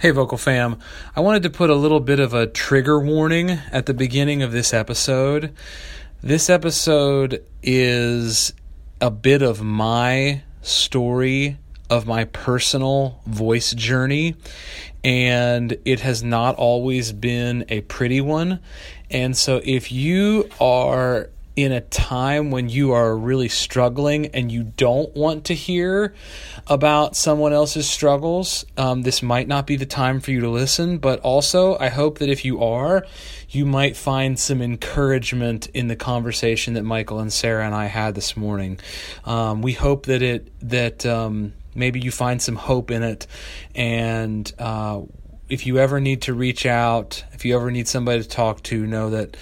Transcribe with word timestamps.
Hey, 0.00 0.12
Vocal 0.12 0.38
Fam. 0.38 0.78
I 1.14 1.20
wanted 1.20 1.42
to 1.42 1.50
put 1.50 1.68
a 1.68 1.74
little 1.74 2.00
bit 2.00 2.20
of 2.20 2.32
a 2.32 2.46
trigger 2.46 2.98
warning 2.98 3.50
at 3.50 3.84
the 3.84 3.92
beginning 3.92 4.42
of 4.42 4.50
this 4.50 4.72
episode. 4.72 5.54
This 6.22 6.48
episode 6.48 7.44
is 7.62 8.54
a 8.98 9.10
bit 9.10 9.42
of 9.42 9.60
my 9.62 10.42
story 10.62 11.58
of 11.90 12.06
my 12.06 12.24
personal 12.24 13.20
voice 13.26 13.74
journey, 13.74 14.36
and 15.04 15.76
it 15.84 16.00
has 16.00 16.22
not 16.22 16.56
always 16.56 17.12
been 17.12 17.66
a 17.68 17.82
pretty 17.82 18.22
one. 18.22 18.60
And 19.10 19.36
so, 19.36 19.60
if 19.62 19.92
you 19.92 20.48
are 20.58 21.28
in 21.56 21.72
a 21.72 21.80
time 21.80 22.50
when 22.50 22.68
you 22.68 22.92
are 22.92 23.16
really 23.16 23.48
struggling 23.48 24.26
and 24.26 24.50
you 24.52 24.62
don't 24.62 25.14
want 25.14 25.46
to 25.46 25.54
hear 25.54 26.14
about 26.66 27.16
someone 27.16 27.52
else's 27.52 27.88
struggles, 27.88 28.64
um, 28.76 29.02
this 29.02 29.22
might 29.22 29.48
not 29.48 29.66
be 29.66 29.76
the 29.76 29.86
time 29.86 30.20
for 30.20 30.30
you 30.30 30.40
to 30.40 30.48
listen. 30.48 30.98
But 30.98 31.20
also, 31.20 31.76
I 31.78 31.88
hope 31.88 32.18
that 32.18 32.28
if 32.28 32.44
you 32.44 32.62
are, 32.62 33.04
you 33.48 33.66
might 33.66 33.96
find 33.96 34.38
some 34.38 34.62
encouragement 34.62 35.66
in 35.74 35.88
the 35.88 35.96
conversation 35.96 36.74
that 36.74 36.84
Michael 36.84 37.18
and 37.18 37.32
Sarah 37.32 37.66
and 37.66 37.74
I 37.74 37.86
had 37.86 38.14
this 38.14 38.36
morning. 38.36 38.78
Um, 39.24 39.60
we 39.60 39.72
hope 39.72 40.06
that 40.06 40.22
it 40.22 40.52
that 40.68 41.04
um, 41.04 41.52
maybe 41.74 42.00
you 42.00 42.12
find 42.12 42.40
some 42.40 42.56
hope 42.56 42.90
in 42.90 43.02
it, 43.02 43.26
and 43.74 44.50
uh, 44.58 45.02
if 45.48 45.66
you 45.66 45.78
ever 45.78 46.00
need 46.00 46.22
to 46.22 46.34
reach 46.34 46.64
out, 46.64 47.24
if 47.32 47.44
you 47.44 47.56
ever 47.56 47.70
need 47.72 47.88
somebody 47.88 48.22
to 48.22 48.28
talk 48.28 48.62
to, 48.64 48.86
know 48.86 49.10
that 49.10 49.36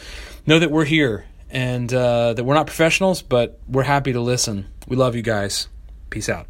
know 0.47 0.59
that 0.59 0.71
we're 0.71 0.87
here 0.87 1.27
and 1.51 1.93
uh, 1.93 2.35
that 2.35 2.45
we're 2.45 2.55
not 2.55 2.67
professionals, 2.67 3.23
but 3.23 3.61
we're 3.69 3.83
happy 3.85 4.13
to 4.13 4.21
listen. 4.21 4.67
We 4.87 4.97
love 4.97 5.15
you 5.17 5.23
guys. 5.23 5.69
Peace 6.11 6.29
out. 6.29 6.47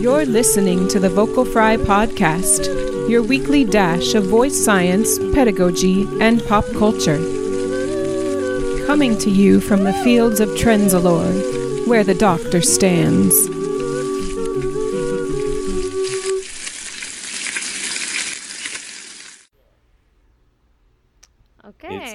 You're 0.00 0.24
listening 0.24 0.88
to 0.88 0.98
the 0.98 1.10
Vocal 1.10 1.44
Fry 1.44 1.76
Podcast, 1.76 3.08
your 3.08 3.22
weekly 3.22 3.64
dash 3.64 4.14
of 4.14 4.24
voice 4.24 4.56
science, 4.56 5.18
pedagogy, 5.34 6.06
and 6.20 6.42
pop 6.46 6.64
culture. 6.78 7.18
Coming 8.86 9.18
to 9.18 9.30
you 9.30 9.60
from 9.60 9.84
the 9.84 9.92
fields 10.04 10.40
of 10.40 10.48
Trenzalore, 10.50 11.86
where 11.86 12.04
the 12.04 12.14
doctor 12.14 12.62
stands. 12.62 13.57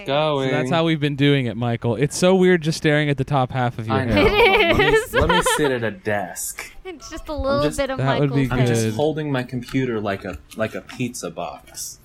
Going. 0.05 0.49
So 0.49 0.55
that's 0.55 0.69
how 0.69 0.83
we've 0.83 0.99
been 0.99 1.15
doing 1.15 1.45
it, 1.45 1.55
Michael. 1.57 1.95
It's 1.95 2.17
so 2.17 2.35
weird 2.35 2.61
just 2.61 2.77
staring 2.77 3.09
at 3.09 3.17
the 3.17 3.23
top 3.23 3.51
half 3.51 3.77
of 3.79 3.87
your 3.87 3.95
I 3.95 4.05
know. 4.05 4.13
head. 4.13 4.27
It 4.31 4.77
Let 5.13 5.13
me, 5.13 5.19
let 5.19 5.29
me 5.29 5.41
sit 5.57 5.71
at 5.71 5.83
a 5.83 5.91
desk. 5.91 6.71
It's 6.85 7.09
just 7.09 7.29
a 7.29 7.33
little 7.33 7.63
just- 7.63 7.77
bit 7.77 7.89
of 7.89 7.97
That 7.97 8.19
would 8.19 8.29
Michael's 8.31 8.49
be 8.49 8.53
I'm 8.53 8.59
Good. 8.65 8.67
just 8.67 8.95
holding 8.97 9.31
my 9.31 9.43
computer 9.43 10.01
like 10.01 10.25
a 10.25 10.37
like 10.57 10.75
a 10.75 10.81
pizza 10.81 11.29
box. 11.31 11.99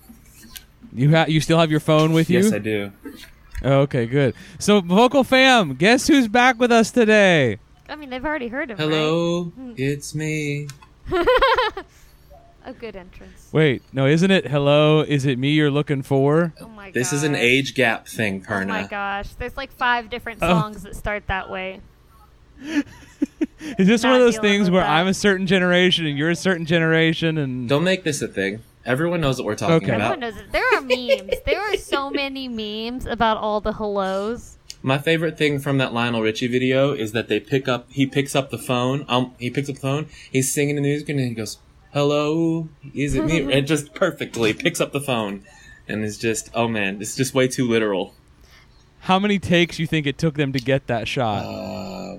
You 0.94 1.10
ha- 1.10 1.26
you 1.28 1.40
still 1.40 1.58
have 1.58 1.70
your 1.70 1.80
phone 1.80 2.12
with 2.12 2.30
you? 2.30 2.38
Yes, 2.40 2.52
I 2.52 2.58
do. 2.58 2.92
Oh, 3.64 3.80
okay, 3.80 4.06
good. 4.06 4.34
So, 4.60 4.80
vocal 4.80 5.24
fam, 5.24 5.74
guess 5.74 6.06
who's 6.06 6.28
back 6.28 6.60
with 6.60 6.70
us 6.70 6.92
today? 6.92 7.58
I 7.88 7.96
mean, 7.96 8.08
they've 8.10 8.24
already 8.24 8.46
heard 8.48 8.70
him. 8.70 8.78
Hello, 8.78 9.52
it's 9.76 10.14
me. 10.14 10.68
Right? 12.88 12.94
A 12.94 12.98
good 12.98 12.98
entrance. 12.98 13.48
Wait, 13.52 13.82
no, 13.92 14.06
isn't 14.06 14.30
it? 14.30 14.46
Hello, 14.46 15.00
is 15.02 15.26
it 15.26 15.38
me 15.38 15.50
you're 15.50 15.70
looking 15.70 16.02
for? 16.02 16.54
Oh 16.60 16.68
my 16.68 16.86
god. 16.86 16.94
This 16.94 17.12
is 17.12 17.22
an 17.22 17.34
age 17.34 17.74
gap 17.74 18.08
thing, 18.08 18.40
Perna. 18.42 18.62
Oh 18.64 18.66
my 18.68 18.86
gosh. 18.86 19.28
There's 19.34 19.56
like 19.56 19.72
five 19.72 20.08
different 20.08 20.38
Oh. 20.42 20.48
songs 20.48 20.82
that 20.84 20.96
start 20.96 21.26
that 21.26 21.50
way. 21.50 21.80
Is 23.78 23.86
this 23.86 24.02
one 24.04 24.12
Not 24.12 24.20
of 24.20 24.26
those 24.26 24.34
dealing 24.36 24.50
things 24.50 24.64
with 24.70 24.74
where 24.74 24.82
that. 24.84 24.90
I'm 24.90 25.06
a 25.08 25.14
certain 25.14 25.46
generation 25.46 26.06
and 26.06 26.16
you're 26.18 26.30
a 26.30 26.36
certain 26.36 26.64
generation 26.66 27.36
and 27.38 27.68
Don't 27.68 27.84
make 27.84 28.02
this 28.04 28.22
a 28.22 28.28
thing. 28.28 28.60
Everyone 28.84 29.20
knows 29.20 29.38
what 29.38 29.44
we're 29.46 29.54
talking 29.56 29.76
Okay. 29.76 29.92
Everyone 29.92 30.06
about. 30.06 30.18
knows 30.20 30.36
it. 30.36 30.50
There 30.52 30.64
are 30.74 30.80
memes. 30.80 31.40
there 31.44 31.60
are 31.60 31.76
so 31.76 32.10
many 32.10 32.48
memes 32.48 33.04
about 33.06 33.36
all 33.36 33.60
the 33.60 33.74
hellos. 33.74 34.56
My 34.82 34.98
favorite 34.98 35.36
thing 35.36 35.58
from 35.58 35.78
that 35.78 35.92
Lionel 35.92 36.22
Richie 36.22 36.46
video 36.48 36.92
is 36.92 37.12
that 37.12 37.28
they 37.28 37.38
pick 37.40 37.68
up. 37.68 37.86
He 37.90 38.06
picks 38.06 38.34
up 38.36 38.50
the 38.50 38.58
phone. 38.58 39.04
Um, 39.08 39.34
he 39.38 39.50
picks 39.50 39.68
up 39.68 39.74
the 39.76 39.80
phone. 39.80 40.06
He's 40.30 40.50
singing 40.52 40.76
the 40.76 40.82
music 40.82 41.08
and 41.08 41.18
he 41.20 41.30
goes, 41.30 41.58
"Hello, 41.92 42.68
is 42.94 43.14
it 43.14 43.24
me?" 43.24 43.52
and 43.52 43.66
just 43.66 43.94
perfectly 43.94 44.52
picks 44.52 44.80
up 44.80 44.92
the 44.92 45.00
phone, 45.00 45.44
and 45.86 46.04
is 46.04 46.18
just, 46.18 46.50
oh 46.54 46.68
man, 46.68 47.00
it's 47.00 47.16
just 47.16 47.34
way 47.34 47.48
too 47.48 47.66
literal. 47.68 48.14
how 49.00 49.18
many 49.18 49.38
takes 49.38 49.78
you 49.78 49.86
think 49.86 50.06
it 50.06 50.18
took 50.18 50.34
them 50.34 50.52
to 50.52 50.58
get 50.58 50.86
that 50.88 51.08
shot? 51.08 51.44
Uh, 51.44 52.18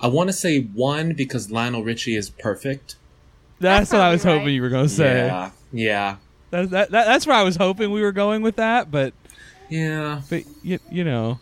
I 0.00 0.08
want 0.08 0.28
to 0.28 0.32
say 0.32 0.60
one 0.60 1.12
because 1.14 1.50
Lionel 1.50 1.82
Richie 1.84 2.16
is 2.16 2.30
perfect. 2.30 2.96
that's 3.60 3.90
that's 3.90 3.92
what 3.92 4.00
I 4.02 4.10
was 4.10 4.22
probably 4.22 4.38
hoping 4.40 4.54
you 4.54 4.62
were 4.62 4.68
going 4.68 4.86
to 4.86 4.92
say. 4.94 5.26
Yeah, 5.26 5.50
yeah, 5.72 6.16
That, 6.50 6.70
that, 6.70 6.90
that, 6.90 7.06
that's 7.06 7.26
where 7.26 7.36
I 7.36 7.42
was 7.42 7.56
hoping 7.56 7.90
we 7.90 8.02
were 8.02 8.12
going 8.12 8.42
with 8.42 8.56
that, 8.56 8.90
but 8.90 9.14
yeah. 9.68 10.22
but 10.28 10.44
you, 10.62 10.78
you 10.90 11.04
know. 11.04 11.38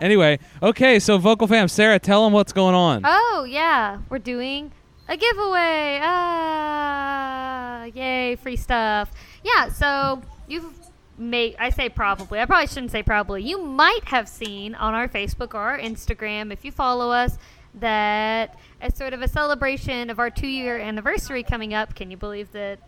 Anyway, 0.00 0.40
okay, 0.60 0.98
so 0.98 1.16
vocal 1.18 1.46
fam, 1.46 1.68
Sarah, 1.68 1.98
tell 2.00 2.24
them 2.24 2.32
what's 2.32 2.52
going 2.52 2.74
on. 2.74 3.02
Oh 3.04 3.46
yeah, 3.48 3.98
we're 4.08 4.18
doing 4.18 4.72
a 5.12 5.16
giveaway. 5.16 6.00
Ah, 6.02 7.84
yay, 7.94 8.36
free 8.36 8.56
stuff. 8.56 9.10
Yeah, 9.44 9.68
so 9.68 10.22
you've 10.48 10.72
made, 11.18 11.56
I 11.58 11.70
say 11.70 11.88
probably. 11.88 12.40
I 12.40 12.46
probably 12.46 12.66
shouldn't 12.68 12.92
say 12.92 13.02
probably. 13.02 13.42
You 13.42 13.62
might 13.62 14.04
have 14.06 14.28
seen 14.28 14.74
on 14.74 14.94
our 14.94 15.08
Facebook 15.08 15.54
or 15.54 15.58
our 15.60 15.78
Instagram 15.78 16.52
if 16.52 16.64
you 16.64 16.72
follow 16.72 17.10
us 17.10 17.38
that 17.74 18.58
as 18.80 18.96
sort 18.96 19.12
of 19.12 19.22
a 19.22 19.28
celebration 19.28 20.10
of 20.10 20.18
our 20.18 20.30
2-year 20.30 20.78
anniversary 20.78 21.42
coming 21.42 21.74
up. 21.74 21.94
Can 21.94 22.10
you 22.10 22.16
believe 22.16 22.50
that 22.52 22.78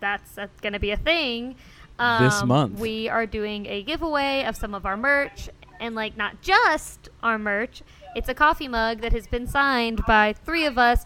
that's, 0.00 0.32
that's 0.32 0.60
going 0.60 0.72
to 0.72 0.80
be 0.80 0.90
a 0.90 0.96
thing? 0.96 1.54
This 1.98 2.40
Um, 2.42 2.48
month. 2.48 2.78
we 2.80 3.08
are 3.10 3.26
doing 3.26 3.66
a 3.66 3.82
giveaway 3.82 4.44
of 4.44 4.56
some 4.56 4.74
of 4.74 4.86
our 4.86 4.96
merch 4.96 5.50
and 5.78 5.94
like 5.94 6.16
not 6.16 6.40
just 6.42 7.10
our 7.22 7.38
merch 7.38 7.82
it's 8.16 8.28
a 8.28 8.34
coffee 8.34 8.68
mug 8.68 9.02
that 9.02 9.12
has 9.12 9.26
been 9.26 9.46
signed 9.46 10.00
by 10.06 10.32
three 10.32 10.64
of 10.64 10.78
us 10.78 11.04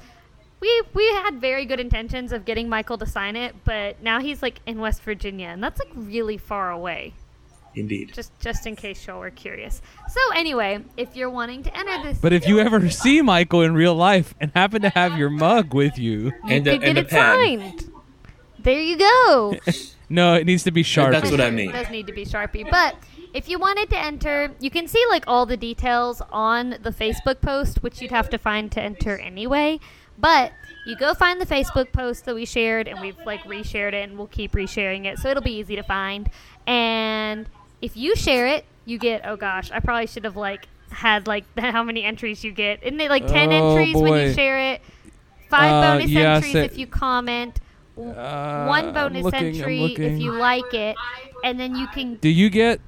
we 0.65 0.83
we 0.95 1.07
had 1.23 1.41
very 1.41 1.65
good 1.67 1.79
intentions 1.81 2.33
of 2.33 2.45
getting 2.45 2.69
michael 2.69 2.97
to 2.99 3.07
sign 3.07 3.37
it 3.37 3.55
but 3.65 4.03
now 4.03 4.19
he's 4.21 4.41
like 4.43 4.61
in 4.67 4.79
west 4.81 5.03
virginia 5.03 5.49
and 5.49 5.63
that's 5.63 5.79
like 5.79 5.91
really 5.95 6.39
far 6.39 6.71
away 6.71 7.13
Indeed. 7.77 8.13
just 8.15 8.31
just 8.41 8.67
in 8.67 8.77
case 8.77 9.05
y'all 9.07 9.19
were 9.21 9.31
curious 9.31 9.83
so 10.09 10.21
anyway 10.35 10.79
if 10.97 11.17
you're 11.17 11.29
wanting 11.31 11.63
to 11.65 11.77
enter 11.77 12.03
this 12.05 12.19
But 12.19 12.33
if 12.33 12.47
you 12.47 12.61
ever 12.61 12.77
uh, 12.77 12.89
see 12.89 13.21
Michael 13.21 13.63
in 13.63 13.75
real 13.75 13.95
life 13.97 14.33
and 14.41 14.53
happen 14.55 14.81
to 14.83 14.91
have 14.91 15.19
your 15.19 15.29
mug 15.47 15.75
with 15.75 15.99
you, 15.99 16.27
you 16.27 16.33
And 16.49 16.67
a- 16.69 16.73
could 16.79 16.83
get 16.83 16.97
a 16.97 17.01
it 17.01 17.09
pen. 17.09 17.19
signed 17.35 17.93
there 18.61 18.81
you 18.81 18.97
go 18.97 19.57
no, 20.09 20.35
it 20.35 20.45
needs 20.47 20.63
to 20.65 20.71
be 20.71 20.83
sharp. 20.85 21.13
That's 21.13 21.31
what 21.31 21.41
I 21.41 21.51
mean. 21.51 21.71
It 21.71 21.73
does 21.73 21.91
need 21.91 22.07
to 22.07 22.13
be 22.13 22.25
Sharpie. 22.25 22.71
But 22.71 22.95
if 23.35 23.49
you 23.49 23.59
wanted 23.59 23.91
to 23.91 23.99
enter, 23.99 24.53
you 24.61 24.71
can 24.71 24.87
see 24.87 25.05
like 25.11 25.25
all 25.27 25.45
the 25.45 25.57
details 25.57 26.23
on 26.31 26.77
the 26.83 26.91
Facebook 26.91 27.41
post, 27.41 27.83
which 27.83 28.01
you'd 28.01 28.13
have 28.13 28.31
to 28.31 28.39
find 28.39 28.71
to 28.73 28.81
enter 28.81 29.19
anyway. 29.19 29.81
But 30.17 30.53
you 30.87 30.97
go 30.97 31.13
find 31.15 31.41
the 31.41 31.47
Facebook 31.47 31.91
post 31.93 32.25
that 32.27 32.35
we 32.37 32.45
shared, 32.47 32.87
and 32.87 33.01
we've 33.01 33.19
like 33.27 33.43
reshared 33.43 33.93
it, 33.93 34.09
and 34.09 34.17
we'll 34.17 34.29
keep 34.29 34.53
resharing 34.53 35.05
it, 35.07 35.19
so 35.19 35.29
it'll 35.31 35.43
be 35.43 35.57
easy 35.57 35.75
to 35.75 35.83
find. 35.83 36.31
And 36.67 37.47
if 37.83 37.97
you 37.97 38.15
share 38.15 38.47
it, 38.47 38.65
you 38.85 38.99
get 38.99 39.23
oh 39.25 39.37
gosh, 39.37 39.71
I 39.73 39.81
probably 39.81 40.07
should 40.07 40.25
have 40.25 40.37
like 40.37 40.69
had 40.91 41.27
like 41.27 41.45
how 41.59 41.83
many 41.83 42.05
entries 42.05 42.45
you 42.45 42.53
get. 42.53 42.83
Isn't 42.85 43.01
it 43.01 43.11
like 43.11 43.27
ten 43.27 43.53
Oh, 43.53 43.77
entries 43.77 44.01
when 44.01 44.29
you 44.29 44.33
share 44.33 44.75
it? 44.75 44.81
Five 45.51 45.73
Uh, 45.73 45.97
bonus 45.97 46.11
yeah, 46.11 46.35
entries 46.37 46.55
if 46.55 46.79
you 46.79 46.87
comment. 46.87 47.59
Uh, 47.99 48.67
one 48.67 48.93
bonus 48.93 49.25
looking, 49.25 49.57
entry 49.57 49.95
if 49.95 50.21
you 50.21 50.33
like 50.33 50.73
it, 50.73 50.97
and 51.43 51.59
then 51.59 51.75
you 51.75 51.89
can. 51.89 52.15
Do 52.17 52.29
you 52.29 52.49
get 52.51 52.81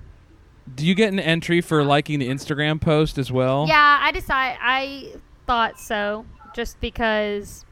do 0.75 0.87
you 0.87 0.95
get 0.95 1.13
an 1.13 1.21
entry 1.21 1.61
for 1.61 1.85
liking 1.85 2.19
the 2.19 2.29
Instagram 2.29 2.81
post 2.81 3.19
as 3.19 3.31
well? 3.31 3.67
Yeah, 3.69 3.99
I 4.03 4.11
decide. 4.13 4.59
I 4.61 5.13
thought 5.47 5.79
so, 5.79 6.27
just 6.55 6.81
because. 6.81 7.65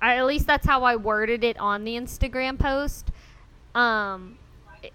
I, 0.00 0.16
at 0.16 0.26
least 0.26 0.48
that's 0.48 0.66
how 0.66 0.82
I 0.82 0.96
worded 0.96 1.44
it 1.44 1.56
on 1.58 1.84
the 1.84 1.94
Instagram 1.94 2.58
post. 2.58 3.10
Um, 3.74 4.36
it, 4.82 4.92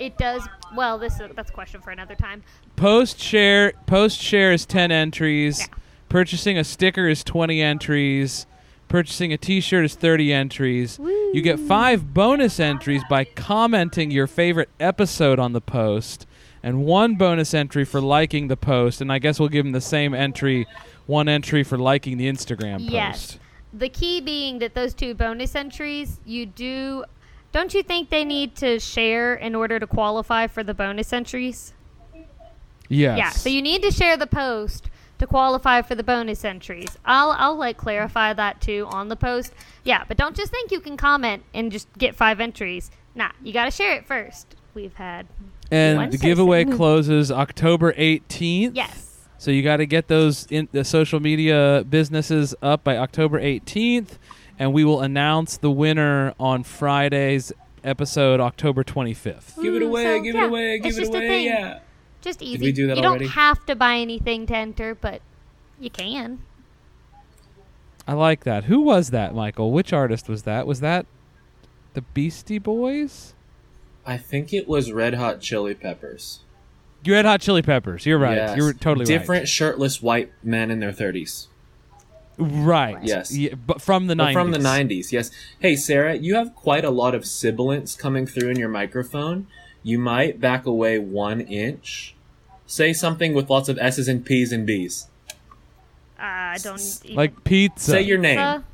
it 0.00 0.16
does 0.16 0.48
well. 0.74 0.98
This 0.98 1.20
is, 1.20 1.30
that's 1.34 1.50
a 1.50 1.52
question 1.52 1.82
for 1.82 1.90
another 1.90 2.14
time. 2.14 2.42
Post 2.76 3.20
share 3.20 3.74
post 3.86 4.20
share 4.20 4.52
is 4.52 4.64
10 4.64 4.90
entries. 4.90 5.60
Yeah. 5.60 5.66
Purchasing 6.08 6.56
a 6.56 6.64
sticker 6.64 7.08
is 7.08 7.22
20 7.22 7.60
entries. 7.60 8.46
Purchasing 8.88 9.32
a 9.32 9.36
t-shirt 9.36 9.84
is 9.84 9.94
30 9.94 10.32
entries. 10.32 10.98
You 10.98 11.42
get 11.42 11.60
5 11.60 12.14
bonus 12.14 12.58
entries 12.58 13.02
by 13.08 13.24
commenting 13.24 14.10
your 14.10 14.26
favorite 14.26 14.70
episode 14.80 15.38
on 15.38 15.52
the 15.52 15.60
post 15.60 16.26
and 16.62 16.84
one 16.84 17.16
bonus 17.16 17.52
entry 17.52 17.84
for 17.84 18.00
liking 18.00 18.48
the 18.48 18.56
post 18.56 19.00
and 19.00 19.12
I 19.12 19.18
guess 19.18 19.38
we'll 19.38 19.50
give 19.50 19.64
them 19.64 19.72
the 19.72 19.80
same 19.80 20.14
entry 20.14 20.66
one 21.06 21.28
entry 21.28 21.62
for 21.64 21.78
liking 21.78 22.18
the 22.18 22.28
Instagram 22.28 22.78
post. 22.78 22.92
Yes. 22.92 23.38
The 23.72 23.88
key 23.88 24.20
being 24.20 24.58
that 24.60 24.74
those 24.74 24.94
two 24.94 25.14
bonus 25.14 25.54
entries, 25.54 26.20
you 26.24 26.46
do. 26.46 27.04
Don't 27.52 27.74
you 27.74 27.82
think 27.82 28.10
they 28.10 28.24
need 28.24 28.56
to 28.56 28.78
share 28.78 29.34
in 29.34 29.54
order 29.54 29.78
to 29.78 29.86
qualify 29.86 30.46
for 30.46 30.62
the 30.62 30.74
bonus 30.74 31.12
entries? 31.12 31.72
Yes. 32.88 33.18
Yeah, 33.18 33.30
so 33.30 33.48
you 33.50 33.60
need 33.60 33.82
to 33.82 33.90
share 33.90 34.16
the 34.16 34.26
post 34.26 34.88
to 35.18 35.26
qualify 35.26 35.82
for 35.82 35.94
the 35.94 36.02
bonus 36.02 36.44
entries. 36.44 36.96
I'll 37.04 37.32
I'll 37.32 37.56
like 37.56 37.76
clarify 37.76 38.32
that 38.34 38.60
too 38.60 38.86
on 38.90 39.08
the 39.08 39.16
post. 39.16 39.52
Yeah, 39.84 40.04
but 40.06 40.16
don't 40.16 40.36
just 40.36 40.50
think 40.50 40.70
you 40.70 40.80
can 40.80 40.96
comment 40.96 41.42
and 41.54 41.70
just 41.72 41.88
get 41.98 42.14
five 42.14 42.40
entries. 42.40 42.90
Nah, 43.14 43.30
you 43.42 43.52
got 43.52 43.64
to 43.64 43.70
share 43.70 43.94
it 43.96 44.06
first. 44.06 44.54
We've 44.74 44.94
had 44.94 45.26
and 45.70 45.98
One 45.98 46.10
the 46.10 46.18
giveaway 46.18 46.64
closes 46.64 47.30
October 47.30 47.92
18th. 47.94 48.72
yes. 48.74 49.04
So 49.40 49.50
you 49.52 49.62
got 49.62 49.76
to 49.76 49.86
get 49.86 50.08
those 50.08 50.46
in 50.50 50.68
the 50.72 50.82
social 50.84 51.20
media 51.20 51.84
businesses 51.88 52.54
up 52.60 52.82
by 52.82 52.96
October 52.96 53.40
18th, 53.40 54.18
and 54.58 54.72
we 54.72 54.84
will 54.84 55.00
announce 55.00 55.56
the 55.58 55.70
winner 55.70 56.34
on 56.40 56.64
Friday's 56.64 57.52
episode, 57.84 58.40
October 58.40 58.82
25th. 58.82 59.62
Give 59.62 59.74
it 59.76 59.82
Mm, 59.82 59.86
away, 59.86 60.04
so, 60.04 60.22
give 60.22 60.34
yeah, 60.34 60.42
it 60.42 60.46
away, 60.48 60.78
give 60.80 60.98
it 60.98 61.08
away. 61.08 61.44
Yeah. 61.44 61.78
Just 62.20 62.42
easy. 62.42 62.58
we 62.64 62.72
do 62.72 62.86
that 62.88 62.96
you 62.98 63.04
already? 63.04 63.24
don't 63.26 63.34
have 63.34 63.64
to 63.66 63.74
buy 63.76 63.96
anything 63.96 64.46
to 64.46 64.56
enter, 64.56 64.94
but 64.94 65.20
you 65.78 65.90
can. 65.90 66.40
I 68.06 68.14
like 68.14 68.44
that. 68.44 68.64
Who 68.64 68.80
was 68.80 69.10
that, 69.10 69.34
Michael? 69.34 69.70
Which 69.70 69.92
artist 69.92 70.28
was 70.28 70.42
that? 70.44 70.66
Was 70.66 70.80
that 70.80 71.06
the 71.94 72.00
Beastie 72.02 72.58
Boys? 72.58 73.34
I 74.06 74.16
think 74.16 74.52
it 74.52 74.66
was 74.66 74.90
Red 74.92 75.14
Hot 75.14 75.40
Chili 75.40 75.74
Peppers. 75.74 76.40
You 77.04 77.14
had 77.14 77.26
Hot 77.26 77.40
Chili 77.40 77.62
Peppers. 77.62 78.06
You're 78.06 78.18
right. 78.18 78.36
Yes. 78.36 78.56
You're 78.56 78.72
totally 78.72 79.04
Different 79.04 79.46
shirtless 79.48 80.02
white 80.02 80.32
men 80.42 80.70
in 80.70 80.80
their 80.80 80.92
30s. 80.92 81.46
right. 82.38 82.94
Right. 82.94 83.04
Yes. 83.04 83.36
Yeah, 83.36 83.54
but 83.54 83.80
from 83.82 84.06
the 84.06 84.16
But 84.16 84.28
90s. 84.28 84.32
from 84.32 84.50
the 84.52 84.58
90s, 84.58 85.12
yes. 85.12 85.30
Hey, 85.60 85.76
Sarah, 85.76 86.14
you 86.16 86.34
have 86.36 86.54
quite 86.54 86.84
a 86.84 86.90
lot 86.90 87.14
of 87.14 87.26
sibilance 87.26 87.94
coming 87.94 88.26
through 88.26 88.48
in 88.50 88.58
your 88.58 88.68
microphone. 88.68 89.46
You 89.88 89.98
might 89.98 90.38
back 90.38 90.66
away 90.66 90.98
one 90.98 91.40
inch. 91.40 92.14
Say 92.66 92.92
something 92.92 93.32
with 93.32 93.48
lots 93.48 93.70
of 93.70 93.78
S's 93.78 94.06
and 94.06 94.22
P's 94.22 94.52
and 94.52 94.66
B's. 94.66 95.06
Uh, 96.18 96.24
I 96.24 96.58
don't 96.62 97.00
even 97.04 97.16
Like 97.16 97.42
pizza. 97.44 97.92
Say 97.92 98.02
your 98.02 98.18
name. 98.18 98.36
pizza. 98.36 98.64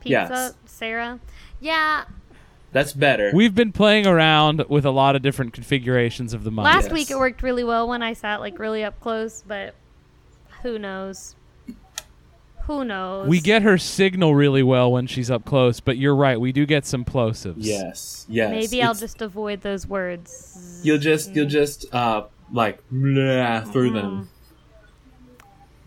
Pizza, 0.00 0.10
Yes. 0.10 0.54
Sarah. 0.66 1.20
Yeah. 1.58 2.04
That's 2.72 2.92
better. 2.92 3.30
We've 3.32 3.54
been 3.54 3.72
playing 3.72 4.06
around 4.06 4.64
with 4.68 4.84
a 4.84 4.90
lot 4.90 5.16
of 5.16 5.22
different 5.22 5.54
configurations 5.54 6.34
of 6.34 6.44
the 6.44 6.50
mic. 6.50 6.64
Last 6.64 6.84
Yes. 6.84 6.92
week 6.92 7.10
it 7.10 7.16
worked 7.18 7.42
really 7.42 7.64
well 7.64 7.88
when 7.88 8.02
I 8.02 8.12
sat 8.12 8.40
like 8.40 8.58
really 8.58 8.84
up 8.84 9.00
close, 9.00 9.42
but 9.46 9.74
who 10.62 10.78
knows? 10.78 11.35
Who 12.66 12.84
knows? 12.84 13.28
We 13.28 13.40
get 13.40 13.62
her 13.62 13.78
signal 13.78 14.34
really 14.34 14.62
well 14.62 14.90
when 14.92 15.06
she's 15.06 15.30
up 15.30 15.44
close, 15.44 15.78
but 15.80 15.96
you're 15.98 16.16
right. 16.16 16.40
We 16.40 16.50
do 16.52 16.66
get 16.66 16.84
some 16.84 17.04
plosives. 17.04 17.54
yes, 17.58 18.26
yes. 18.28 18.50
Maybe 18.50 18.82
I'll 18.82 18.94
just 18.94 19.22
avoid 19.22 19.60
those 19.62 19.86
words. 19.86 20.80
You'll 20.82 20.98
just, 20.98 21.34
you'll 21.34 21.46
just, 21.48 21.92
uh, 21.94 22.24
like, 22.52 22.80
blah, 22.90 23.60
through 23.62 23.90
them. 23.92 24.28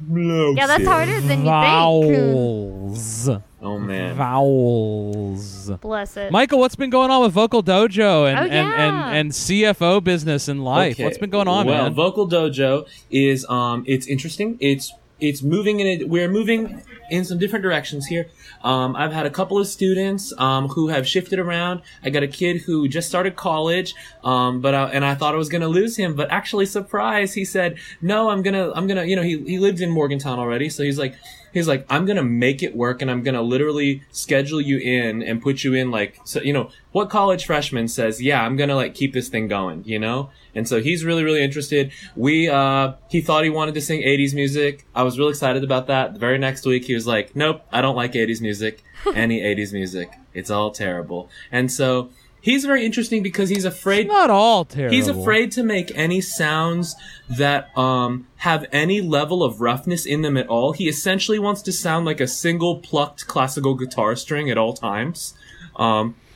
Yeah, 0.09 0.65
that's 0.67 0.85
harder 0.85 1.11
than 1.19 1.21
you 1.23 1.27
think. 1.27 1.43
Vowels. 1.43 3.29
Oh, 3.61 3.77
man. 3.77 4.15
Vowels. 4.15 5.69
Bless 5.81 6.15
it. 6.15 6.31
Michael, 6.31 6.59
what's 6.59 6.77
been 6.77 6.89
going 6.89 7.11
on 7.11 7.21
with 7.23 7.33
Vocal 7.33 7.61
Dojo 7.61 8.29
and, 8.29 8.39
Oh, 8.39 8.43
and, 8.43 8.53
yeah. 8.53 8.87
and, 9.09 9.17
and 9.17 9.31
CFO 9.31 10.01
business 10.01 10.47
in 10.47 10.63
life? 10.63 10.93
Okay. 10.95 11.03
What's 11.03 11.17
been 11.17 11.29
going 11.29 11.49
on, 11.49 11.65
well, 11.65 11.83
man? 11.83 11.93
Vocal 11.93 12.29
Dojo 12.29 12.87
is 13.11 13.45
um, 13.49 13.83
it's 13.87 14.07
interesting. 14.07 14.57
It's 14.61 14.93
it's 15.19 15.41
moving 15.41 15.79
in. 15.79 15.87
A, 15.87 16.03
we're 16.05 16.29
moving 16.29 16.81
in 17.09 17.25
some 17.25 17.37
different 17.37 17.63
directions 17.63 18.05
here. 18.05 18.27
Um, 18.63 18.95
I've 18.95 19.13
had 19.13 19.25
a 19.25 19.29
couple 19.29 19.57
of 19.57 19.67
students 19.67 20.33
um, 20.37 20.67
who 20.67 20.89
have 20.89 21.07
shifted 21.07 21.39
around. 21.39 21.81
I 22.03 22.09
got 22.09 22.23
a 22.23 22.27
kid 22.27 22.61
who 22.61 22.87
just 22.87 23.07
started 23.07 23.35
college, 23.35 23.95
um, 24.23 24.61
but 24.61 24.75
I, 24.75 24.89
and 24.89 25.05
I 25.05 25.15
thought 25.15 25.33
I 25.33 25.37
was 25.37 25.49
going 25.49 25.61
to 25.61 25.67
lose 25.67 25.95
him, 25.95 26.15
but 26.15 26.29
actually, 26.31 26.65
surprise, 26.65 27.33
he 27.33 27.45
said, 27.45 27.77
"No, 28.01 28.29
I'm 28.29 28.41
gonna, 28.41 28.71
I'm 28.73 28.87
gonna." 28.87 29.05
You 29.05 29.15
know, 29.15 29.23
he 29.23 29.37
he 29.43 29.59
lived 29.59 29.81
in 29.81 29.89
Morgantown 29.89 30.39
already, 30.39 30.69
so 30.69 30.83
he's 30.83 30.99
like, 30.99 31.15
he's 31.53 31.67
like, 31.67 31.85
I'm 31.89 32.05
gonna 32.05 32.23
make 32.23 32.61
it 32.63 32.75
work, 32.75 33.01
and 33.01 33.09
I'm 33.09 33.23
gonna 33.23 33.41
literally 33.41 34.03
schedule 34.11 34.61
you 34.61 34.77
in 34.77 35.23
and 35.23 35.41
put 35.41 35.63
you 35.63 35.73
in 35.73 35.91
like, 35.91 36.19
so 36.23 36.41
you 36.41 36.53
know, 36.53 36.69
what 36.91 37.09
college 37.09 37.45
freshman 37.45 37.87
says, 37.87 38.21
yeah, 38.21 38.43
I'm 38.43 38.55
gonna 38.55 38.75
like 38.75 38.95
keep 38.95 39.13
this 39.13 39.29
thing 39.29 39.47
going, 39.47 39.83
you 39.85 39.99
know? 39.99 40.29
And 40.59 40.67
so 40.67 40.81
he's 40.81 41.05
really, 41.05 41.23
really 41.23 41.41
interested. 41.41 41.93
We, 42.17 42.49
uh, 42.49 42.93
he 43.09 43.21
thought 43.21 43.45
he 43.45 43.49
wanted 43.49 43.75
to 43.75 43.81
sing 43.81 44.01
80s 44.01 44.35
music. 44.35 44.85
I 44.93 45.03
was 45.03 45.17
real 45.17 45.29
excited 45.29 45.63
about 45.63 45.87
that. 45.87 46.13
The 46.13 46.19
very 46.19 46.37
next 46.37 46.65
week, 46.65 46.83
he 46.83 46.93
was 46.93 47.07
like, 47.07 47.33
nope, 47.33 47.61
I 47.71 47.81
don't 47.81 47.95
like 47.95 48.11
80s 48.11 48.41
music, 48.41 48.83
any 49.15 49.39
80s 49.39 49.71
music. 49.71 50.11
It's 50.33 50.51
all 50.51 50.71
terrible. 50.71 51.29
And 51.49 51.71
so 51.71 52.09
he's 52.41 52.65
very 52.65 52.85
interesting 52.85 53.23
because 53.23 53.47
he's 53.47 53.63
afraid 53.63 54.09
Not 54.09 54.29
all 54.29 54.65
terrible. 54.65 54.93
He's 54.93 55.07
afraid 55.07 55.53
to 55.53 55.63
make 55.63 55.91
any 55.95 56.19
sounds 56.19 56.93
that 57.29 57.75
um, 57.77 58.27
have 58.37 58.65
any 58.73 58.99
level 58.99 59.41
of 59.41 59.61
roughness 59.61 60.05
in 60.05 60.23
them 60.23 60.35
at 60.35 60.47
all. 60.47 60.73
He 60.73 60.89
essentially 60.89 61.39
wants 61.39 61.61
to 61.61 61.71
sound 61.71 62.05
like 62.05 62.19
a 62.19 62.27
single 62.27 62.79
plucked 62.79 63.27
classical 63.27 63.75
guitar 63.75 64.17
string 64.17 64.49
at 64.49 64.57
all 64.57 64.73
times. 64.73 65.33
Um, 65.77 66.15
Fascinating. 66.15 66.28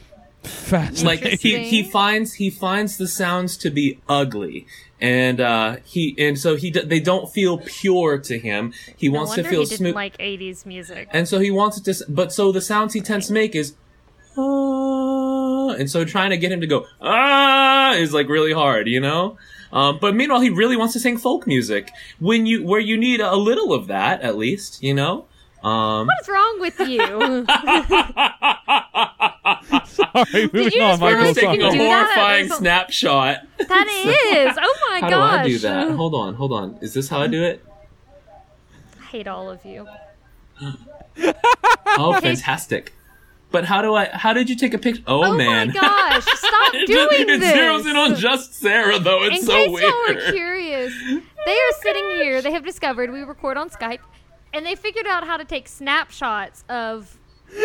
Like 1.03 1.19
he, 1.21 1.63
he 1.63 1.83
finds 1.83 2.33
he 2.33 2.49
finds 2.49 2.97
the 2.97 3.07
sounds 3.07 3.57
to 3.57 3.69
be 3.69 3.99
ugly, 4.09 4.67
and 4.99 5.39
uh, 5.39 5.77
he 5.85 6.15
and 6.17 6.37
so 6.37 6.55
he 6.55 6.69
they 6.71 6.99
don't 6.99 7.31
feel 7.31 7.59
pure 7.59 8.17
to 8.19 8.37
him. 8.37 8.73
He 8.97 9.09
no 9.09 9.19
wants 9.19 9.35
to 9.35 9.43
feel 9.43 9.65
smooth, 9.65 9.95
like 9.95 10.17
80s 10.17 10.65
music. 10.65 11.09
and 11.11 11.27
so 11.27 11.39
he 11.39 11.51
wants 11.51 11.77
it 11.77 11.85
to. 11.85 12.05
But 12.09 12.33
so 12.33 12.51
the 12.51 12.61
sounds 12.61 12.93
he 12.93 13.01
tends 13.01 13.27
to 13.27 13.33
make 13.33 13.55
is. 13.55 13.73
Ah, 14.35 15.69
and 15.75 15.89
so 15.89 16.03
trying 16.03 16.31
to 16.31 16.37
get 16.37 16.51
him 16.51 16.59
to 16.59 16.67
go 16.67 16.87
ah 17.01 17.93
is 17.93 18.13
like 18.13 18.27
really 18.27 18.53
hard, 18.53 18.87
you 18.87 18.99
know. 18.99 19.37
Um, 19.71 19.97
but 19.99 20.15
meanwhile, 20.15 20.41
he 20.41 20.49
really 20.49 20.75
wants 20.77 20.93
to 20.93 20.99
sing 20.99 21.17
folk 21.17 21.47
music 21.47 21.91
when 22.19 22.45
you 22.45 22.63
where 22.63 22.79
you 22.79 22.97
need 22.97 23.21
a 23.21 23.35
little 23.35 23.73
of 23.73 23.87
that 23.87 24.21
at 24.21 24.37
least, 24.37 24.83
you 24.83 24.93
know. 24.93 25.25
Um, 25.63 26.07
What's 26.07 26.27
wrong 26.29 26.59
with 26.59 26.79
you? 26.81 26.99
Sorry, 29.85 30.49
moving 30.51 30.71
you 30.73 30.81
on, 30.81 30.91
just 30.91 31.01
Michael. 31.01 31.17
realize 31.19 31.35
taking 31.35 31.61
a 31.63 31.71
do 31.71 31.77
that? 31.77 31.77
horrifying 31.77 32.47
There's 32.47 32.51
a- 32.51 32.55
snapshot. 32.55 33.37
that 33.59 33.87
is. 34.33 34.57
Oh 34.61 34.89
my 34.91 34.99
How 35.01 35.09
gosh. 35.09 35.31
do 35.31 35.39
I 35.39 35.47
do 35.47 35.57
that? 35.59 35.91
Hold 35.91 36.15
on, 36.15 36.33
hold 36.35 36.53
on. 36.53 36.77
Is 36.81 36.93
this 36.93 37.09
how 37.09 37.21
I 37.21 37.27
do 37.27 37.43
it? 37.43 37.63
I 39.01 39.05
hate 39.05 39.27
all 39.27 39.49
of 39.49 39.63
you. 39.65 39.87
Oh, 41.85 42.19
fantastic. 42.21 42.93
But 43.51 43.65
how 43.65 43.81
do 43.83 43.93
I? 43.93 44.05
How 44.05 44.33
did 44.33 44.49
you 44.49 44.55
take 44.55 44.73
a 44.73 44.79
picture? 44.79 45.03
Oh, 45.05 45.23
Oh 45.25 45.37
man! 45.37 45.69
Oh 45.69 45.73
my 45.81 45.81
gosh! 45.81 46.25
Stop 46.25 46.51
it, 46.73 46.87
doing 46.87 47.29
it 47.29 47.39
this. 47.39 47.55
zeroes 47.55 47.87
in 47.89 47.95
on 47.95 48.15
just 48.15 48.55
Sarah, 48.55 48.97
though. 48.97 49.23
It's 49.23 49.41
in 49.41 49.45
so 49.45 49.53
case 49.53 49.69
weird. 49.71 49.83
y'all 49.83 50.09
are 50.27 50.31
curious, 50.31 50.91
they 51.45 51.51
are 51.51 51.71
sitting 51.83 52.03
here. 52.15 52.41
They 52.41 52.51
have 52.51 52.65
discovered 52.65 53.11
we 53.11 53.21
record 53.21 53.57
on 53.57 53.69
Skype, 53.69 53.99
and 54.53 54.65
they 54.65 54.75
figured 54.75 55.07
out 55.07 55.25
how 55.25 55.37
to 55.37 55.45
take 55.45 55.67
snapshots 55.67 56.63
of 56.69 57.17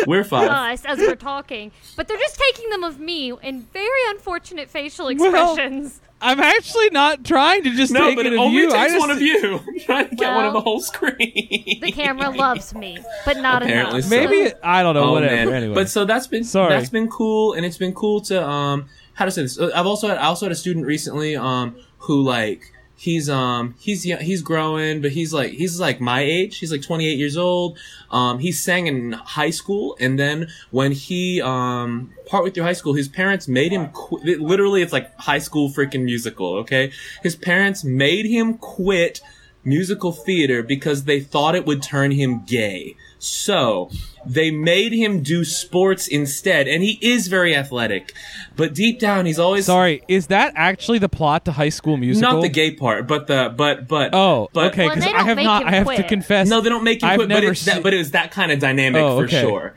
We're 0.07 0.23
five. 0.23 0.49
us 0.49 0.85
as 0.85 0.99
we're 0.99 1.15
talking. 1.15 1.71
But 1.95 2.07
they're 2.07 2.17
just 2.17 2.39
taking 2.39 2.69
them 2.69 2.83
of 2.83 2.99
me 2.99 3.31
in 3.41 3.61
very 3.73 3.99
unfortunate 4.09 4.69
facial 4.69 5.07
expressions. 5.07 5.33
Well, 5.33 5.53
expressions. 5.53 6.01
I'm 6.21 6.41
actually 6.41 6.89
not 6.89 7.23
trying 7.23 7.63
to 7.63 7.69
just 7.69 7.93
no, 7.93 8.01
take 8.07 8.17
but 8.17 8.25
it 8.25 8.33
it 8.33 8.35
of 8.35 8.41
only 8.41 8.57
you. 8.57 8.67
I 8.73 8.87
takes 8.87 8.93
just, 8.93 8.99
one 8.99 9.09
of 9.11 9.21
you. 9.21 9.59
I'm 9.67 9.79
trying 9.79 10.09
to 10.09 10.15
get 10.15 10.35
one 10.35 10.45
of 10.45 10.51
the 10.53 10.59
whole 10.59 10.81
screen. 10.81 11.79
the 11.81 11.91
camera 11.93 12.29
loves 12.29 12.75
me, 12.75 12.97
but 13.25 13.37
not 13.37 13.63
Apparently 13.63 13.99
enough. 13.99 14.09
so. 14.09 14.15
Maybe 14.29 14.51
I 14.61 14.83
don't 14.83 14.95
know. 14.95 15.03
oh 15.05 15.11
whatever. 15.13 15.33
man! 15.33 15.53
Anyway, 15.53 15.75
But 15.75 15.89
so 15.89 16.03
that's 16.03 16.27
been 16.27 16.43
Sorry. 16.43 16.73
that's 16.73 16.89
been 16.89 17.07
cool, 17.07 17.53
and 17.53 17.65
it's 17.65 17.77
been 17.77 17.93
cool 17.93 18.19
to 18.21 18.45
um 18.45 18.87
how 19.13 19.23
to 19.25 19.31
say 19.31 19.43
this. 19.43 19.57
Uh, 19.57 19.71
I've 19.73 19.85
also 19.87 20.09
had 20.09 20.17
I 20.17 20.25
also 20.25 20.45
had 20.45 20.51
a 20.51 20.55
student 20.55 20.85
recently 20.85 21.37
um 21.37 21.77
who 21.99 22.21
like 22.21 22.73
he's 22.99 23.29
um 23.29 23.75
he's 23.79 24.03
he's 24.03 24.41
growing, 24.41 25.01
but 25.01 25.11
he's 25.11 25.33
like 25.33 25.51
he's 25.51 25.79
like 25.79 26.01
my 26.01 26.21
age. 26.21 26.57
He's 26.57 26.71
like 26.71 26.81
28 26.81 27.17
years 27.17 27.37
old. 27.37 27.79
Um, 28.11 28.39
he 28.39 28.51
sang 28.51 28.87
in 28.87 29.13
high 29.13 29.51
school, 29.51 29.95
and 29.99 30.19
then 30.19 30.49
when 30.71 30.91
he 30.91 31.41
um 31.41 32.11
partway 32.25 32.51
through 32.51 32.63
high 32.63 32.73
school, 32.73 32.93
his 32.93 33.07
parents 33.07 33.47
made 33.47 33.71
him. 33.71 33.89
Literally, 34.11 34.81
it's 34.81 34.93
like 34.93 35.17
high 35.17 35.39
school 35.39 35.69
freaking 35.69 36.03
musical. 36.03 36.57
Okay, 36.57 36.91
his 37.23 37.35
parents 37.35 37.83
made 37.83 38.25
him 38.25 38.57
quit 38.57 39.21
musical 39.63 40.11
theater 40.11 40.61
because 40.61 41.05
they 41.05 41.19
thought 41.19 41.55
it 41.55 41.65
would 41.65 41.81
turn 41.81 42.11
him 42.11 42.43
gay. 42.45 42.95
So 43.21 43.91
they 44.25 44.49
made 44.49 44.93
him 44.93 45.21
do 45.21 45.43
sports 45.43 46.07
instead, 46.07 46.67
and 46.69 46.81
he 46.81 46.97
is 47.01 47.27
very 47.27 47.53
athletic. 47.53 48.13
But 48.55 48.73
deep 48.73 48.99
down, 48.99 49.25
he's 49.25 49.37
always 49.39 49.65
sorry. 49.65 50.01
Is 50.07 50.27
that 50.27 50.53
actually 50.55 50.99
the 50.99 51.09
plot 51.09 51.43
to 51.45 51.51
High 51.51 51.69
School 51.69 51.97
Musical? 51.97 52.33
not 52.35 52.41
the 52.41 52.49
gay 52.49 52.71
part, 52.71 53.07
but 53.07 53.27
the 53.27 53.53
but 53.55 53.87
but 53.89 54.11
Oh, 54.13 54.47
but, 54.53 54.71
okay. 54.71 54.87
Because 54.87 55.03
they 55.03 55.13
I 55.13 55.23
have 55.23 55.37
not. 55.37 55.65
I 55.65 55.71
have 55.71 55.95
to 55.95 56.03
confess. 56.03 56.47
No, 56.47 56.61
they 56.61 56.69
don't 56.69 56.83
make 56.83 57.01
you 57.01 57.07
I've 57.09 57.17
quit, 57.17 57.29
but 57.29 57.35
never 57.41 57.51
it's 57.51 57.65
that, 57.65 57.83
but 57.83 57.93
it 57.93 57.97
was 57.97 58.11
that 58.11 58.31
kind 58.31 58.51
of 58.53 58.59
dynamic 58.59 59.01
Oh, 59.01 59.17
for 59.19 59.25
okay. 59.25 59.41
sure. 59.41 59.75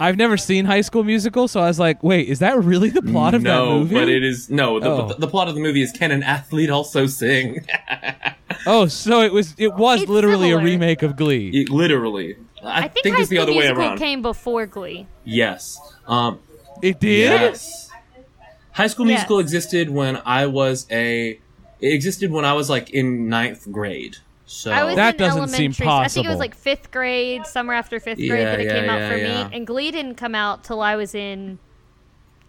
I've 0.00 0.16
never 0.16 0.36
seen 0.36 0.64
High 0.64 0.80
School 0.80 1.04
Musical, 1.04 1.46
so 1.46 1.60
I 1.60 1.68
was 1.68 1.78
like, 1.78 2.02
wait, 2.02 2.28
is 2.28 2.40
that 2.40 2.58
really 2.64 2.90
the 2.90 3.00
plot 3.02 3.32
of 3.34 3.42
no, 3.42 3.66
that 3.74 3.78
movie? 3.78 3.94
but 3.94 4.08
it 4.08 4.24
is 4.24 4.50
no. 4.50 4.80
The, 4.80 4.88
Oh. 4.88 5.08
the, 5.08 5.14
the 5.14 5.28
plot 5.28 5.46
of 5.48 5.54
the 5.54 5.60
movie 5.60 5.82
is 5.82 5.92
can 5.92 6.10
an 6.10 6.22
athlete 6.22 6.70
also 6.70 7.04
sing? 7.06 7.66
Oh, 8.66 8.86
so 8.86 9.22
it 9.22 9.32
was. 9.32 9.54
It 9.58 9.74
was 9.74 10.02
It's 10.02 10.10
literally 10.10 10.50
similar. 10.50 10.60
a 10.60 10.64
remake 10.64 11.02
of 11.02 11.16
Glee. 11.16 11.48
It- 11.48 11.68
literally, 11.70 12.36
I, 12.62 12.84
I 12.84 12.88
think, 12.88 13.06
High 13.14 13.20
it's 13.22 13.28
the 13.30 13.36
School 13.36 13.42
other 13.42 13.52
way 13.52 13.58
Musical 13.60 13.82
around. 13.82 13.98
came 13.98 14.22
before 14.22 14.66
Glee. 14.66 15.06
Yes. 15.24 15.78
Um, 16.06 16.38
It 16.80 17.00
did. 17.00 17.30
Yes. 17.30 17.90
High 18.72 18.86
School 18.86 19.06
Yes. 19.08 19.18
Musical 19.20 19.38
existed 19.40 19.90
when 19.90 20.20
I 20.24 20.46
was 20.46 20.86
a 20.90 21.38
It 21.80 21.92
existed 21.92 22.30
when 22.30 22.44
I 22.44 22.52
was 22.52 22.70
like 22.70 22.90
in 22.90 23.28
ninth 23.28 23.70
grade. 23.70 24.18
So 24.46 24.70
I 24.70 24.84
was 24.84 24.96
That 24.96 25.14
in 25.14 25.18
doesn't 25.18 25.48
seem 25.48 25.72
elementary. 25.72 25.86
so 25.86 25.90
I 25.90 26.08
think 26.08 26.26
it 26.26 26.30
was 26.30 26.38
like 26.38 26.54
fifth 26.54 26.90
grade, 26.90 27.46
summer 27.46 27.72
after 27.72 27.98
fifth 27.98 28.18
grade 28.18 28.30
Yeah, 28.30 28.44
that 28.44 28.60
it 28.60 28.66
yeah, 28.66 28.80
came 28.80 28.90
out 28.90 28.98
yeah, 29.00 29.08
for 29.10 29.16
yeah. 29.16 29.48
me. 29.48 29.56
And 29.56 29.66
Glee 29.66 29.90
didn't 29.90 30.14
come 30.16 30.34
out 30.34 30.62
till 30.64 30.80
I 30.82 30.94
was 30.96 31.14
in 31.14 31.58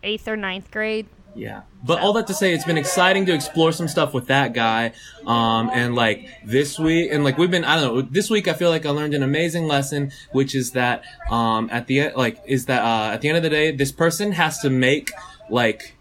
eighth 0.04 0.28
or 0.28 0.36
ninth 0.36 0.70
grade. 0.70 1.08
Yeah. 1.36 1.62
But 1.84 2.00
all 2.00 2.14
that 2.14 2.28
to 2.28 2.34
say, 2.34 2.54
it's 2.54 2.64
been 2.64 2.78
exciting 2.78 3.26
to 3.26 3.34
explore 3.34 3.72
some 3.72 3.88
stuff 3.88 4.14
with 4.14 4.28
that 4.28 4.54
guy. 4.54 4.94
Um, 5.26 5.70
and 5.74 5.96
like 5.96 6.28
this 6.46 6.78
week, 6.78 7.10
and 7.12 7.24
like 7.24 7.38
we've 7.38 7.52
been, 7.52 7.66
I 7.66 7.82
don't 7.82 7.96
know, 7.96 8.02
this 8.02 8.30
week 8.30 8.48
I 8.48 8.54
feel 8.54 8.70
like 8.70 8.86
I 8.86 8.90
learned 8.90 9.14
an 9.14 9.24
amazing 9.24 9.68
lesson, 9.68 10.12
which 10.32 10.54
is 10.54 10.72
that, 10.72 11.04
um, 11.30 11.70
at 11.72 11.88
the 11.88 12.02
end, 12.02 12.16
like, 12.16 12.42
is 12.46 12.66
that, 12.68 12.84
uh, 12.84 13.14
at 13.14 13.22
the 13.22 13.30
end 13.30 13.38
of 13.38 13.44
the 13.44 13.50
day, 13.50 13.72
this 13.72 13.92
person 13.92 14.34
has 14.34 14.60
to 14.60 14.70
make, 14.70 15.12
like, 15.50 15.96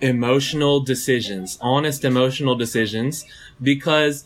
emotional 0.00 0.80
decisions, 0.80 1.58
honest 1.60 2.04
emotional 2.04 2.54
decisions, 2.54 3.24
because 3.62 4.24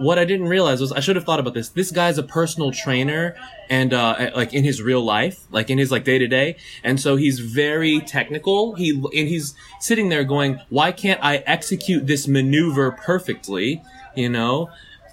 what 0.00 0.18
I 0.18 0.24
didn't 0.24 0.48
realize 0.48 0.80
was 0.80 0.92
I 0.92 1.00
should 1.00 1.16
have 1.16 1.26
thought 1.26 1.40
about 1.40 1.52
this. 1.52 1.68
This 1.68 1.90
guy's 1.90 2.16
a 2.16 2.22
personal 2.22 2.72
trainer 2.72 3.36
and 3.68 3.92
uh 3.92 4.30
like 4.34 4.54
in 4.54 4.64
his 4.64 4.80
real 4.80 5.02
life, 5.02 5.44
like 5.50 5.68
in 5.68 5.76
his 5.76 5.90
like 5.90 6.04
day 6.04 6.18
to 6.18 6.26
day. 6.26 6.56
And 6.82 6.98
so 6.98 7.16
he's 7.16 7.38
very 7.38 8.00
technical. 8.00 8.74
He 8.74 8.92
and 8.92 9.28
he's 9.28 9.54
sitting 9.78 10.08
there 10.08 10.24
going, 10.24 10.58
"Why 10.70 10.90
can't 10.90 11.20
I 11.22 11.38
execute 11.46 12.06
this 12.06 12.26
maneuver 12.26 12.92
perfectly?" 12.92 13.82
You 14.16 14.30
know? 14.30 14.70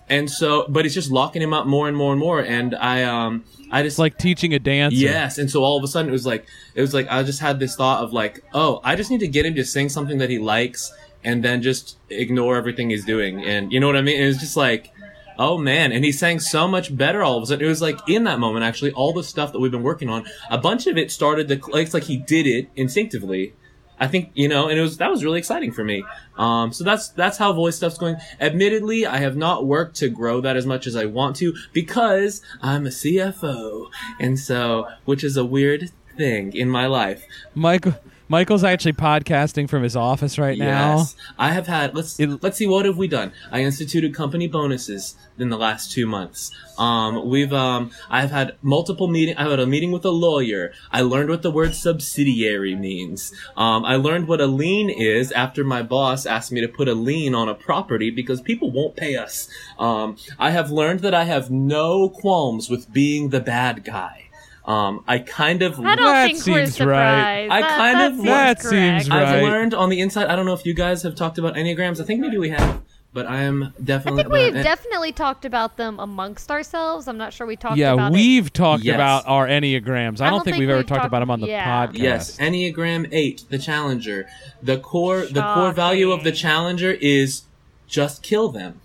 And 0.10 0.32
so 0.32 0.66
but 0.70 0.86
it's 0.86 0.96
just 0.96 1.12
locking 1.12 1.42
him 1.42 1.54
up 1.54 1.66
more 1.66 1.90
and 1.90 1.98
more 1.98 2.14
and 2.14 2.20
more 2.20 2.40
and 2.40 2.74
I 2.74 3.04
um 3.04 3.44
I 3.70 3.84
just 3.84 3.96
It's 3.96 4.00
like 4.00 4.18
teaching 4.18 4.54
a 4.54 4.60
dance. 4.60 4.94
Yes, 4.94 5.38
and 5.38 5.52
so 5.52 5.62
all 5.64 5.78
of 5.78 5.84
a 5.84 5.88
sudden 5.88 6.08
it 6.08 6.14
was 6.14 6.26
like 6.26 6.46
it 6.76 6.80
was 6.80 6.94
like 6.94 7.08
I 7.10 7.24
just 7.24 7.42
had 7.42 7.60
this 7.60 7.76
thought 7.76 8.02
of 8.02 8.14
like, 8.14 8.42
oh, 8.54 8.80
I 8.86 8.96
just 8.96 9.12
need 9.12 9.20
to 9.20 9.28
get 9.28 9.46
him 9.46 9.56
to 9.56 9.66
sing 9.66 9.90
something 9.90 10.20
that 10.20 10.30
he 10.30 10.40
likes 10.40 10.94
and 11.24 11.44
then 11.44 11.62
just 11.62 11.98
ignore 12.10 12.56
everything 12.56 12.90
he's 12.90 13.06
doing. 13.06 13.44
And 13.44 13.72
you 13.72 13.80
know 13.80 13.88
what 13.88 13.98
I 13.98 14.02
mean? 14.02 14.22
It 14.22 14.28
was 14.28 14.38
just 14.38 14.58
like, 14.58 14.94
oh 15.38 15.58
man, 15.58 15.92
and 15.92 16.04
he 16.04 16.12
sang 16.12 16.40
so 16.40 16.68
much 16.68 16.96
better 16.96 17.24
all 17.24 17.38
of 17.38 17.44
a 17.44 17.46
sudden. 17.48 17.66
It 17.66 17.70
was 17.70 17.82
like 17.82 18.00
in 18.08 18.24
that 18.26 18.40
moment 18.40 18.66
actually, 18.66 18.92
all 18.92 19.14
the 19.14 19.24
stuff 19.24 19.52
that 19.52 19.60
we've 19.60 19.72
been 19.72 19.84
working 19.84 20.10
on, 20.10 20.26
a 20.50 20.58
bunch 20.58 20.88
of 20.88 20.98
it 20.98 21.12
started 21.12 21.48
to 21.48 21.60
it's 21.76 21.94
like 21.94 22.04
he 22.04 22.18
did 22.18 22.48
it 22.48 22.70
instinctively. 22.76 23.54
I 24.00 24.08
think 24.08 24.30
you 24.36 24.48
know, 24.48 24.70
and 24.70 24.78
it 24.78 24.82
was 24.82 24.98
that 24.98 25.10
was 25.10 25.24
really 25.24 25.40
exciting 25.40 25.72
for 25.72 25.84
me. 25.84 26.04
Um, 26.38 26.72
so 26.72 26.84
that's 26.84 27.10
that's 27.10 27.38
how 27.38 27.52
voice 27.54 27.78
stuff's 27.78 27.98
going. 27.98 28.18
Admittedly, 28.40 29.08
I 29.08 29.18
have 29.18 29.36
not 29.36 29.66
worked 29.66 29.96
to 29.98 30.10
grow 30.10 30.40
that 30.42 30.56
as 30.56 30.66
much 30.66 30.86
as 30.86 30.96
I 30.96 31.06
want 31.06 31.36
to 31.38 31.56
because 31.74 32.42
I'm 32.62 32.86
a 32.86 32.90
CFO, 32.90 33.90
and 34.20 34.40
so 34.40 34.88
which 35.06 35.24
is 35.24 35.36
a 35.36 35.46
weird 35.46 35.92
thing 36.16 36.54
in 36.54 36.70
my 36.70 36.86
life. 36.86 37.26
Michael 37.56 37.96
Michael's 38.30 38.64
actually 38.64 38.94
podcasting 38.94 39.70
from 39.70 39.84
his 39.84 39.96
office 39.96 40.38
right 40.38 40.58
now. 40.58 40.98
Yes, 40.98 41.16
I 41.40 41.52
have 41.54 41.68
had. 41.68 41.96
Let's 41.96 42.20
It- 42.20 42.44
let's 42.44 42.58
see 42.58 42.68
what 42.68 42.86
have 42.86 42.98
we 42.98 43.08
done. 43.08 43.32
I 43.52 43.62
instituted 43.62 44.14
company 44.14 44.48
bonuses 44.48 45.16
in 45.40 45.50
the 45.50 45.58
last 45.58 45.92
two 45.92 46.06
months. 46.06 46.52
Um, 46.78 47.30
we've 47.30 47.54
um, 47.54 47.92
I've 48.10 48.32
had 48.32 48.56
multiple 48.62 49.08
meeting. 49.08 49.36
I 49.38 49.50
had 49.50 49.60
a 49.60 49.66
meeting 49.66 49.92
with 49.92 50.04
a 50.04 50.10
lawyer. 50.12 50.72
I 50.92 51.02
learned 51.02 51.30
what 51.30 51.42
the 51.42 51.52
word 51.52 51.74
subsidiary 51.74 52.76
means. 52.76 53.34
Um, 53.56 53.86
I 53.86 53.96
learned 53.96 54.28
what 54.28 54.42
a 54.42 54.48
lien 54.48 54.90
is 54.90 55.32
after 55.32 55.64
my 55.64 55.82
boss 55.82 56.26
asked 56.26 56.52
me 56.52 56.62
to 56.62 56.68
put 56.68 56.88
a 56.88 56.94
lien 56.94 57.34
on 57.34 57.48
a 57.50 57.56
property 57.56 58.10
because 58.10 58.42
people 58.42 58.72
won't 58.72 58.96
pay 58.96 59.16
us. 59.16 59.48
Um, 59.80 60.18
I 60.38 60.52
have 60.52 60.70
learned 60.70 61.00
that 61.02 61.14
I 61.14 61.24
have 61.24 61.50
no 61.50 62.10
qualms 62.10 62.70
with 62.70 62.92
being 62.92 63.30
the 63.30 63.40
bad 63.40 63.84
guy. 63.84 64.24
Um, 64.68 65.04
I 65.08 65.20
kind 65.20 65.62
of 65.62 65.80
I 65.80 65.96
don't 65.96 66.06
That 66.06 66.26
think 66.26 66.38
we're 66.40 66.66
seems 66.66 66.80
right. 66.82 67.48
surprised. 67.48 67.52
I 67.54 67.62
That- 67.62 67.78
kind 67.78 68.00
that 68.00 68.12
of- 68.12 68.16
seems 68.18 68.28
That 68.28 68.62
seems 68.62 69.10
right. 69.10 69.24
I've 69.26 69.44
learned 69.44 69.74
on 69.74 69.90
the 69.90 70.02
inside. 70.02 70.28
I 70.28 70.36
don't 70.36 70.46
know 70.46 70.54
if 70.54 70.66
you 70.66 70.74
guys 70.74 71.04
have 71.04 71.16
talked 71.16 71.38
about 71.38 71.56
enneagrams. 71.56 72.02
I 72.02 72.04
think 72.04 72.20
maybe 72.20 72.38
we 72.38 72.50
have, 72.50 72.82
but 73.14 73.26
I 73.28 73.44
am 73.44 73.74
definitely. 73.82 74.20
I 74.20 74.24
think 74.26 74.34
we've 74.34 74.54
but- 74.56 74.64
definitely 74.64 75.14
talked 75.14 75.46
about 75.46 75.78
them 75.78 76.00
amongst 76.02 76.52
ourselves. 76.52 77.08
I'm 77.08 77.18
not 77.18 77.32
sure 77.32 77.48
we 77.48 77.56
talked 77.56 77.78
Yeah, 77.78 77.94
about 77.94 78.12
it. 78.12 78.16
Yeah, 78.18 78.22
we've 78.22 78.52
talked 78.52 78.84
Yes. 78.84 78.96
about 78.96 79.24
our 79.26 79.48
enneagrams. 79.48 80.20
I, 80.20 80.30
don't, 80.30 80.44
think, 80.44 80.58
we've 80.58 80.70
ever 80.70 80.84
talked, 80.84 81.00
talked- 81.00 81.06
about 81.08 81.20
them 81.22 81.32
on 81.32 81.40
the 81.40 81.48
yeah. 81.48 81.88
podcast. 81.88 81.98
Yes, 82.00 82.38
Enneagram 82.38 83.08
Eight, 83.14 83.46
the 83.50 83.58
Challenger. 83.60 84.28
The 84.62 84.78
core, 84.80 85.26
the 85.28 85.44
core 85.44 85.72
value 85.72 86.12
of 86.12 86.26
the 86.26 86.34
Challenger 86.34 86.92
is 86.92 87.44
just 87.88 88.22
kill 88.22 88.50
them. 88.50 88.82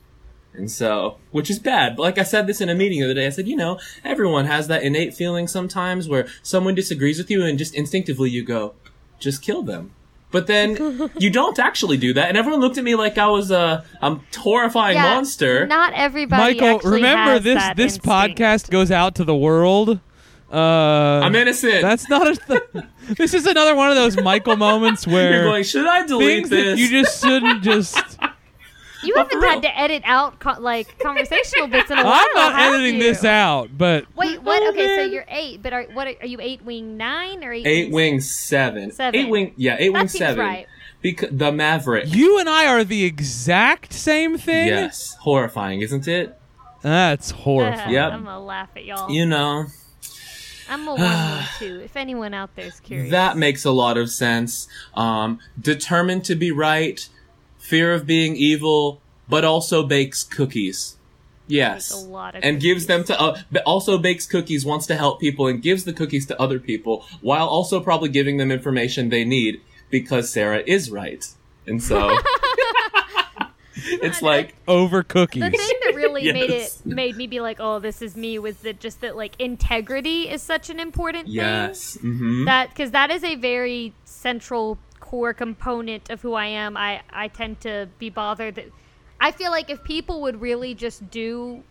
And 0.54 0.70
so, 0.70 1.16
which 1.30 1.48
is 1.48 1.58
bad. 1.58 1.96
But 1.96 2.02
like 2.02 2.18
I 2.18 2.24
said 2.24 2.46
this 2.46 2.60
in 2.60 2.68
a 2.68 2.74
meeting 2.74 3.00
the 3.00 3.06
other 3.06 3.14
day, 3.14 3.26
I 3.26 3.30
said, 3.30 3.48
you 3.48 3.56
know, 3.56 3.78
everyone 4.04 4.44
has 4.46 4.68
that 4.68 4.82
innate 4.82 5.14
feeling 5.14 5.48
sometimes 5.48 6.08
where 6.08 6.26
someone 6.42 6.74
disagrees 6.74 7.16
with 7.18 7.30
you 7.30 7.42
and 7.44 7.58
just 7.58 7.74
instinctively 7.74 8.28
you 8.30 8.44
go, 8.44 8.74
just 9.18 9.40
kill 9.40 9.62
them. 9.62 9.92
But 10.30 10.46
then 10.46 11.10
you 11.18 11.30
don't 11.30 11.58
actually 11.58 11.96
do 11.96 12.12
that. 12.14 12.28
And 12.28 12.36
everyone 12.36 12.60
looked 12.60 12.76
at 12.78 12.84
me 12.84 12.94
like 12.94 13.16
I 13.18 13.28
was 13.28 13.50
a, 13.50 13.84
a 14.02 14.18
horrifying 14.36 14.96
Yeah, 14.96 15.14
monster. 15.14 15.66
Not 15.66 15.94
everybody. 15.94 16.54
Michael, 16.54 16.76
actually 16.76 16.92
remember 16.96 17.32
has 17.32 17.44
this 17.44 17.54
that 17.54 17.76
this 17.76 17.94
instinct. 17.96 18.06
podcast 18.38 18.70
goes 18.70 18.90
out 18.90 19.14
to 19.16 19.24
the 19.24 19.36
world. 19.36 20.00
Uh, 20.52 21.20
I'm 21.22 21.34
innocent. 21.34 21.80
That's 21.80 22.10
not 22.10 22.26
a. 22.28 22.36
Th- 22.36 22.84
this 23.16 23.32
is 23.32 23.46
another 23.46 23.74
one 23.74 23.88
of 23.88 23.96
those 23.96 24.20
Michael 24.22 24.56
moments 24.56 25.06
where 25.06 25.32
You're 25.32 25.44
going, 25.44 25.64
should 25.64 25.86
I 25.86 26.06
delete 26.06 26.40
things 26.46 26.50
that 26.50 26.56
this? 26.56 26.80
you 26.80 26.88
just 26.90 27.22
shouldn't 27.24 27.62
just. 27.62 28.18
You 29.04 29.14
haven't 29.16 29.40
had 29.42 29.62
to 29.62 29.78
edit 29.78 30.02
out 30.04 30.38
co- 30.38 30.60
like 30.60 30.98
conversational 31.02 31.66
bits 31.68 31.90
in 31.90 31.98
a 31.98 32.04
while. 32.04 32.14
I'm 32.14 32.34
not 32.34 32.54
have 32.54 32.74
editing 32.74 32.94
you? 32.96 33.02
this 33.02 33.24
out, 33.24 33.70
but 33.76 34.06
Wait, 34.16 34.42
what? 34.42 34.62
Oh, 34.62 34.68
Okay, 34.70 34.96
so 34.96 35.02
you're 35.02 35.24
eight, 35.28 35.62
but 35.62 35.72
are 35.72 35.84
what? 35.92 36.06
Are, 36.06 36.14
are 36.20 36.26
you 36.26 36.38
eight 36.40 36.62
wing 36.64 36.96
nine 36.96 37.42
or 37.44 37.52
eight? 37.52 37.66
Eight 37.66 37.84
wing 37.92 38.12
wing 38.14 38.20
seven. 38.20 38.90
Seven. 38.92 39.18
Eight 39.20 39.28
wing 39.30 39.54
yeah, 39.56 39.76
eight 39.78 39.92
That 39.92 39.98
wing 39.98 40.08
seems 40.08 40.18
seven. 40.18 40.38
right. 40.44 40.66
Because 41.00 41.30
the 41.32 41.50
Maverick. 41.50 42.14
you 42.14 42.38
and 42.38 42.48
I 42.48 42.66
are 42.68 42.84
the 42.84 43.04
exact 43.04 43.92
same 43.92 44.38
thing. 44.38 44.68
Yes. 44.68 45.16
Horrifying, 45.20 45.80
isn't 45.80 46.06
it? 46.06 46.38
That's 46.82 47.32
Uh, 47.32 47.36
horrifying. 47.36 47.90
Yep. 47.90 48.12
I'm 48.12 48.24
gonna 48.24 48.40
laugh 48.44 48.68
at 48.76 48.84
y'all. 48.84 49.10
You 49.10 49.26
know. 49.26 49.66
I'm 50.70 50.86
a 50.88 50.94
one 50.94 51.00
wing 51.00 51.42
two. 51.58 51.80
If 51.84 51.96
anyone 51.96 52.32
out 52.34 52.54
there's 52.54 52.78
curious, 52.80 53.10
That 53.10 53.36
makes 53.36 53.64
a 53.64 53.72
lot 53.72 53.98
of 53.98 54.10
sense. 54.10 54.68
Um, 54.94 55.40
determined 55.60 56.24
to 56.26 56.34
be 56.36 56.50
right, 56.52 57.08
fear 57.62 57.94
of 57.94 58.06
being 58.06 58.34
evil, 58.36 59.00
but 59.28 59.44
also 59.44 59.82
bakes 59.86 60.24
cookies. 60.24 60.96
Yes. 61.46 61.90
Bakes 61.90 62.04
a 62.04 62.08
lot 62.08 62.34
of 62.34 62.44
and 62.44 62.60
gives 62.60 62.86
them 62.86 63.04
to, 63.04 63.18
uh, 63.20 63.38
also 63.64 63.98
bakes 63.98 64.26
cookies, 64.26 64.66
wants 64.66 64.86
to 64.86 64.96
help 64.96 65.20
people, 65.20 65.46
and 65.46 65.62
gives 65.62 65.84
the 65.84 65.92
cookies 65.92 66.26
to 66.26 66.40
other 66.40 66.58
people, 66.58 67.06
while 67.20 67.46
also 67.46 67.80
probably 67.80 68.08
giving 68.08 68.36
them 68.36 68.50
information 68.50 69.08
they 69.08 69.24
need 69.24 69.60
because 69.90 70.30
Sarah 70.30 70.62
is 70.66 70.90
right. 70.90 71.26
And 71.66 71.82
so. 71.82 72.16
it's 73.74 74.22
like, 74.22 74.54
Over 74.68 75.02
cookies. 75.02 75.42
the 75.42 75.50
thing 75.50 75.76
that 75.84 75.94
really 75.94 76.32
made 76.38 76.50
it 76.50 76.76
made 76.84 77.16
me 77.16 77.26
be 77.26 77.40
like, 77.40 77.58
oh, 77.60 77.78
this 77.78 78.02
is 78.02 78.16
me, 78.16 78.38
was 78.38 78.56
that 78.58 78.80
just 78.80 79.00
that 79.00 79.16
like 79.16 79.34
integrity 79.40 80.28
is 80.28 80.42
such 80.42 80.68
an 80.70 80.78
important 80.80 81.26
thing. 81.26 81.34
yes. 81.34 81.96
hmm 82.00 82.44
that 82.44 82.70
because 82.70 82.90
that 82.90 83.10
is 83.10 83.22
a 83.24 83.36
very 83.36 83.94
central 84.04 84.78
core 85.12 85.34
component 85.34 86.08
of 86.08 86.22
who 86.22 86.32
I 86.32 86.46
am. 86.46 86.74
I 86.74 87.02
I 87.12 87.28
tend 87.28 87.60
to 87.60 87.86
be 87.98 88.08
bothered 88.08 88.54
that 88.54 88.68
I 89.20 89.30
feel 89.30 89.50
like 89.50 89.68
if 89.68 89.84
people 89.84 90.22
would 90.22 90.40
really 90.40 90.72
just 90.74 91.10
do 91.10 91.62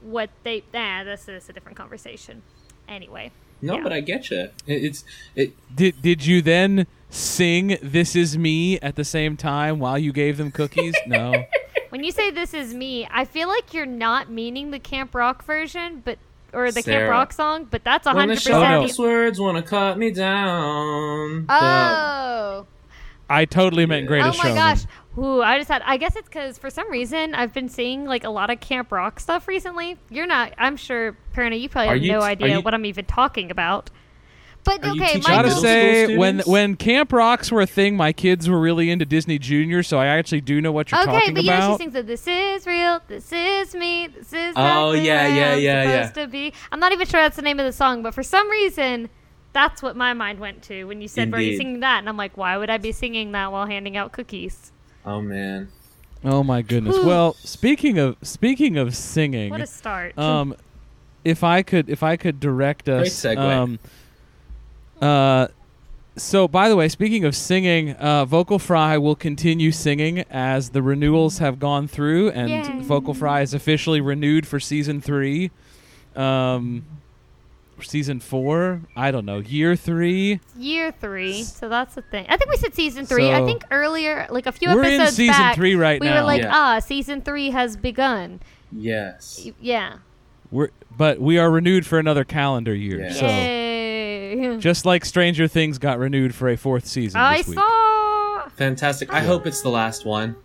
what 0.00 0.30
they 0.42 0.62
nah, 0.72 1.04
this 1.04 1.28
is 1.28 1.50
a 1.50 1.52
different 1.52 1.76
conversation. 1.76 2.40
Anyway, 2.88 3.30
No, 3.60 3.76
yeah. 3.76 3.82
but 3.82 3.92
I 3.92 4.00
get 4.00 4.30
you. 4.30 4.48
It's, 4.66 5.04
it, 5.34 5.52
Did 5.76 6.00
did 6.00 6.24
you 6.24 6.40
then 6.40 6.86
sing 7.10 7.76
"This 7.82 8.16
Is 8.16 8.38
Me" 8.38 8.80
at 8.80 8.96
the 8.96 9.04
same 9.04 9.36
time 9.36 9.78
while 9.78 9.98
you 9.98 10.12
gave 10.12 10.38
them 10.38 10.50
cookies? 10.50 10.94
No. 11.06 11.44
when 11.90 12.02
you 12.04 12.10
say 12.10 12.30
this 12.30 12.54
is 12.54 12.72
me, 12.72 13.06
I 13.12 13.26
feel 13.26 13.48
like 13.48 13.74
you're 13.74 13.84
not 13.84 14.30
meaning 14.30 14.70
the 14.70 14.78
Camp 14.78 15.14
Rock 15.14 15.44
version, 15.44 16.00
but 16.06 16.18
or 16.56 16.72
the 16.72 16.82
Camp 16.82 17.10
Rock 17.10 17.32
song, 17.32 17.66
but 17.70 17.84
that's 17.84 18.06
100%. 18.06 18.14
when 18.16 18.28
the 18.28 18.34
hundred 18.34 18.40
sharpest 18.40 18.92
percent. 18.96 19.08
words 19.08 19.40
want 19.40 19.56
to 19.58 19.62
cut 19.62 19.98
me 19.98 20.10
down. 20.10 21.46
Oh. 21.48 22.66
I 23.28 23.44
totally 23.44 23.86
meant 23.86 24.02
Yeah. 24.04 24.08
Greatest 24.08 24.34
oh 24.34 24.42
my 24.42 24.48
Showman. 24.50 24.56
gosh. 24.56 24.84
Ooh, 25.18 25.42
I 25.42 25.58
just 25.58 25.68
had. 25.70 25.82
I 25.84 25.96
guess 25.96 26.14
it's 26.14 26.28
because 26.28 26.58
for 26.58 26.70
some 26.70 26.88
reason 26.90 27.34
I've 27.34 27.52
been 27.52 27.68
seeing 27.68 28.04
like 28.04 28.22
a 28.24 28.30
lot 28.30 28.50
of 28.50 28.60
Camp 28.60 28.92
Rock 28.92 29.18
stuff 29.18 29.48
recently. 29.48 29.96
You're 30.10 30.26
not. 30.26 30.52
I'm 30.58 30.76
sure, 30.76 31.16
Perna, 31.34 31.58
you 31.58 31.68
probably 31.68 31.88
Are 31.88 31.94
have 31.94 32.02
you 32.04 32.12
no 32.12 32.20
idea 32.20 32.56
you- 32.56 32.60
what 32.60 32.74
I'm 32.74 32.84
even 32.84 33.04
talking 33.06 33.50
about. 33.50 33.90
But 34.66 34.84
Are 34.84 34.88
you 34.88 35.02
okay, 35.02 35.12
teaching 35.14 35.22
my 35.22 35.30
Gotta 35.30 35.48
middle 35.48 35.62
say, 35.62 36.04
school 36.06 36.16
when 36.18 36.34
students? 36.34 36.48
when 36.48 36.76
Camp 36.76 37.12
Rocks 37.12 37.50
were 37.52 37.60
a 37.62 37.66
thing, 37.66 37.96
my 37.96 38.12
kids 38.12 38.48
were 38.48 38.58
really 38.60 38.90
into 38.90 39.04
Disney 39.06 39.38
Junior, 39.38 39.82
so 39.82 39.98
I 39.98 40.06
actually 40.06 40.40
do 40.42 40.60
know 40.60 40.72
what 40.72 40.90
you're 40.90 40.98
talking 40.98 41.08
about. 41.10 41.16
okay, 41.18 41.20
talking 41.32 41.34
but 41.34 41.44
you 41.44 41.50
know 41.50 41.56
she 41.60 41.66
about. 41.66 41.78
sings 41.78 41.92
that 41.94 42.06
this 42.06 42.26
is 42.26 42.66
real, 42.66 43.00
this 43.08 43.32
is 43.32 43.74
me, 43.74 44.08
this 44.08 44.32
is 44.32 44.54
Oh, 44.56 44.90
exactly 44.90 45.06
yeah, 45.06 45.28
the 45.28 45.34
way 45.34 45.36
yeah, 45.38 45.52
I'm 45.52 45.60
yeah, 45.62 45.82
yeah. 45.84 46.08
supposed 46.08 46.14
to 46.16 46.26
be. 46.28 46.52
I'm 46.72 46.80
not 46.80 46.92
even 46.92 47.06
sure 47.06 47.22
that's 47.22 47.36
the 47.36 47.42
name 47.42 47.60
of 47.60 47.66
the 47.66 47.72
song, 47.72 48.02
but 48.02 48.12
for 48.12 48.22
some 48.24 48.50
reason, 48.50 49.08
that's 49.52 49.82
what 49.82 49.96
my 49.96 50.12
mind 50.12 50.40
went 50.40 50.62
to 50.64 50.84
when 50.84 51.00
you 51.00 51.08
said, 51.08 51.32
"Are 51.32 51.40
you 51.40 51.46
Indeed. 51.52 51.56
singing 51.58 51.80
that?" 51.80 52.00
And 52.00 52.08
I'm 52.08 52.16
like, 52.16 52.36
why 52.36 52.56
would 52.58 52.68
I 52.68 52.76
be 52.78 52.92
singing 52.92 53.32
that 53.32 53.52
while 53.52 53.66
handing 53.66 53.96
out 53.96 54.12
cookies? 54.12 54.72
Oh 55.04 55.22
man. 55.22 55.68
oh 56.24 56.42
my 56.42 56.60
goodness. 56.62 56.96
well, 57.04 57.34
speaking 57.34 57.98
of 57.98 58.16
speaking 58.22 58.76
of 58.76 58.96
singing, 58.96 59.50
What 59.50 59.60
a 59.60 59.66
start! 59.66 60.18
um, 60.18 60.54
if 61.24 61.42
I 61.44 61.62
could 61.62 61.88
if 61.88 62.02
I 62.02 62.16
could 62.16 62.38
direct 62.40 62.88
us, 62.88 63.22
Great 63.22 63.38
segue. 63.38 63.40
um, 63.40 63.78
uh, 65.00 65.48
so, 66.16 66.48
by 66.48 66.68
the 66.70 66.76
way, 66.76 66.88
speaking 66.88 67.24
of 67.24 67.36
singing, 67.36 67.90
uh, 67.92 68.24
Vocal 68.24 68.58
Fry 68.58 68.96
will 68.96 69.14
continue 69.16 69.70
singing 69.70 70.20
as 70.30 70.70
the 70.70 70.80
renewals 70.82 71.38
have 71.38 71.58
gone 71.58 71.86
through, 71.88 72.30
and 72.30 72.48
Yay. 72.48 72.80
Vocal 72.82 73.12
Fry 73.12 73.42
is 73.42 73.52
officially 73.52 74.00
renewed 74.00 74.46
for 74.46 74.58
season 74.58 75.00
three. 75.02 75.50
Um, 76.14 76.86
season 77.82 78.20
four, 78.20 78.80
I 78.96 79.10
don't 79.10 79.26
know, 79.26 79.40
year 79.40 79.76
three. 79.76 80.40
Year 80.56 80.90
three, 80.90 81.42
so 81.42 81.68
that's 81.68 81.94
the 81.94 82.00
thing. 82.02 82.24
I 82.30 82.38
think 82.38 82.50
we 82.50 82.56
said 82.56 82.74
season 82.74 83.04
three. 83.04 83.30
I 83.30 83.44
think 83.44 83.64
earlier, 83.70 84.26
like 84.30 84.46
a 84.46 84.52
few 84.52 84.70
We're 84.74 84.84
in 84.84 84.92
episodes 85.00 85.16
season 85.16 85.32
back, 85.42 85.54
three 85.56 85.74
right 85.74 86.00
we 86.00 86.06
now. 86.06 86.20
were 86.20 86.26
like, 86.26 86.40
Yeah. 86.40 86.50
ah, 86.54 86.78
season 86.78 87.20
three 87.20 87.50
has 87.50 87.76
begun. 87.76 88.40
Yes. 88.72 89.42
Y- 89.44 89.52
Yeah. 89.60 89.96
We're, 90.50 90.70
but 90.96 91.20
we 91.20 91.36
are 91.38 91.50
renewed 91.50 91.84
for 91.84 91.98
another 91.98 92.24
calendar 92.24 92.74
year. 92.74 93.00
Yeah. 93.00 93.12
So, 93.12 93.26
Yay. 93.26 93.65
Just 94.58 94.84
like 94.86 95.04
Stranger 95.04 95.48
Things 95.48 95.78
got 95.78 95.98
renewed 95.98 96.34
for 96.34 96.48
a 96.48 96.56
fourth 96.56 96.86
season 96.86 97.20
I 97.20 97.38
this 97.38 97.48
week. 97.48 97.58
saw. 97.58 98.48
Fantastic. 98.56 99.12
I 99.12 99.20
hope 99.20 99.46
it's 99.46 99.62
the 99.62 99.68
last 99.70 100.04
one. 100.04 100.36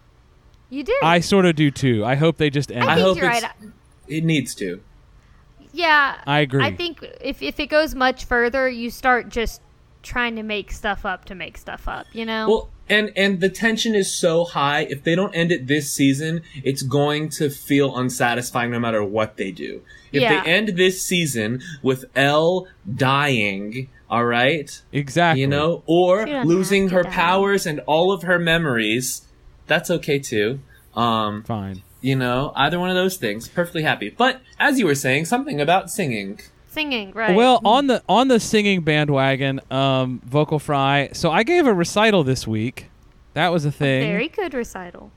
You 0.69 0.83
do. 0.83 0.98
I 1.03 1.19
sort 1.19 1.45
of 1.45 1.55
do 1.55 1.69
too. 1.71 2.03
I 2.05 2.15
hope 2.15 2.38
they 2.38 2.50
just 2.50 2.71
end. 2.71 2.83
I 2.86 2.95
I 2.95 3.00
hope 3.00 3.17
you're 3.17 3.25
it's- 3.29 3.43
right. 3.43 3.71
It 4.07 4.24
needs 4.24 4.55
to. 4.55 4.81
Yeah. 5.74 6.17
I 6.25 6.39
agree. 6.39 6.63
I 6.63 6.75
think 6.75 7.05
if 7.21 7.41
if 7.41 7.60
it 7.60 7.67
goes 7.67 7.95
much 7.95 8.25
further, 8.25 8.67
you 8.69 8.89
start 8.89 9.29
just 9.29 9.62
trying 10.03 10.36
to 10.36 10.43
make 10.43 10.71
stuff 10.71 11.05
up 11.05 11.25
to 11.25 11.36
make 11.36 11.57
stuff 11.57 11.88
up. 11.88 12.07
You 12.13 12.25
know. 12.25 12.50
Well, 12.50 12.69
and 12.91 13.12
and 13.15 13.39
the 13.39 13.50
tension 13.50 13.95
is 13.95 14.12
so 14.12 14.43
high. 14.45 14.81
If 14.81 15.03
they 15.03 15.15
don't 15.15 15.33
end 15.33 15.51
it 15.51 15.65
this 15.67 15.91
season, 15.91 16.41
it's 16.63 16.83
going 16.83 17.29
to 17.39 17.50
feel 17.50 17.95
unsatisfying 17.95 18.69
no 18.71 18.79
matter 18.79 19.03
what 19.03 19.38
they 19.38 19.51
do. 19.51 19.81
If 20.12 20.21
Yeah. 20.21 20.43
they 20.43 20.51
end 20.51 20.67
this 20.77 21.01
season 21.01 21.62
with 21.81 22.05
El 22.15 22.67
dying, 23.05 23.88
all 24.10 24.25
right, 24.25 24.69
exactly. 24.91 25.41
you 25.41 25.48
know, 25.48 25.83
or 25.86 26.25
losing 26.43 26.89
her 26.89 27.03
die. 27.03 27.10
powers 27.10 27.65
and 27.65 27.79
all 27.88 28.12
of 28.12 28.24
her 28.24 28.38
memories, 28.38 29.24
that's 29.67 29.89
okay 29.89 30.19
too. 30.19 30.60
Um, 30.95 31.43
Fine. 31.43 31.81
you 32.01 32.15
know, 32.17 32.51
either 32.55 32.77
one 32.79 32.89
of 32.89 32.95
those 32.95 33.15
things, 33.17 33.48
perfectly 33.48 33.83
happy. 33.83 34.10
But 34.10 34.41
as 34.60 34.77
you 34.79 34.86
were 34.86 34.95
saying, 34.95 35.25
something 35.25 35.62
about 35.62 35.89
singing. 35.89 36.41
Singing, 36.71 37.11
right? 37.11 37.35
Well, 37.35 37.59
on 37.65 37.87
the 37.87 38.01
on 38.07 38.29
the 38.29 38.39
singing 38.39 38.79
bandwagon, 38.81 39.59
um, 39.69 40.21
Vocal 40.23 40.57
Fry. 40.57 41.09
So 41.11 41.29
I 41.29 41.43
gave 41.43 41.67
a 41.67 41.73
recital 41.73 42.23
this 42.23 42.47
week. 42.47 42.87
That 43.33 43.49
was 43.49 43.65
a 43.65 43.71
thing. 43.73 44.03
very 44.09 44.29
good 44.29 44.53
recital. 44.53 45.11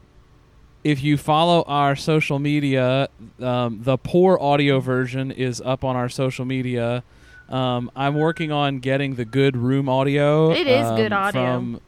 if 0.83 1.03
you 1.03 1.17
follow 1.17 1.63
our 1.69 1.95
social 1.95 2.41
media, 2.41 3.09
um, 3.41 3.81
the 3.83 3.97
poor 3.97 4.37
audio 4.41 4.81
version 4.81 5.31
is 5.31 5.61
up 5.61 5.85
on 5.85 5.95
our 5.95 6.09
social 6.09 6.45
media. 6.45 7.05
Um, 7.49 7.89
I'm 7.95 8.15
working 8.15 8.51
on 8.51 8.81
getting 8.81 9.15
the 9.15 9.25
good 9.25 9.57
room 9.57 9.89
audio. 9.89 10.51
It 10.51 10.67
is 10.67 10.91
good 10.97 11.13
um, 11.13 11.23
audio. 11.23 11.43
from 11.43 11.81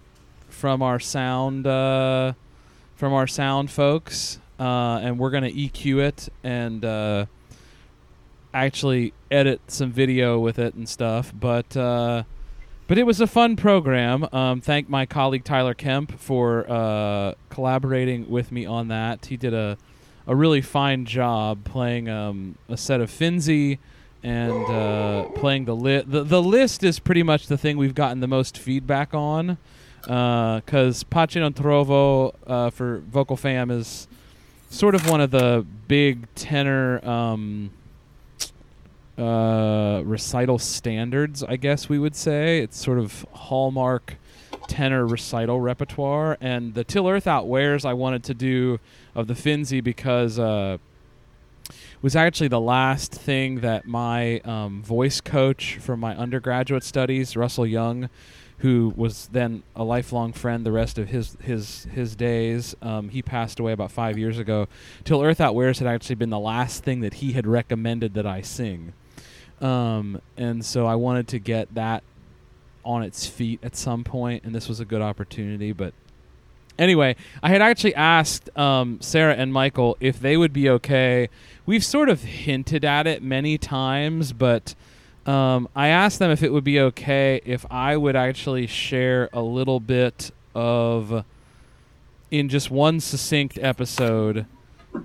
from 0.49 0.83
our 0.83 1.01
sound 1.01 1.67
uh, 1.67 2.35
from 2.95 3.13
our 3.13 3.27
sound 3.27 3.73
folks, 3.73 4.39
uh, 4.61 5.01
and 5.03 5.19
we're 5.19 5.31
gonna 5.31 5.51
EQ 5.51 5.99
it 6.03 6.29
and 6.45 6.85
uh, 6.85 7.27
actually 8.65 9.13
edit 9.31 9.61
some 9.69 9.91
video 9.91 10.39
with 10.39 10.59
it 10.59 10.75
and 10.75 10.89
stuff. 10.89 11.33
But 11.39 11.77
uh, 11.77 12.25
but 12.87 12.99
it 12.99 13.05
was 13.05 13.21
a 13.21 13.27
fun 13.27 13.57
program. 13.57 14.29
Um, 14.33 14.61
thank 14.61 14.89
my 14.89 15.07
colleague 15.07 15.45
Tyler 15.45 15.75
Kemp 15.75 16.19
for 16.19 16.71
uh, 16.71 17.35
collaborating 17.51 18.31
with 18.31 18.53
me 18.53 18.65
on 18.65 18.89
that. 18.89 19.27
He 19.27 19.37
did 19.37 19.55
a 19.55 19.77
a 20.27 20.35
really 20.35 20.61
fine 20.61 21.05
job 21.05 21.65
playing 21.65 22.09
um, 22.09 22.57
a 22.69 22.77
set 22.77 23.01
of 23.01 23.11
Finzi 23.11 23.79
and 24.23 24.65
uh, 24.71 25.29
playing 25.37 25.67
the 25.67 25.77
Liszt. 25.77 26.11
The, 26.11 26.25
the 26.25 26.43
Liszt 26.43 26.83
is 26.83 26.99
pretty 26.99 27.23
much 27.23 27.47
the 27.47 27.57
thing 27.57 27.77
we've 27.77 27.95
gotten 27.95 28.21
the 28.21 28.27
most 28.27 28.59
feedback 28.59 29.15
on 29.15 29.59
because 30.03 31.03
Pace 31.05 31.37
non 31.37 31.53
Trovo 31.53 32.35
uh, 32.47 32.71
for 32.71 32.99
Vocal 33.09 33.37
Fam 33.37 33.71
is 33.71 34.09
sort 34.71 34.95
of 34.95 35.09
one 35.09 35.21
of 35.21 35.31
the 35.31 35.65
big 35.89 36.33
tenor 36.35 37.05
um, 37.09 37.71
uh, 39.19 40.03
recital 40.05 40.59
standards, 40.59 41.43
I 41.43 41.57
guess 41.57 41.89
we 41.89 41.99
would 41.99 42.17
say. 42.17 42.61
It's 42.61 42.83
sort 42.83 42.99
of 42.99 43.27
hallmark 43.33 44.17
tenor 44.69 45.07
recital 45.07 45.61
repertoire. 45.61 46.37
And 46.41 46.75
the 46.75 46.85
Till 46.85 47.09
Earth 47.09 47.25
Outwears 47.25 47.85
I 47.85 47.93
wanted 47.93 48.25
to 48.25 48.35
do 48.35 48.79
of 49.15 49.27
the 49.27 49.35
Finzi 49.35 49.83
because 49.83 50.39
uh, 50.39 50.79
was 52.03 52.15
actually 52.15 52.49
the 52.49 52.61
last 52.61 53.13
thing 53.13 53.61
that 53.61 53.87
my 53.87 54.41
um, 54.41 54.83
voice 54.83 55.21
coach 55.21 55.79
from 55.79 56.01
my 56.01 56.17
undergraduate 56.17 56.85
studies, 56.85 57.37
Russell 57.37 57.67
Young, 57.67 58.09
who 58.59 58.93
was 58.97 59.29
then 59.33 59.63
a 59.75 59.85
lifelong 59.85 60.33
friend 60.33 60.65
the 60.65 60.73
rest 60.73 60.99
of 60.99 61.09
his 61.09 61.37
his 61.43 61.87
his 61.93 62.17
days. 62.17 62.75
Um, 62.81 63.11
he 63.11 63.23
passed 63.23 63.61
away 63.61 63.73
about 63.73 63.93
five 63.93 64.17
years 64.17 64.39
ago. 64.39 64.67
Till 65.05 65.23
Earth 65.23 65.39
Outwears 65.39 65.79
had 65.79 65.89
actually 65.89 66.15
been 66.15 66.31
the 66.31 66.39
last 66.39 66.83
thing 66.83 67.01
that 67.01 67.15
he 67.15 67.33
had 67.33 67.47
recommended 67.47 68.15
that 68.15 68.27
I 68.27 68.41
sing, 68.41 68.93
um, 69.61 70.21
and 70.37 70.65
so 70.65 70.87
I 70.87 70.95
wanted 70.97 71.29
to 71.29 71.39
get 71.39 71.75
that 71.75 72.03
on 72.85 73.03
its 73.03 73.27
feet 73.27 73.61
at 73.63 73.77
some 73.77 74.05
point, 74.05 74.45
and 74.45 74.55
this 74.55 74.69
was 74.69 74.81
a 74.81 74.85
good 74.85 75.03
opportunity. 75.03 75.73
But 75.73 75.93
anyway, 76.79 77.17
I 77.43 77.49
had 77.49 77.63
actually 77.63 77.95
asked 77.95 78.57
um, 78.57 79.01
Sarah 79.01 79.35
and 79.35 79.53
Michael 79.53 79.97
if 80.01 80.21
they 80.21 80.37
would 80.37 80.53
be 80.53 80.69
okay. 80.71 81.29
We've 81.65 81.85
sort 81.85 82.09
of 82.09 82.23
hinted 82.23 82.85
at 82.85 83.07
it 83.07 83.23
many 83.23 83.59
times, 83.59 84.33
but 84.33 84.75
um, 85.27 85.69
I 85.75 85.89
asked 85.89 86.21
them 86.21 86.31
if 86.31 86.43
it 86.43 86.53
would 86.53 86.65
be 86.65 86.79
okay 86.81 87.41
if 87.45 87.67
I 87.71 87.97
would 87.97 88.15
actually 88.15 88.69
share 88.69 89.29
a 89.33 89.43
little 89.43 89.81
bit 89.81 90.31
of, 90.55 91.25
in 92.31 92.49
just 92.49 92.71
one 92.71 93.01
succinct 93.01 93.59
episode, 93.61 94.47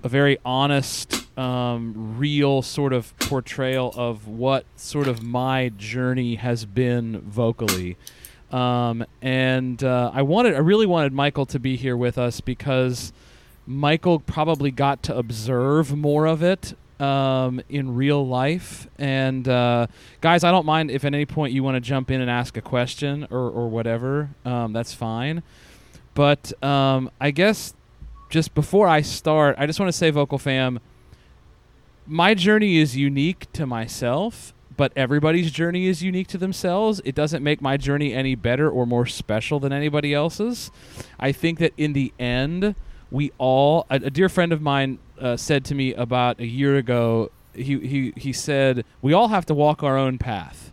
a 0.04 0.10
very 0.10 0.38
honest, 0.46 1.26
um, 1.38 2.18
real 2.18 2.62
sort 2.62 2.94
of 2.94 3.18
portrayal 3.20 3.94
of 3.96 4.28
what 4.28 4.66
sort 4.76 5.08
of 5.08 5.24
my 5.24 5.70
journey 5.78 6.36
has 6.36 6.66
been 6.66 7.22
vocally. 7.22 7.98
Um, 8.52 9.06
and 9.22 9.84
uh, 9.84 10.12
I 10.14 10.24
wanted, 10.24 10.56
I 10.56 10.60
really 10.60 10.86
wanted 10.86 11.14
Michael 11.14 11.46
to 11.48 11.60
be 11.60 11.76
here 11.76 11.96
with 11.96 12.18
us 12.18 12.42
because 12.42 13.14
Michael 13.66 14.20
probably 14.20 14.72
got 14.72 15.04
to 15.04 15.18
observe 15.18 15.96
more 15.96 16.26
of 16.26 16.44
it 16.44 16.74
um, 17.00 17.62
in 17.70 17.96
real 17.96 18.26
life. 18.26 18.88
And 18.98 19.48
uh, 19.48 19.88
guys, 20.20 20.44
I 20.44 20.52
don't 20.52 20.66
mind 20.66 20.92
if 20.92 21.06
at 21.06 21.14
any 21.14 21.26
point 21.26 21.54
you 21.54 21.64
want 21.64 21.76
to 21.76 21.82
jump 21.82 22.12
in 22.12 22.22
and 22.22 22.30
ask 22.30 22.58
a 22.58 22.62
question 22.62 23.28
or, 23.32 23.50
or 23.50 23.70
whatever. 23.70 24.30
Um, 24.46 24.74
that's 24.74 24.94
fine. 24.94 25.44
But 26.14 26.52
um, 26.64 27.10
I 27.20 27.32
guess 27.32 27.74
just 28.32 28.56
before 28.56 28.88
I 28.88 29.02
start, 29.02 29.56
I 29.60 29.68
just 29.68 29.80
want 29.80 29.92
to 29.92 29.98
say, 29.98 30.10
Vocal 30.10 30.40
Fam, 30.40 30.80
my 32.08 32.34
journey 32.34 32.78
is 32.78 32.96
unique 32.98 33.52
to 33.54 33.68
myself, 33.68 34.54
but 34.78 34.92
everybody's 34.96 35.52
journey 35.52 35.88
is 35.88 36.02
unique 36.02 36.28
to 36.30 36.38
themselves. 36.38 37.02
It 37.04 37.14
doesn't 37.14 37.44
make 37.44 37.62
my 37.62 37.78
journey 37.78 38.14
any 38.14 38.36
better 38.36 38.70
or 38.70 38.88
more 38.88 39.06
special 39.06 39.60
than 39.60 39.74
anybody 39.74 40.14
else's. 40.14 40.72
I 41.20 41.34
think 41.34 41.60
that 41.60 41.74
in 41.78 41.94
the 41.94 42.14
end, 42.18 42.74
we 43.12 43.32
all, 43.38 43.86
a, 43.90 43.96
a 43.96 44.10
dear 44.10 44.30
friend 44.30 44.54
of 44.54 44.62
mine 44.62 44.98
uh, 45.20 45.36
said 45.36 45.66
to 45.66 45.76
me 45.76 45.94
about 45.94 46.40
a 46.40 46.48
year 46.48 46.78
ago, 46.78 47.32
he, 47.54 47.80
he, 47.80 48.14
he 48.16 48.32
said, 48.32 48.86
we 49.02 49.12
all 49.12 49.28
have 49.28 49.46
to 49.48 49.54
walk 49.54 49.84
our 49.84 49.98
own 49.98 50.18
path. 50.18 50.71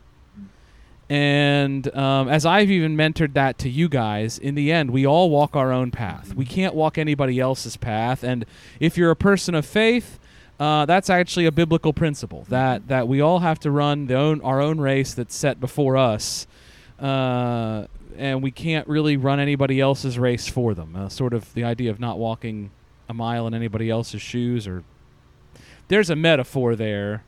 And 1.10 1.94
um, 1.96 2.28
as 2.28 2.44
I've 2.44 2.70
even 2.70 2.96
mentored 2.96 3.32
that 3.32 3.58
to 3.58 3.70
you 3.70 3.88
guys, 3.88 4.38
in 4.38 4.54
the 4.54 4.70
end, 4.70 4.90
we 4.90 5.06
all 5.06 5.30
walk 5.30 5.56
our 5.56 5.72
own 5.72 5.90
path. 5.90 6.34
We 6.34 6.44
can't 6.44 6.74
walk 6.74 6.98
anybody 6.98 7.40
else's 7.40 7.78
path. 7.78 8.22
And 8.22 8.44
if 8.78 8.98
you're 8.98 9.10
a 9.10 9.16
person 9.16 9.54
of 9.54 9.64
faith, 9.64 10.18
uh, 10.60 10.84
that's 10.86 11.08
actually 11.08 11.46
a 11.46 11.52
biblical 11.52 11.92
principle 11.92 12.44
that 12.48 12.88
that 12.88 13.06
we 13.06 13.20
all 13.20 13.38
have 13.38 13.60
to 13.60 13.70
run 13.70 14.10
own 14.10 14.40
our 14.40 14.60
own 14.60 14.80
race 14.80 15.14
that's 15.14 15.34
set 15.34 15.60
before 15.60 15.96
us, 15.96 16.48
uh, 17.00 17.86
and 18.16 18.42
we 18.42 18.50
can't 18.50 18.86
really 18.88 19.16
run 19.16 19.38
anybody 19.38 19.80
else's 19.80 20.18
race 20.18 20.48
for 20.48 20.74
them. 20.74 20.96
Uh, 20.96 21.08
sort 21.08 21.32
of 21.32 21.54
the 21.54 21.62
idea 21.62 21.90
of 21.90 22.00
not 22.00 22.18
walking 22.18 22.72
a 23.08 23.14
mile 23.14 23.46
in 23.46 23.54
anybody 23.54 23.88
else's 23.88 24.20
shoes, 24.20 24.66
or 24.66 24.82
there's 25.86 26.10
a 26.10 26.16
metaphor 26.16 26.74
there 26.74 27.22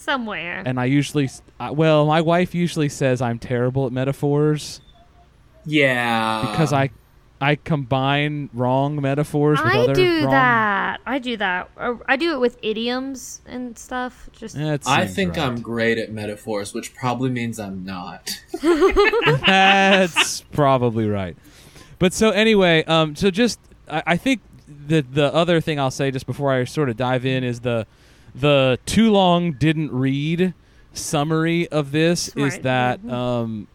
Somewhere. 0.00 0.62
and 0.64 0.80
I 0.80 0.86
usually, 0.86 1.24
s- 1.24 1.42
I- 1.60 1.70
well, 1.70 2.06
my 2.06 2.20
wife 2.20 2.54
usually 2.54 2.88
says 2.88 3.20
I'm 3.20 3.38
terrible 3.38 3.86
at 3.86 3.92
metaphors 3.92 4.80
Yeah. 5.66 6.48
because 6.50 6.72
I, 6.72 6.90
I 7.40 7.54
combine 7.56 8.50
wrong 8.52 9.00
metaphors 9.00 9.60
with 9.62 9.72
I 9.72 9.78
other 9.78 9.94
do 9.94 10.22
wrong. 10.22 10.30
that. 10.30 11.00
I 11.06 11.18
do 11.18 11.36
that. 11.38 11.70
I 12.06 12.16
do 12.16 12.32
it 12.32 12.38
with 12.40 12.58
idioms 12.62 13.40
and 13.46 13.78
stuff. 13.78 14.28
Just 14.32 14.56
I 14.56 15.06
think 15.06 15.36
right. 15.36 15.46
I'm 15.46 15.60
great 15.62 15.96
at 15.98 16.12
metaphors, 16.12 16.74
which 16.74 16.94
probably 16.94 17.30
means 17.30 17.58
I'm 17.58 17.84
not. 17.84 18.30
That's 19.46 20.42
probably 20.52 21.08
right. 21.08 21.36
But 21.98 22.12
so 22.12 22.30
anyway, 22.30 22.84
um, 22.84 23.14
so 23.16 23.30
just 23.30 23.58
I, 23.88 24.02
I 24.06 24.16
think 24.16 24.40
the 24.68 25.00
the 25.02 25.32
other 25.34 25.60
thing 25.60 25.78
I'll 25.78 25.90
say 25.90 26.10
just 26.10 26.26
before 26.26 26.52
I 26.52 26.64
sort 26.64 26.88
of 26.88 26.96
dive 26.96 27.24
in 27.26 27.44
is 27.44 27.60
the 27.60 27.86
the 28.34 28.78
too 28.86 29.10
long 29.10 29.52
didn't 29.52 29.92
read 29.92 30.54
summary 30.92 31.68
of 31.68 31.92
this 31.92 32.28
is 32.28 32.54
Right. 32.54 32.62
that 32.62 33.02
Mhm. 33.02 33.12
um, 33.12 33.68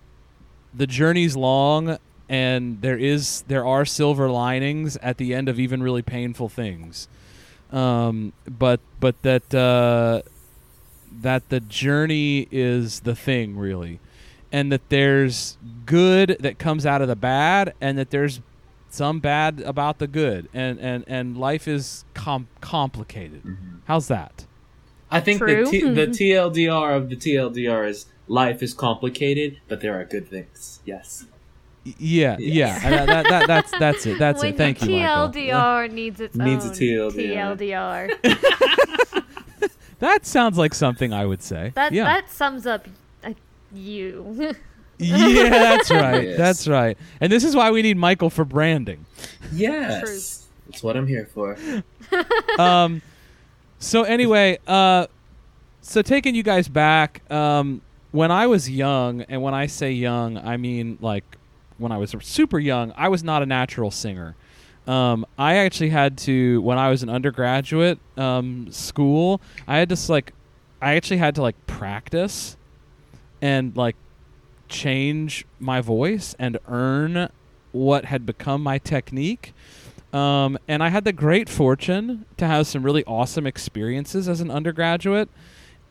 the 0.73 0.87
journey's 0.87 1.35
long 1.35 1.97
and 2.27 2.81
there 2.81 2.97
is 2.97 3.43
there 3.47 3.65
are 3.65 3.85
silver 3.85 4.29
linings 4.29 4.97
at 4.97 5.17
the 5.17 5.33
end 5.33 5.47
of 5.47 5.59
even 5.59 5.81
really 5.83 6.01
painful 6.01 6.49
things 6.49 7.07
um, 7.71 8.33
but 8.49 8.79
but 8.99 9.21
that 9.21 9.53
uh, 9.53 10.21
that 11.21 11.47
the 11.49 11.59
journey 11.61 12.47
is 12.51 13.01
the 13.01 13.15
thing 13.15 13.55
really 13.57 13.99
and 14.51 14.71
that 14.71 14.89
there's 14.89 15.57
good 15.85 16.35
that 16.39 16.57
comes 16.59 16.85
out 16.85 17.01
of 17.01 17.07
the 17.07 17.15
bad 17.15 17.73
and 17.81 17.97
that 17.97 18.09
there's 18.09 18.41
some 18.89 19.19
bad 19.19 19.61
about 19.61 19.99
the 19.99 20.07
good 20.07 20.47
and 20.53 20.79
and 20.79 21.03
and 21.07 21.37
life 21.37 21.67
is 21.67 22.03
com- 22.13 22.47
complicated 22.61 23.41
how's 23.86 24.08
that 24.08 24.45
I 25.12 25.19
think 25.21 25.39
True. 25.39 25.65
the, 25.65 25.71
t- 25.71 25.89
the 25.89 26.08
TLDR 26.08 26.98
of 26.98 27.10
the 27.10 27.15
TLDR 27.15 27.88
is 27.88 28.08
life 28.28 28.62
is 28.63 28.74
complicated, 28.74 29.60
but 29.67 29.80
there 29.82 30.00
are 30.00 30.04
good 30.04 30.28
things. 30.28 30.80
Yes. 30.84 31.26
Y- 31.86 31.93
yeah 32.00 32.36
yeah 32.39 32.80
that, 32.89 33.06
that, 33.06 33.24
that, 33.30 33.48
that's 33.48 33.71
that's 33.78 34.06
it 34.08 34.17
that's 34.17 34.41
when 34.41 34.54
it 34.56 34.58
thank 34.58 34.80
the 34.80 34.88
you 34.91 35.00
Michael. 35.02 35.30
TLDR 35.30 35.91
needs 35.91 36.19
its 36.19 36.36
Needs 36.36 36.65
a 36.65 36.69
TLDR. 36.71 38.10
TLDR. 38.19 39.69
that 40.00 40.26
sounds 40.26 40.58
like 40.58 40.74
something 40.74 41.13
i 41.13 41.24
would 41.26 41.43
say 41.43 41.71
that 41.76 41.91
yeah 41.93 42.04
that 42.06 42.32
sums 42.32 42.65
up 42.65 42.88
uh, 43.24 43.34
you. 43.71 44.56
yeah 44.98 45.50
that's 45.50 45.91
right 46.06 46.24
Yes. 46.30 46.38
that's 46.39 46.67
right 46.67 46.98
and 47.21 47.32
this 47.32 47.43
is 47.43 47.56
why 47.56 47.69
we 47.69 47.84
need 47.84 47.98
michael 47.98 48.32
for 48.32 48.43
branding 48.45 49.06
Yes. 49.54 50.48
That's 50.67 50.82
what 50.82 50.98
I'm 50.98 51.06
here 51.06 51.30
for. 51.32 51.56
um, 52.58 53.04
so 53.79 54.03
anyway, 54.03 54.59
uh, 54.67 55.07
so 55.81 56.01
taking 56.01 56.35
you 56.35 56.43
guys 56.43 56.67
back, 56.67 57.29
um, 57.31 57.81
when 58.11 58.31
I 58.31 58.47
was 58.47 58.69
young, 58.69 59.21
and 59.23 59.41
when 59.41 59.53
I 59.53 59.67
say 59.67 59.91
young, 59.91 60.38
I 60.38 60.57
mean 60.57 60.97
like 61.01 61.23
when 61.77 61.91
I 61.91 61.97
was 61.97 62.15
super 62.21 62.59
young, 62.59 62.93
I 62.95 63.09
was 63.09 63.23
not 63.23 63.43
a 63.43 63.45
natural 63.45 63.91
singer. 63.91 64.35
Um, 64.88 65.25
I 65.38 65.57
actually 65.57 65.89
had 65.89 66.17
to 66.19 66.61
when 66.61 66.77
I 66.77 66.89
was 66.89 67.03
an 67.03 67.09
undergraduate 67.09 67.99
um, 68.17 68.71
school. 68.71 69.41
I 69.67 69.77
had 69.77 69.89
to 69.89 70.11
like, 70.11 70.33
I 70.81 70.95
actually 70.95 71.17
had 71.17 71.35
to 71.35 71.41
like 71.41 71.55
practice 71.67 72.55
and 73.41 73.75
like 73.75 73.95
change 74.69 75.45
my 75.59 75.81
voice 75.81 76.35
and 76.39 76.57
earn 76.67 77.29
what 77.71 78.05
had 78.05 78.25
become 78.25 78.63
my 78.63 78.77
technique. 78.77 79.53
Um, 80.15 80.58
and 80.69 80.82
I 80.82 80.88
had 80.88 81.04
the 81.04 81.12
great 81.12 81.49
fortune 81.49 82.25
to 82.38 82.47
have 82.47 82.67
some 82.67 82.84
really 82.84 83.04
awesome 83.04 83.45
experiences 83.45 84.30
as 84.30 84.39
an 84.39 84.49
undergraduate. 84.49 85.28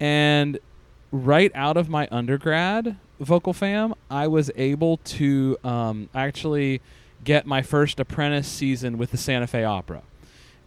And 0.00 0.58
right 1.12 1.52
out 1.54 1.76
of 1.76 1.90
my 1.90 2.08
undergrad, 2.10 2.96
Vocal 3.20 3.52
Fam, 3.52 3.92
I 4.10 4.28
was 4.28 4.50
able 4.56 4.96
to 4.96 5.58
um, 5.62 6.08
actually 6.14 6.80
get 7.22 7.46
my 7.46 7.60
first 7.60 8.00
apprentice 8.00 8.48
season 8.48 8.96
with 8.96 9.10
the 9.10 9.18
Santa 9.18 9.46
Fe 9.46 9.64
Opera. 9.64 10.02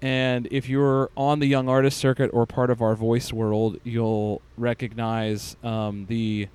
And 0.04 0.48
if 0.52 0.70
you're 0.70 1.10
on 1.18 1.40
the 1.40 1.48
young 1.48 1.68
artist 1.68 1.98
circuit 1.98 2.30
or 2.32 2.46
part 2.46 2.70
of 2.70 2.84
our 2.84 2.94
voice 2.94 3.34
world, 3.34 3.80
you'll 3.84 4.40
recognize 4.56 5.56
um, 5.64 6.06
the 6.08 6.48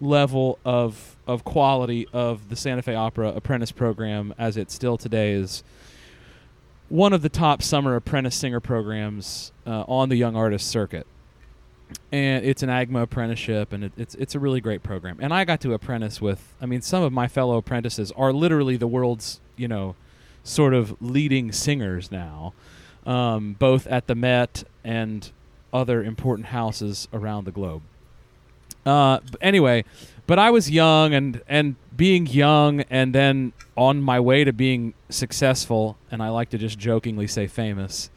level 0.00 0.60
of 0.64 1.16
of 1.26 1.44
quality 1.44 2.06
of 2.12 2.48
the 2.50 2.56
Santa 2.56 2.82
Fe 2.82 2.94
Opera 2.94 3.32
apprentice 3.34 3.72
program 3.72 4.32
as 4.38 4.56
it 4.56 4.70
still 4.70 4.96
today 4.96 5.32
is 5.32 5.64
one 6.90 7.12
of 7.14 7.22
the 7.22 7.30
top 7.30 7.62
summer 7.62 7.96
apprentice 7.96 8.36
singer 8.36 8.60
programs 8.60 9.52
uh, 9.66 9.84
on 9.88 10.10
the 10.10 10.16
young 10.16 10.36
artist 10.36 10.68
circuit. 10.68 11.06
And 12.12 12.44
it's 12.44 12.62
an 12.62 12.68
AGMA 12.68 13.02
apprenticeship, 13.02 13.72
and 13.72 13.84
it, 13.84 13.92
it's 13.96 14.14
it's 14.16 14.34
a 14.34 14.38
really 14.38 14.60
great 14.60 14.82
program. 14.82 15.18
And 15.20 15.32
I 15.32 15.44
got 15.44 15.60
to 15.62 15.72
apprentice 15.72 16.20
with, 16.20 16.54
I 16.60 16.66
mean, 16.66 16.82
some 16.82 17.02
of 17.02 17.12
my 17.12 17.26
fellow 17.26 17.56
apprentices 17.56 18.12
are 18.12 18.32
literally 18.32 18.76
the 18.76 18.86
world's, 18.86 19.40
you 19.56 19.66
know, 19.66 19.96
sort 20.44 20.72
of 20.74 21.00
leading 21.00 21.50
singers 21.50 22.12
now, 22.12 22.52
um, 23.06 23.54
both 23.58 23.86
at 23.88 24.06
the 24.06 24.14
Met 24.14 24.64
and 24.84 25.30
other 25.72 26.02
important 26.02 26.48
houses 26.48 27.08
around 27.12 27.44
the 27.44 27.50
globe. 27.50 27.82
Uh, 28.86 29.18
anyway, 29.40 29.84
but 30.30 30.38
I 30.38 30.50
was 30.50 30.70
young 30.70 31.12
and 31.12 31.42
and 31.48 31.74
being 31.96 32.24
young 32.24 32.82
and 32.82 33.12
then 33.12 33.52
on 33.76 34.00
my 34.00 34.20
way 34.20 34.44
to 34.44 34.52
being 34.52 34.94
successful, 35.08 35.98
and 36.08 36.22
I 36.22 36.28
like 36.28 36.50
to 36.50 36.58
just 36.58 36.78
jokingly 36.78 37.26
say 37.26 37.48
famous. 37.48 38.10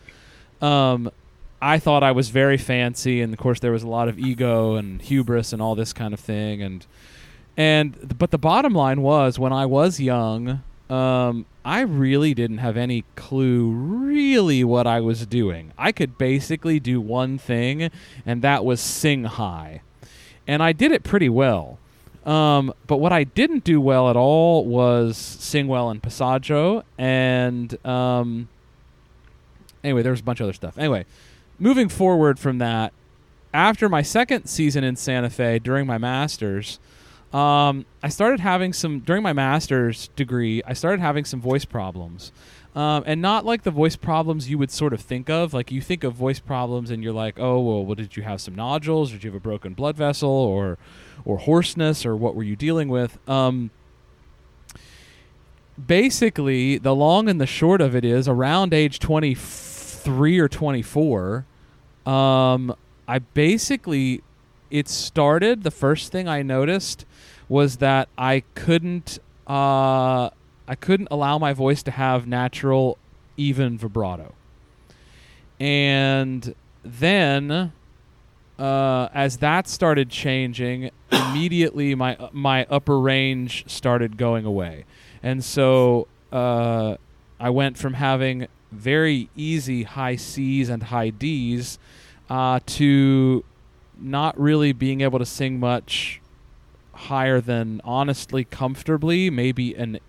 Um, 0.61 1.09
I 1.59 1.79
thought 1.79 2.03
I 2.03 2.11
was 2.11 2.29
very 2.29 2.57
fancy, 2.57 3.19
and 3.19 3.33
of 3.33 3.39
course 3.39 3.61
there 3.61 3.71
was 3.71 3.81
a 3.81 3.87
lot 3.87 4.09
of 4.09 4.19
ego 4.19 4.75
and 4.75 5.01
hubris 5.01 5.53
and 5.53 5.59
all 5.59 5.73
this 5.73 5.91
kind 5.91 6.13
of 6.13 6.19
thing, 6.19 6.61
and 6.61 6.85
and 7.57 8.15
but 8.19 8.29
the 8.29 8.37
bottom 8.37 8.73
line 8.75 9.01
was 9.01 9.39
when 9.39 9.51
I 9.51 9.65
was 9.65 9.99
young, 9.99 10.61
um, 10.91 11.47
I 11.65 11.81
really 11.81 12.35
didn't 12.35 12.59
have 12.59 12.77
any 12.77 13.05
clue 13.15 13.71
really 13.71 14.63
what 14.63 14.85
I 14.85 15.01
was 15.01 15.25
doing. 15.25 15.73
I 15.79 15.91
could 15.91 16.19
basically 16.19 16.79
do 16.79 17.01
one 17.01 17.39
thing, 17.39 17.89
and 18.23 18.43
that 18.43 18.63
was 18.63 18.79
sing 18.79 19.23
high 19.23 19.81
and 20.47 20.61
I 20.61 20.73
did 20.73 20.91
it 20.91 21.03
pretty 21.03 21.29
well. 21.29 21.79
Um, 22.25 22.73
but 22.87 22.97
what 22.97 23.11
I 23.11 23.25
didn't 23.25 23.63
do 23.63 23.81
well 23.81 24.09
at 24.09 24.15
all 24.15 24.65
was 24.65 25.17
sing 25.17 25.67
well 25.67 25.91
in 25.91 25.99
passaggio, 25.99 26.83
and 26.97 27.85
um, 27.85 28.47
anyway, 29.83 30.03
there 30.03 30.11
was 30.11 30.21
a 30.21 30.23
bunch 30.23 30.39
of 30.39 30.45
other 30.45 30.53
stuff. 30.53 30.77
Anyway, 30.77 31.05
moving 31.59 31.89
forward 31.89 32.39
from 32.39 32.59
that, 32.59 32.93
after 33.53 33.89
my 33.89 34.01
second 34.01 34.47
season 34.47 34.83
in 34.83 34.95
Santa 34.95 35.29
Fe 35.29 35.59
during 35.59 35.85
my 35.85 35.97
masters, 35.97 36.79
um, 37.33 37.85
I 38.01 38.09
started 38.09 38.39
having 38.39 38.73
some 38.73 38.99
during 38.99 39.23
my 39.23 39.33
master's 39.33 40.07
degree. 40.09 40.61
I 40.65 40.73
started 40.73 41.01
having 41.01 41.25
some 41.25 41.41
voice 41.41 41.65
problems, 41.65 42.31
um, 42.75 43.03
and 43.05 43.21
not 43.21 43.45
like 43.45 43.63
the 43.63 43.71
voice 43.71 43.95
problems 43.95 44.49
you 44.49 44.57
would 44.57 44.71
sort 44.71 44.93
of 44.93 45.01
think 45.01 45.29
of. 45.29 45.53
Like 45.53 45.71
you 45.71 45.81
think 45.81 46.03
of 46.03 46.13
voice 46.13 46.39
problems, 46.39 46.89
and 46.89 47.03
you're 47.03 47.13
like, 47.13 47.39
oh 47.39 47.59
well, 47.59 47.85
well 47.85 47.95
did 47.95 48.17
you 48.17 48.23
have 48.23 48.41
some 48.41 48.55
nodules, 48.55 49.11
or 49.11 49.15
did 49.15 49.23
you 49.23 49.31
have 49.31 49.37
a 49.37 49.43
broken 49.43 49.73
blood 49.73 49.95
vessel, 49.95 50.29
or 50.29 50.77
or 51.25 51.37
hoarseness, 51.39 52.05
or 52.05 52.15
what 52.15 52.35
were 52.35 52.43
you 52.43 52.55
dealing 52.55 52.89
with? 52.89 53.17
Um, 53.29 53.69
basically, 55.87 56.77
the 56.77 56.95
long 56.95 57.29
and 57.29 57.39
the 57.39 57.47
short 57.47 57.81
of 57.81 57.95
it 57.95 58.03
is, 58.03 58.27
around 58.27 58.73
age 58.73 58.99
23 58.99 60.39
or 60.39 60.47
24, 60.47 61.45
um, 62.05 62.75
I 63.07 63.19
basically 63.19 64.21
it 64.71 64.89
started. 64.89 65.63
The 65.63 65.71
first 65.71 66.11
thing 66.11 66.27
I 66.27 66.41
noticed 66.41 67.05
was 67.47 67.77
that 67.77 68.09
I 68.17 68.43
couldn't 68.55 69.19
uh, 69.45 70.31
I 70.67 70.75
couldn't 70.75 71.09
allow 71.11 71.37
my 71.37 71.53
voice 71.53 71.83
to 71.83 71.91
have 71.91 72.27
natural 72.27 72.97
even 73.37 73.77
vibrato. 73.77 74.33
And 75.59 76.55
then 76.83 77.73
uh, 78.59 79.09
as 79.13 79.37
that 79.37 79.67
started 79.67 80.09
changing, 80.09 80.91
immediately 81.11 81.95
my 81.95 82.17
my 82.31 82.65
upper 82.69 82.99
range 82.99 83.65
started 83.67 84.17
going 84.17 84.45
away, 84.45 84.85
and 85.21 85.43
so 85.43 86.07
uh, 86.31 86.97
I 87.39 87.49
went 87.49 87.77
from 87.77 87.95
having 87.95 88.47
very 88.71 89.29
easy 89.35 89.83
high 89.83 90.15
C's 90.15 90.69
and 90.69 90.83
high 90.83 91.09
D's 91.09 91.79
uh, 92.29 92.59
to 92.65 93.43
not 93.99 94.39
really 94.39 94.71
being 94.71 95.01
able 95.01 95.19
to 95.19 95.25
sing 95.25 95.59
much 95.59 96.19
higher 96.93 97.41
than 97.41 97.81
honestly 97.83 98.43
comfortably 98.43 99.29
maybe 99.29 99.73
an 99.75 99.99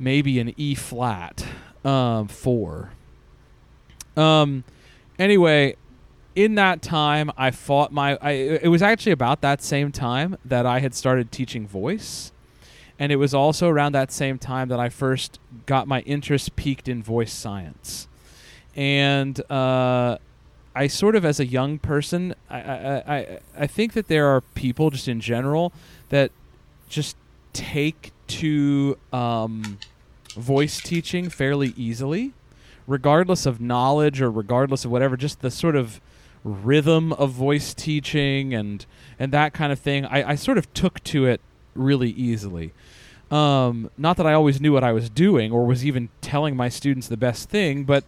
maybe 0.00 0.40
an 0.40 0.54
E 0.56 0.74
flat 0.74 1.46
um, 1.84 2.26
four. 2.26 2.90
Um, 4.16 4.64
anyway, 5.18 5.76
in 6.34 6.54
that 6.56 6.82
time, 6.82 7.30
I 7.36 7.50
fought 7.50 7.92
my. 7.92 8.18
I, 8.20 8.30
it 8.32 8.68
was 8.68 8.82
actually 8.82 9.12
about 9.12 9.40
that 9.42 9.62
same 9.62 9.92
time 9.92 10.36
that 10.44 10.66
I 10.66 10.80
had 10.80 10.94
started 10.94 11.30
teaching 11.30 11.66
voice, 11.66 12.32
and 12.98 13.12
it 13.12 13.16
was 13.16 13.34
also 13.34 13.68
around 13.68 13.92
that 13.92 14.10
same 14.10 14.38
time 14.38 14.68
that 14.68 14.80
I 14.80 14.88
first 14.88 15.38
got 15.66 15.86
my 15.86 16.00
interest 16.00 16.56
piqued 16.56 16.88
in 16.88 17.02
voice 17.02 17.32
science, 17.32 18.08
and 18.74 19.40
uh, 19.50 20.18
I 20.74 20.86
sort 20.86 21.16
of, 21.16 21.24
as 21.24 21.40
a 21.40 21.46
young 21.46 21.78
person, 21.78 22.34
I, 22.48 22.60
I 22.60 23.16
I 23.16 23.38
I 23.58 23.66
think 23.66 23.92
that 23.92 24.08
there 24.08 24.26
are 24.28 24.40
people 24.40 24.90
just 24.90 25.08
in 25.08 25.20
general 25.20 25.72
that 26.08 26.30
just 26.88 27.16
take 27.52 28.12
to 28.28 28.96
um, 29.12 29.78
voice 30.40 30.80
teaching 30.80 31.28
fairly 31.28 31.74
easily, 31.76 32.32
regardless 32.86 33.46
of 33.46 33.60
knowledge 33.60 34.20
or 34.20 34.30
regardless 34.30 34.84
of 34.84 34.90
whatever. 34.90 35.16
Just 35.16 35.40
the 35.40 35.50
sort 35.50 35.76
of 35.76 36.00
rhythm 36.42 37.12
of 37.14 37.30
voice 37.30 37.74
teaching 37.74 38.54
and 38.54 38.86
and 39.18 39.32
that 39.32 39.52
kind 39.52 39.72
of 39.72 39.78
thing. 39.78 40.04
I, 40.06 40.30
I 40.30 40.34
sort 40.34 40.58
of 40.58 40.72
took 40.74 41.02
to 41.04 41.26
it 41.26 41.40
really 41.74 42.10
easily. 42.10 42.72
Um, 43.30 43.90
not 43.96 44.16
that 44.16 44.26
I 44.26 44.32
always 44.32 44.60
knew 44.60 44.72
what 44.72 44.82
I 44.82 44.92
was 44.92 45.08
doing 45.08 45.52
or 45.52 45.64
was 45.64 45.84
even 45.86 46.08
telling 46.20 46.56
my 46.56 46.68
students 46.68 47.06
the 47.06 47.16
best 47.16 47.48
thing, 47.48 47.84
but 47.84 48.04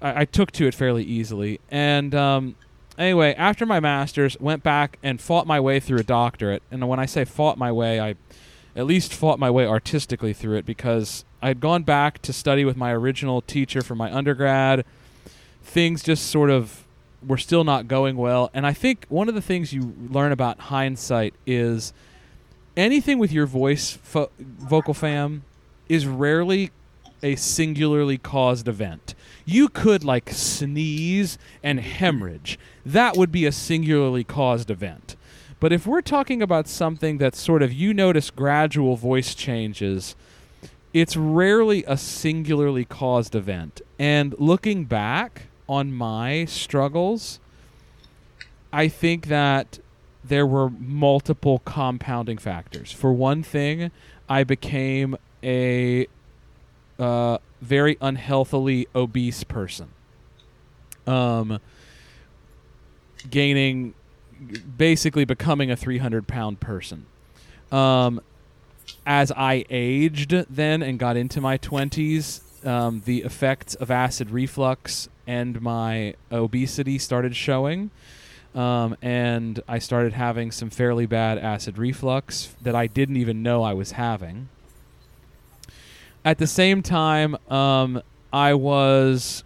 I, 0.00 0.22
I 0.22 0.24
took 0.24 0.52
to 0.52 0.66
it 0.66 0.74
fairly 0.74 1.04
easily. 1.04 1.60
And 1.70 2.14
um, 2.14 2.56
anyway, 2.96 3.34
after 3.34 3.66
my 3.66 3.78
master's, 3.78 4.38
went 4.40 4.62
back 4.62 4.98
and 5.02 5.20
fought 5.20 5.46
my 5.46 5.60
way 5.60 5.80
through 5.80 5.98
a 5.98 6.02
doctorate. 6.02 6.62
And 6.70 6.88
when 6.88 6.98
I 6.98 7.06
say 7.06 7.24
fought 7.24 7.58
my 7.58 7.70
way, 7.70 8.00
I 8.00 8.14
at 8.76 8.86
least 8.86 9.12
fought 9.12 9.38
my 9.38 9.50
way 9.50 9.66
artistically 9.66 10.32
through 10.32 10.56
it 10.56 10.66
because 10.66 11.24
I 11.42 11.48
had 11.48 11.60
gone 11.60 11.82
back 11.82 12.20
to 12.22 12.32
study 12.32 12.64
with 12.64 12.76
my 12.76 12.92
original 12.92 13.40
teacher 13.40 13.82
for 13.82 13.94
my 13.94 14.12
undergrad. 14.14 14.84
Things 15.62 16.02
just 16.02 16.26
sort 16.26 16.50
of 16.50 16.84
were 17.26 17.38
still 17.38 17.64
not 17.64 17.88
going 17.88 18.16
well. 18.16 18.50
And 18.54 18.66
I 18.66 18.72
think 18.72 19.06
one 19.08 19.28
of 19.28 19.34
the 19.34 19.42
things 19.42 19.72
you 19.72 19.94
learn 20.08 20.32
about 20.32 20.58
hindsight 20.60 21.34
is 21.46 21.92
anything 22.76 23.18
with 23.18 23.32
your 23.32 23.46
voice 23.46 23.98
fo- 24.02 24.30
vocal 24.38 24.94
fam 24.94 25.44
is 25.88 26.06
rarely 26.06 26.70
a 27.22 27.36
singularly 27.36 28.16
caused 28.16 28.68
event. 28.68 29.14
You 29.44 29.68
could 29.68 30.04
like 30.04 30.30
sneeze 30.30 31.38
and 31.62 31.80
hemorrhage. 31.80 32.58
That 32.86 33.16
would 33.16 33.32
be 33.32 33.44
a 33.46 33.52
singularly 33.52 34.24
caused 34.24 34.70
event. 34.70 35.16
But 35.60 35.72
if 35.72 35.86
we're 35.86 36.00
talking 36.00 36.40
about 36.42 36.66
something 36.66 37.18
that's 37.18 37.38
sort 37.38 37.62
of 37.62 37.72
you 37.72 37.92
notice 37.92 38.30
gradual 38.30 38.96
voice 38.96 39.34
changes, 39.34 40.16
it's 40.94 41.16
rarely 41.16 41.84
a 41.86 41.96
singularly 41.96 42.86
caused 42.86 43.34
event. 43.34 43.82
And 43.98 44.34
looking 44.38 44.86
back 44.86 45.42
on 45.68 45.92
my 45.92 46.46
struggles, 46.46 47.38
I 48.72 48.88
think 48.88 49.26
that 49.26 49.78
there 50.24 50.46
were 50.46 50.70
multiple 50.70 51.60
compounding 51.64 52.38
factors. 52.38 52.90
For 52.90 53.12
one 53.12 53.42
thing, 53.42 53.90
I 54.28 54.44
became 54.44 55.16
a 55.42 56.06
uh, 56.98 57.38
very 57.60 57.96
unhealthily 58.00 58.86
obese 58.94 59.44
person. 59.44 59.88
Um, 61.06 61.60
gaining, 63.28 63.94
basically 64.76 65.24
becoming 65.24 65.70
a 65.70 65.76
300 65.76 66.26
pound 66.26 66.60
person. 66.60 67.06
Um, 67.70 68.20
as 69.06 69.32
I 69.32 69.64
aged 69.70 70.30
then 70.50 70.82
and 70.82 70.98
got 70.98 71.16
into 71.16 71.40
my 71.40 71.58
20s, 71.58 72.66
um, 72.66 73.02
the 73.04 73.22
effects 73.22 73.74
of 73.76 73.90
acid 73.90 74.30
reflux 74.30 75.08
and 75.26 75.60
my 75.60 76.14
obesity 76.30 76.98
started 76.98 77.36
showing. 77.36 77.90
Um, 78.54 78.96
and 79.00 79.62
I 79.68 79.78
started 79.78 80.12
having 80.12 80.50
some 80.50 80.70
fairly 80.70 81.06
bad 81.06 81.38
acid 81.38 81.78
reflux 81.78 82.54
that 82.60 82.74
I 82.74 82.88
didn't 82.88 83.16
even 83.16 83.42
know 83.42 83.62
I 83.62 83.74
was 83.74 83.92
having. 83.92 84.48
At 86.24 86.38
the 86.38 86.48
same 86.48 86.82
time, 86.82 87.36
um, 87.48 88.02
I 88.32 88.54
was 88.54 89.44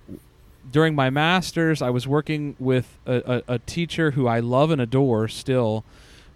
during 0.74 0.94
my 0.94 1.08
master's. 1.08 1.80
I 1.80 1.88
was 1.88 2.06
working 2.06 2.56
with 2.58 2.98
a, 3.06 3.42
a, 3.48 3.54
a 3.54 3.58
teacher 3.60 4.10
who 4.10 4.26
I 4.26 4.40
love 4.40 4.70
and 4.70 4.80
adore 4.80 5.28
still, 5.28 5.84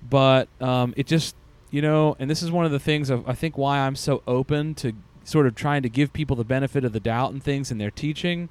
but 0.08 0.48
um, 0.60 0.94
it 0.96 1.06
just 1.06 1.34
you 1.70 1.82
know, 1.82 2.16
and 2.18 2.30
this 2.30 2.42
is 2.42 2.50
one 2.50 2.64
of 2.64 2.72
the 2.72 2.78
things 2.78 3.10
of 3.10 3.28
I 3.28 3.34
think 3.34 3.58
why 3.58 3.80
I'm 3.80 3.96
so 3.96 4.22
open 4.26 4.74
to 4.76 4.94
sort 5.24 5.46
of 5.46 5.54
trying 5.54 5.82
to 5.82 5.90
give 5.90 6.14
people 6.14 6.36
the 6.36 6.44
benefit 6.44 6.84
of 6.84 6.92
the 6.94 7.00
doubt 7.00 7.32
and 7.32 7.42
things 7.42 7.70
in 7.70 7.76
their 7.76 7.90
teaching 7.90 8.48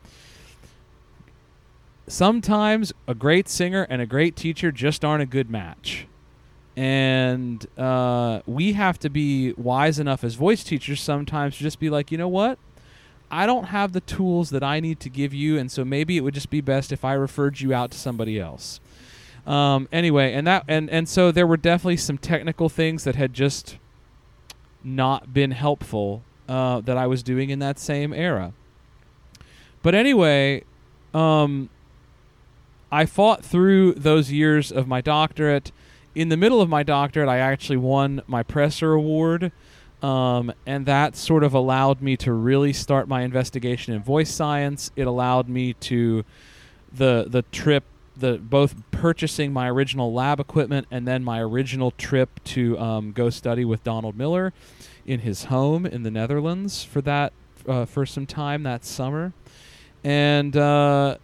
sometimes 2.07 2.93
a 3.07 3.13
great 3.13 3.49
singer 3.49 3.85
and 3.89 4.01
a 4.01 4.05
great 4.05 4.35
teacher 4.35 4.71
just 4.71 5.03
aren't 5.03 5.21
a 5.21 5.25
good 5.25 5.49
match. 5.49 6.07
And 6.75 7.65
uh, 7.77 8.41
we 8.45 8.73
have 8.73 8.99
to 8.99 9.09
be 9.09 9.53
wise 9.53 9.99
enough 9.99 10.23
as 10.23 10.35
voice 10.35 10.63
teachers 10.63 11.01
sometimes 11.01 11.57
to 11.57 11.63
just 11.63 11.79
be 11.79 11.89
like, 11.89 12.11
you 12.11 12.17
know 12.17 12.27
what? 12.27 12.59
I 13.29 13.45
don't 13.45 13.65
have 13.65 13.93
the 13.93 14.01
tools 14.01 14.49
that 14.51 14.63
I 14.63 14.79
need 14.79 14.99
to 15.01 15.09
give 15.09 15.33
you, 15.33 15.57
and 15.57 15.71
so 15.71 15.83
maybe 15.83 16.17
it 16.17 16.21
would 16.21 16.33
just 16.33 16.49
be 16.49 16.61
best 16.61 16.91
if 16.91 17.03
I 17.03 17.13
referred 17.13 17.59
you 17.59 17.73
out 17.73 17.91
to 17.91 17.97
somebody 17.97 18.39
else. 18.39 18.79
Um, 19.45 19.87
anyway, 19.91 20.33
and 20.33 20.45
that 20.47 20.65
and 20.67 20.89
and 20.89 21.07
so 21.07 21.31
there 21.31 21.47
were 21.47 21.57
definitely 21.57 21.97
some 21.97 22.17
technical 22.17 22.69
things 22.69 23.03
that 23.05 23.15
had 23.15 23.33
just 23.33 23.77
not 24.83 25.33
been 25.33 25.51
helpful 25.51 26.23
uh, 26.47 26.81
that 26.81 26.97
I 26.97 27.07
was 27.07 27.23
doing 27.23 27.49
in 27.49 27.59
that 27.59 27.79
same 27.79 28.13
era. 28.13 28.53
But 29.83 29.95
anyway, 29.95 30.63
um, 31.13 31.69
I 32.91 33.05
fought 33.05 33.43
through 33.43 33.93
those 33.93 34.31
years 34.31 34.71
of 34.71 34.87
my 34.87 35.01
doctorate. 35.01 35.71
In 36.15 36.29
the 36.29 36.37
middle 36.37 36.61
of 36.61 36.69
my 36.69 36.83
doctorate, 36.83 37.29
I 37.29 37.37
actually 37.37 37.77
won 37.77 38.21
my 38.27 38.43
Presser 38.43 38.93
Award, 38.93 39.51
um, 40.01 40.53
and 40.65 40.85
that 40.85 41.15
sort 41.15 41.43
of 41.43 41.53
allowed 41.53 42.01
me 42.01 42.15
to 42.17 42.31
really 42.31 42.73
start 42.73 43.07
my 43.07 43.21
investigation 43.21 43.93
in 43.93 44.03
voice 44.03 44.31
science. 44.33 44.91
It 44.95 45.07
allowed 45.07 45.49
me 45.49 45.73
to 45.73 46.23
the 46.91 47.25
the 47.27 47.41
trip, 47.51 47.83
the 48.15 48.37
both 48.37 48.75
purchasing 48.91 49.51
my 49.51 49.69
original 49.69 50.13
lab 50.13 50.39
equipment 50.39 50.87
and 50.91 51.07
then 51.07 51.23
my 51.23 51.41
original 51.41 51.91
trip 51.91 52.43
to 52.45 52.77
um, 52.77 53.11
go 53.11 53.29
study 53.29 53.65
with 53.65 53.83
Donald 53.83 54.15
Miller 54.15 54.53
in 55.05 55.21
his 55.21 55.45
home 55.45 55.85
in 55.85 56.03
the 56.03 56.11
Netherlands 56.11 56.83
for 56.83 57.01
that 57.01 57.33
uh, 57.67 57.85
for 57.85 58.05
some 58.05 58.25
time 58.25 58.63
that 58.63 58.85
summer, 58.85 59.33
and. 60.03 60.55
Uh, 60.55 61.17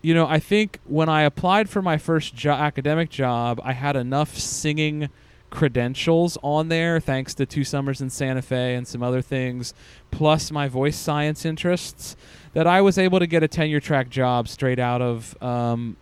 you 0.00 0.12
know, 0.12 0.26
I 0.26 0.38
think 0.38 0.80
when 0.84 1.08
I 1.08 1.22
applied 1.22 1.70
for 1.70 1.80
my 1.80 1.96
first 1.96 2.34
jo- 2.34 2.52
academic 2.52 3.08
job, 3.08 3.58
I 3.64 3.72
had 3.72 3.96
enough 3.96 4.36
singing 4.36 5.08
credentials 5.54 6.36
on 6.42 6.68
there, 6.68 6.98
thanks 6.98 7.32
to 7.32 7.46
two 7.46 7.64
summers 7.64 8.00
in 8.00 8.10
Santa 8.10 8.42
Fe 8.42 8.74
and 8.74 8.86
some 8.86 9.02
other 9.02 9.22
things, 9.22 9.72
plus 10.10 10.50
my 10.50 10.68
voice 10.68 10.96
science 10.96 11.44
interests, 11.44 12.16
that 12.52 12.66
I 12.66 12.80
was 12.80 12.98
able 12.98 13.20
to 13.20 13.26
get 13.26 13.42
a 13.42 13.48
tenure 13.48 13.80
track 13.80 14.10
job 14.10 14.48
straight 14.48 14.80
out 14.80 15.00
of 15.00 15.40
um, 15.42 15.96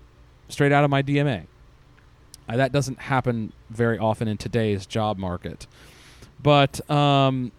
straight 0.48 0.72
out 0.72 0.84
of 0.84 0.90
my 0.90 1.02
DMA. 1.02 1.46
Uh, 2.48 2.56
that 2.56 2.72
doesn't 2.72 2.98
happen 2.98 3.52
very 3.70 3.98
often 3.98 4.26
in 4.26 4.38
today's 4.38 4.86
job 4.86 5.18
market, 5.18 5.66
but 6.42 6.90
um, 6.90 7.52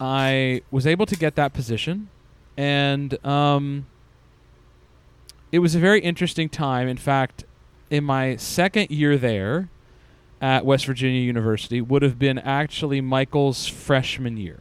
I 0.00 0.62
was 0.70 0.86
able 0.86 1.06
to 1.06 1.16
get 1.16 1.34
that 1.34 1.52
position, 1.52 2.08
and 2.56 3.24
um, 3.26 3.86
it 5.50 5.58
was 5.58 5.74
a 5.74 5.80
very 5.80 6.00
interesting 6.00 6.48
time. 6.48 6.86
In 6.86 6.96
fact, 6.96 7.44
in 7.90 8.04
my 8.04 8.36
second 8.36 8.90
year 8.90 9.18
there 9.18 9.68
at 10.42 10.66
West 10.66 10.86
Virginia 10.86 11.20
University 11.20 11.80
would 11.80 12.02
have 12.02 12.18
been 12.18 12.36
actually 12.36 13.00
Michael's 13.00 13.68
freshman 13.68 14.36
year. 14.36 14.60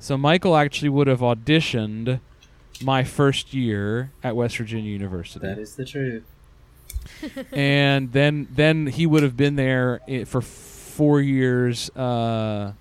So 0.00 0.18
Michael 0.18 0.56
actually 0.56 0.88
would 0.88 1.06
have 1.06 1.20
auditioned 1.20 2.18
my 2.82 3.04
first 3.04 3.54
year 3.54 4.10
at 4.24 4.34
West 4.34 4.56
Virginia 4.56 4.90
University. 4.90 5.46
That 5.46 5.58
is 5.58 5.76
the 5.76 5.84
truth. 5.84 6.24
and 7.52 8.12
then 8.12 8.48
then 8.50 8.88
he 8.88 9.06
would 9.06 9.22
have 9.22 9.36
been 9.36 9.54
there 9.54 10.00
for 10.26 10.40
4 10.40 11.20
years 11.20 11.88
uh, 11.90 12.72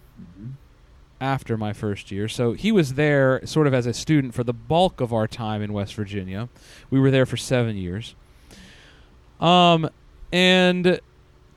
after 1.20 1.58
my 1.58 1.74
first 1.74 2.10
year. 2.10 2.28
So 2.28 2.54
he 2.54 2.72
was 2.72 2.96
there 2.96 3.46
sort 3.46 3.68
of 3.68 3.74
as 3.76 3.86
a 3.86 3.94
student 3.94 4.34
for 4.34 4.44
the 4.44 4.54
bulk 4.54 5.00
of 5.00 5.14
our 5.14 5.28
time 5.28 5.62
in 5.62 5.74
West 5.74 5.94
Virginia. 5.94 6.50
We 6.90 7.00
were 7.00 7.12
there 7.12 7.28
for 7.28 7.38
seven 7.38 7.78
years. 7.78 8.16
Um, 9.40 9.90
and 10.34 11.00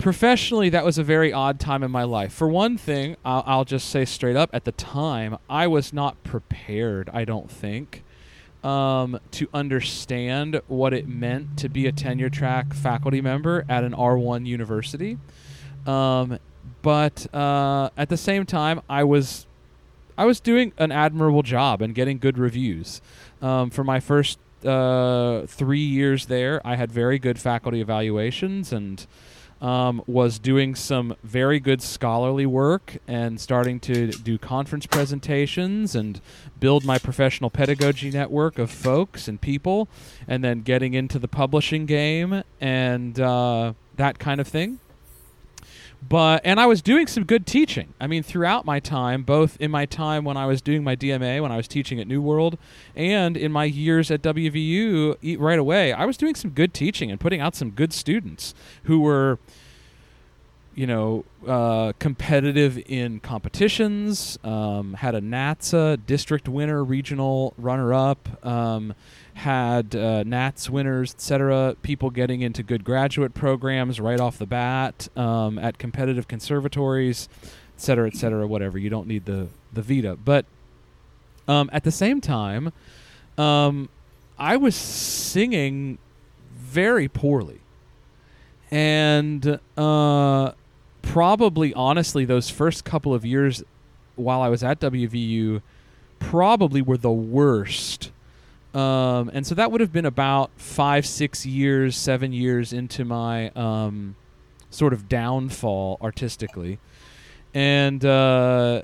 professionally, 0.04 0.68
that 0.68 0.84
was 0.84 0.98
a 0.98 1.02
very 1.02 1.32
odd 1.32 1.58
time 1.58 1.82
in 1.82 1.90
my 1.90 2.04
life. 2.04 2.30
For 2.30 2.46
one 2.46 2.76
thing, 2.76 3.16
I'll, 3.24 3.42
I'll 3.46 3.64
just 3.64 3.88
say 3.88 4.04
straight 4.04 4.36
up 4.36 4.50
at 4.52 4.64
the 4.64 4.72
time, 4.72 5.38
I 5.48 5.66
was 5.66 5.94
not 5.94 6.22
prepared, 6.22 7.08
I 7.14 7.24
don't 7.24 7.50
think. 7.50 8.04
Um, 8.62 9.18
to 9.30 9.48
understand 9.54 10.60
what 10.68 10.92
it 10.92 11.08
meant 11.08 11.56
to 11.58 11.70
be 11.70 11.86
a 11.86 11.92
tenure 11.92 12.28
track 12.28 12.74
faculty 12.74 13.22
member 13.22 13.64
at 13.66 13.82
an 13.82 13.92
R1 13.92 14.44
university. 14.44 15.16
Um, 15.86 16.38
but 16.82 17.26
uh, 17.34 17.88
at 17.96 18.10
the 18.10 18.18
same 18.18 18.44
time, 18.44 18.82
I 18.90 19.04
was 19.04 19.46
I 20.18 20.26
was 20.26 20.38
doing 20.38 20.74
an 20.76 20.92
admirable 20.92 21.42
job 21.42 21.80
and 21.80 21.94
getting 21.94 22.18
good 22.18 22.36
reviews. 22.36 23.00
Um, 23.40 23.70
for 23.70 23.84
my 23.84 24.00
first 24.00 24.38
uh, 24.66 25.46
three 25.46 25.78
years 25.78 26.26
there, 26.26 26.60
I 26.62 26.76
had 26.76 26.92
very 26.92 27.18
good 27.18 27.38
faculty 27.38 27.80
evaluations 27.80 28.70
and 28.70 29.06
um, 29.64 30.02
was 30.06 30.38
doing 30.38 30.74
some 30.74 31.16
very 31.24 31.58
good 31.58 31.80
scholarly 31.80 32.44
work 32.44 32.98
and 33.08 33.40
starting 33.40 33.80
to 33.80 34.08
do 34.08 34.36
conference 34.36 34.84
presentations 34.84 35.94
and 35.94 36.20
build 36.60 36.84
my 36.84 36.98
professional 36.98 37.48
pedagogy 37.48 38.10
network 38.10 38.58
of 38.58 38.70
folks 38.70 39.26
and 39.26 39.40
people, 39.40 39.88
and 40.28 40.44
then 40.44 40.60
getting 40.60 40.92
into 40.92 41.18
the 41.18 41.28
publishing 41.28 41.86
game 41.86 42.42
and 42.60 43.18
uh, 43.18 43.72
that 43.96 44.18
kind 44.18 44.38
of 44.38 44.46
thing 44.46 44.80
but 46.08 46.42
and 46.44 46.60
I 46.60 46.66
was 46.66 46.82
doing 46.82 47.06
some 47.06 47.24
good 47.24 47.46
teaching. 47.46 47.94
I 48.00 48.06
mean, 48.06 48.22
throughout 48.22 48.64
my 48.64 48.80
time, 48.80 49.22
both 49.22 49.56
in 49.60 49.70
my 49.70 49.86
time 49.86 50.24
when 50.24 50.36
I 50.36 50.46
was 50.46 50.60
doing 50.60 50.84
my 50.84 50.96
DMA, 50.96 51.40
when 51.40 51.52
I 51.52 51.56
was 51.56 51.68
teaching 51.68 52.00
at 52.00 52.06
New 52.06 52.20
World, 52.20 52.58
and 52.94 53.36
in 53.36 53.52
my 53.52 53.64
years 53.64 54.10
at 54.10 54.22
WVU, 54.22 55.38
right 55.38 55.58
away, 55.58 55.92
I 55.92 56.04
was 56.04 56.16
doing 56.16 56.34
some 56.34 56.50
good 56.50 56.74
teaching 56.74 57.10
and 57.10 57.18
putting 57.18 57.40
out 57.40 57.54
some 57.54 57.70
good 57.70 57.92
students 57.92 58.54
who 58.84 59.00
were 59.00 59.38
you 60.74 60.86
know, 60.86 61.24
uh, 61.46 61.92
competitive 61.98 62.82
in 62.86 63.20
competitions. 63.20 64.38
Um, 64.42 64.94
had 64.94 65.14
a 65.14 65.20
NATSA 65.20 66.04
district 66.06 66.48
winner, 66.48 66.82
regional 66.82 67.54
runner-up. 67.58 68.44
Um, 68.44 68.94
had 69.34 69.94
uh, 69.94 70.22
Nats 70.22 70.70
winners, 70.70 71.14
etc. 71.14 71.76
People 71.82 72.10
getting 72.10 72.40
into 72.40 72.62
good 72.62 72.84
graduate 72.84 73.34
programs 73.34 74.00
right 74.00 74.20
off 74.20 74.38
the 74.38 74.46
bat 74.46 75.08
um, 75.16 75.58
at 75.58 75.78
competitive 75.78 76.28
conservatories, 76.28 77.28
etc., 77.76 78.08
etc. 78.08 78.46
Whatever. 78.46 78.78
You 78.78 78.90
don't 78.90 79.06
need 79.06 79.24
the 79.24 79.48
the 79.72 79.82
Vita, 79.82 80.16
but 80.16 80.46
um, 81.48 81.68
at 81.72 81.84
the 81.84 81.90
same 81.90 82.20
time, 82.20 82.72
um, 83.36 83.88
I 84.38 84.56
was 84.56 84.74
singing 84.74 85.98
very 86.54 87.08
poorly, 87.08 87.60
and 88.70 89.58
uh, 89.76 90.52
probably 91.02 91.74
honestly, 91.74 92.24
those 92.24 92.50
first 92.50 92.84
couple 92.84 93.12
of 93.12 93.24
years 93.24 93.62
while 94.16 94.40
I 94.40 94.48
was 94.48 94.62
at 94.62 94.80
WVU 94.80 95.60
probably 96.20 96.80
were 96.80 96.96
the 96.96 97.10
worst 97.10 98.10
um, 98.74 99.30
and 99.32 99.46
so 99.46 99.54
that 99.54 99.70
would 99.70 99.80
have 99.80 99.92
been 99.92 100.04
about 100.04 100.50
five, 100.56 101.06
six 101.06 101.46
years, 101.46 101.96
seven 101.96 102.32
years 102.32 102.72
into 102.72 103.04
my 103.04 103.50
um, 103.50 104.16
sort 104.70 104.92
of 104.92 105.08
downfall 105.08 105.96
artistically. 106.02 106.78
And 107.54 108.04
uh, 108.04 108.82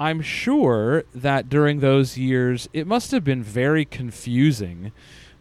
I'm 0.00 0.20
sure 0.20 1.04
that 1.14 1.48
during 1.48 1.78
those 1.78 2.18
years, 2.18 2.68
it 2.72 2.86
must 2.86 3.12
have 3.12 3.22
been 3.22 3.44
very 3.44 3.84
confusing 3.84 4.90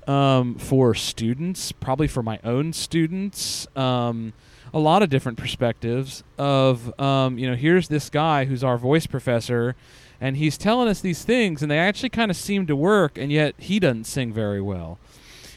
um, 0.08 0.56
for 0.56 0.94
students, 0.94 1.72
probably 1.72 2.08
for 2.08 2.22
my 2.22 2.40
own 2.44 2.72
students. 2.72 3.68
Um, 3.76 4.34
a 4.74 4.80
lot 4.80 5.02
of 5.02 5.10
different 5.10 5.40
perspectives 5.40 6.24
of, 6.38 6.98
um, 7.00 7.40
you 7.40 7.50
know, 7.50 7.56
here's 7.56 7.88
this 7.88 8.12
guy 8.12 8.46
who's 8.46 8.64
our 8.64 8.78
voice 8.78 9.08
professor 9.08 9.76
and 10.20 10.38
he's 10.38 10.58
telling 10.58 10.88
us 10.88 11.02
these 11.02 11.24
things 11.24 11.62
and 11.62 11.70
they 11.70 11.80
actually 11.80 12.10
kind 12.10 12.32
of 12.32 12.38
seem 12.38 12.66
to 12.68 12.76
work 12.76 13.18
and 13.18 13.32
yet 13.32 13.56
he 13.58 13.80
doesn't 13.80 14.06
sing 14.06 14.34
very 14.34 14.62
well. 14.62 14.98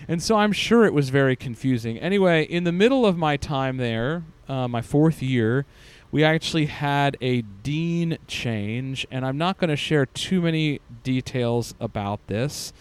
And 0.06 0.22
so 0.22 0.36
i'm 0.36 0.52
sure 0.52 0.84
it 0.84 0.94
was 0.94 1.10
very 1.10 1.36
confusing. 1.36 1.98
Anyway 1.98 2.44
in 2.44 2.64
the 2.64 2.72
middle 2.72 3.06
of 3.06 3.16
my 3.16 3.36
time 3.36 3.76
there 3.76 4.24
uh, 4.48 4.68
my 4.68 4.82
fourth 4.82 5.22
year 5.22 5.66
we 6.10 6.24
actually 6.24 6.66
had 6.66 7.16
a 7.20 7.42
dean 7.42 8.16
change 8.26 9.06
and 9.10 9.26
i'm 9.26 9.36
not 9.36 9.58
going 9.58 9.68
to 9.68 9.76
share 9.76 10.06
too 10.06 10.40
many 10.40 10.80
details 11.02 11.74
about 11.80 12.26
this 12.28 12.72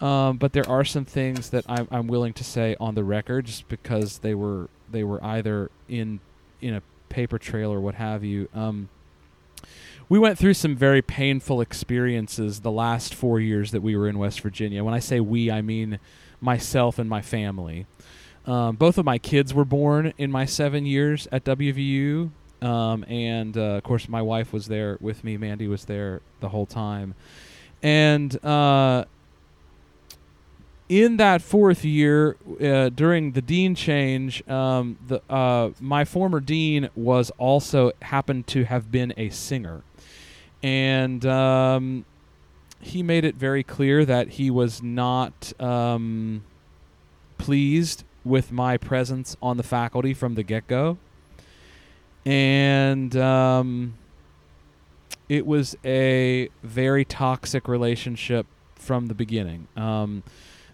um, 0.00 0.36
but 0.36 0.52
there 0.52 0.68
are 0.68 0.84
some 0.84 1.04
things 1.04 1.50
that 1.50 1.64
I'm, 1.68 1.88
I'm 1.90 2.06
willing 2.06 2.34
to 2.34 2.44
say 2.44 2.76
on 2.78 2.94
the 2.94 3.04
record 3.04 3.46
just 3.46 3.68
because 3.68 4.18
they 4.18 4.34
were 4.34 4.68
they 4.90 5.04
were 5.04 5.22
either 5.24 5.70
in 5.88 6.20
in 6.60 6.74
a 6.74 6.82
paper 7.08 7.38
trail 7.38 7.72
or 7.72 7.80
what 7.80 7.94
have 7.94 8.22
you. 8.22 8.48
Um, 8.54 8.88
we 10.08 10.18
went 10.18 10.38
through 10.38 10.54
some 10.54 10.76
very 10.76 11.02
painful 11.02 11.60
experiences 11.60 12.60
the 12.60 12.70
last 12.70 13.14
four 13.14 13.40
years 13.40 13.72
that 13.72 13.82
we 13.82 13.96
were 13.96 14.08
in 14.08 14.18
West 14.18 14.40
Virginia. 14.40 14.84
When 14.84 14.94
I 14.94 15.00
say 15.00 15.18
we, 15.20 15.50
I 15.50 15.62
mean 15.62 15.98
myself 16.40 16.98
and 16.98 17.10
my 17.10 17.22
family. 17.22 17.86
Um, 18.46 18.76
both 18.76 18.98
of 18.98 19.04
my 19.04 19.18
kids 19.18 19.52
were 19.52 19.64
born 19.64 20.12
in 20.16 20.30
my 20.30 20.44
seven 20.44 20.86
years 20.86 21.26
at 21.32 21.44
WVU. 21.44 22.30
Um, 22.62 23.04
and 23.08 23.56
uh, 23.56 23.60
of 23.60 23.82
course, 23.82 24.08
my 24.08 24.22
wife 24.22 24.52
was 24.52 24.66
there 24.66 24.96
with 25.00 25.24
me. 25.24 25.36
Mandy 25.36 25.66
was 25.66 25.86
there 25.86 26.20
the 26.40 26.50
whole 26.50 26.66
time. 26.66 27.14
And 27.82 28.42
uh, 28.44 29.04
in 30.88 31.16
that 31.16 31.42
fourth 31.42 31.84
year, 31.84 32.36
uh, 32.60 32.90
during 32.90 33.32
the 33.32 33.42
dean 33.42 33.74
change, 33.74 34.46
um, 34.48 34.98
the 35.06 35.20
uh, 35.28 35.70
my 35.80 36.04
former 36.04 36.40
dean 36.40 36.88
was 36.94 37.30
also 37.38 37.92
happened 38.02 38.46
to 38.48 38.64
have 38.64 38.90
been 38.92 39.12
a 39.16 39.30
singer 39.30 39.82
and 40.66 41.24
um, 41.24 42.04
he 42.80 43.00
made 43.00 43.24
it 43.24 43.36
very 43.36 43.62
clear 43.62 44.04
that 44.04 44.30
he 44.30 44.50
was 44.50 44.82
not 44.82 45.52
um, 45.60 46.42
pleased 47.38 48.02
with 48.24 48.50
my 48.50 48.76
presence 48.76 49.36
on 49.40 49.58
the 49.58 49.62
faculty 49.62 50.12
from 50.12 50.34
the 50.34 50.42
get 50.42 50.66
go. 50.66 50.98
And 52.24 53.16
um, 53.16 53.94
it 55.28 55.46
was 55.46 55.76
a 55.84 56.48
very 56.64 57.04
toxic 57.04 57.68
relationship 57.68 58.46
from 58.74 59.06
the 59.06 59.14
beginning. 59.14 59.68
Um, 59.76 60.24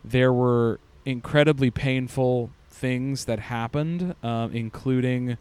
there 0.02 0.33
were 0.33 0.81
incredibly 1.05 1.70
painful 1.70 2.48
things 2.70 3.26
that 3.26 3.40
happened, 3.40 4.14
uh, 4.22 4.48
including 4.55 5.37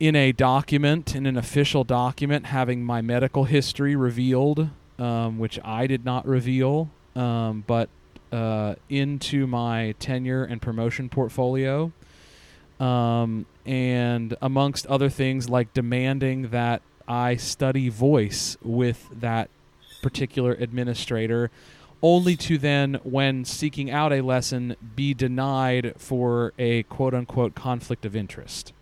in 0.00 0.14
a 0.14 0.32
document, 0.32 1.14
in 1.14 1.26
an 1.26 1.36
official 1.36 1.84
document, 1.84 2.46
having 2.46 2.84
my 2.84 3.00
medical 3.00 3.44
history 3.44 3.96
revealed, 3.96 4.70
um, 4.98 5.38
which 5.38 5.58
I 5.64 5.86
did 5.86 6.04
not 6.04 6.26
reveal, 6.26 6.90
um, 7.16 7.64
but 7.66 7.88
uh, 8.30 8.76
into 8.88 9.46
my 9.46 9.94
tenure 9.98 10.44
and 10.44 10.62
promotion 10.62 11.08
portfolio. 11.08 11.92
Um, 12.78 13.46
and 13.66 14.36
amongst 14.40 14.86
other 14.86 15.08
things, 15.08 15.48
like 15.48 15.74
demanding 15.74 16.50
that 16.50 16.80
I 17.08 17.36
study 17.36 17.88
voice 17.88 18.56
with 18.62 19.08
that 19.12 19.50
particular 20.02 20.52
administrator, 20.52 21.50
only 22.00 22.36
to 22.36 22.58
then, 22.58 23.00
when 23.02 23.44
seeking 23.44 23.90
out 23.90 24.12
a 24.12 24.20
lesson, 24.20 24.76
be 24.94 25.12
denied 25.14 25.94
for 25.96 26.52
a 26.56 26.84
quote 26.84 27.14
unquote 27.14 27.56
conflict 27.56 28.06
of 28.06 28.14
interest. 28.14 28.72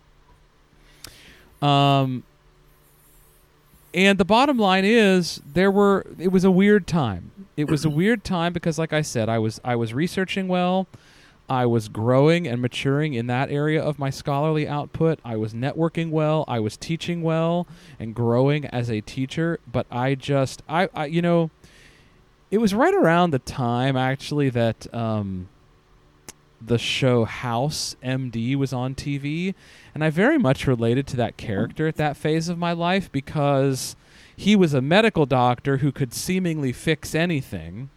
Um, 1.61 2.23
and 3.93 4.17
the 4.17 4.25
bottom 4.25 4.57
line 4.57 4.85
is 4.85 5.41
there 5.53 5.71
were 5.71 6.05
it 6.19 6.29
was 6.29 6.43
a 6.43 6.51
weird 6.51 6.87
time. 6.87 7.31
It 7.55 7.69
was 7.69 7.85
a 7.85 7.89
weird 8.01 8.23
time 8.23 8.53
because 8.53 8.77
like 8.77 8.93
I 8.93 9.01
said, 9.01 9.29
I 9.29 9.39
was 9.39 9.59
I 9.63 9.75
was 9.75 9.93
researching 9.93 10.47
well. 10.47 10.87
I 11.49 11.65
was 11.65 11.87
growing 11.87 12.45
and 12.45 12.61
maturing 12.61 13.13
in 13.13 13.27
that 13.27 13.49
area 13.49 13.81
of 13.81 13.97
my 13.97 14.09
scholarly 14.09 14.67
output. 14.67 15.19
I 15.23 15.37
was 15.37 15.53
networking 15.53 16.11
well. 16.11 16.43
I 16.47 16.59
was 16.59 16.75
teaching 16.75 17.21
well 17.21 17.67
and 17.99 18.13
growing 18.13 18.65
as 18.65 18.89
a 18.89 18.99
teacher. 18.99 19.59
But 19.71 19.87
I 19.89 20.15
just, 20.15 20.61
I, 20.67 20.89
I 20.93 21.05
you 21.05 21.21
know, 21.21 21.49
it 22.51 22.57
was 22.57 22.73
right 22.73 22.93
around 22.93 23.31
the 23.31 23.39
time 23.39 23.95
actually 23.95 24.49
that 24.49 24.93
um, 24.93 25.47
the 26.59 26.77
show 26.77 27.25
House 27.25 27.95
MD 28.03 28.55
was 28.55 28.73
on 28.73 28.95
TV, 28.95 29.53
and 29.93 30.03
I 30.03 30.09
very 30.09 30.37
much 30.37 30.67
related 30.67 31.07
to 31.07 31.17
that 31.17 31.37
character 31.37 31.87
at 31.87 31.97
that 31.97 32.17
phase 32.17 32.49
of 32.49 32.57
my 32.57 32.71
life 32.71 33.11
because 33.11 33.95
he 34.35 34.55
was 34.55 34.73
a 34.73 34.81
medical 34.81 35.25
doctor 35.25 35.77
who 35.77 35.91
could 35.91 36.13
seemingly 36.13 36.71
fix 36.71 37.15
anything 37.15 37.89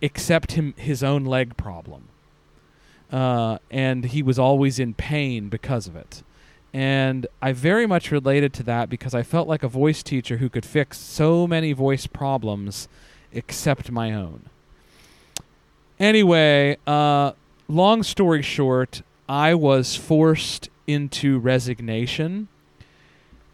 except 0.00 0.52
him 0.52 0.74
his 0.76 1.02
own 1.02 1.24
leg 1.24 1.56
problem. 1.56 2.04
Uh, 3.10 3.58
and 3.70 4.06
he 4.06 4.22
was 4.22 4.38
always 4.38 4.78
in 4.78 4.92
pain 4.92 5.48
because 5.48 5.86
of 5.86 5.96
it. 5.96 6.22
And 6.74 7.26
I 7.40 7.52
very 7.52 7.86
much 7.86 8.10
related 8.10 8.52
to 8.54 8.62
that 8.64 8.90
because 8.90 9.14
I 9.14 9.22
felt 9.22 9.48
like 9.48 9.62
a 9.62 9.68
voice 9.68 10.02
teacher 10.02 10.36
who 10.36 10.50
could 10.50 10.66
fix 10.66 10.98
so 10.98 11.46
many 11.46 11.72
voice 11.72 12.06
problems 12.06 12.88
except 13.32 13.90
my 13.90 14.12
own. 14.12 14.50
Anyway, 15.98 16.76
uh, 16.86 17.32
long 17.68 18.02
story 18.02 18.42
short, 18.42 19.02
I 19.28 19.54
was 19.54 19.94
forced 19.94 20.70
into 20.86 21.38
resignation. 21.38 22.48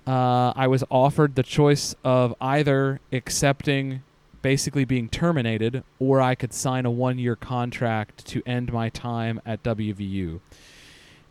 Uh, 0.06 0.52
I 0.54 0.66
was 0.68 0.84
offered 0.90 1.34
the 1.34 1.42
choice 1.42 1.94
of 2.04 2.34
either 2.40 3.00
accepting 3.12 4.02
basically 4.42 4.84
being 4.84 5.08
terminated 5.08 5.82
or 5.98 6.20
I 6.20 6.34
could 6.34 6.52
sign 6.52 6.84
a 6.84 6.90
one 6.90 7.18
year 7.18 7.34
contract 7.34 8.26
to 8.26 8.42
end 8.44 8.72
my 8.72 8.90
time 8.90 9.40
at 9.46 9.62
WVU. 9.62 10.40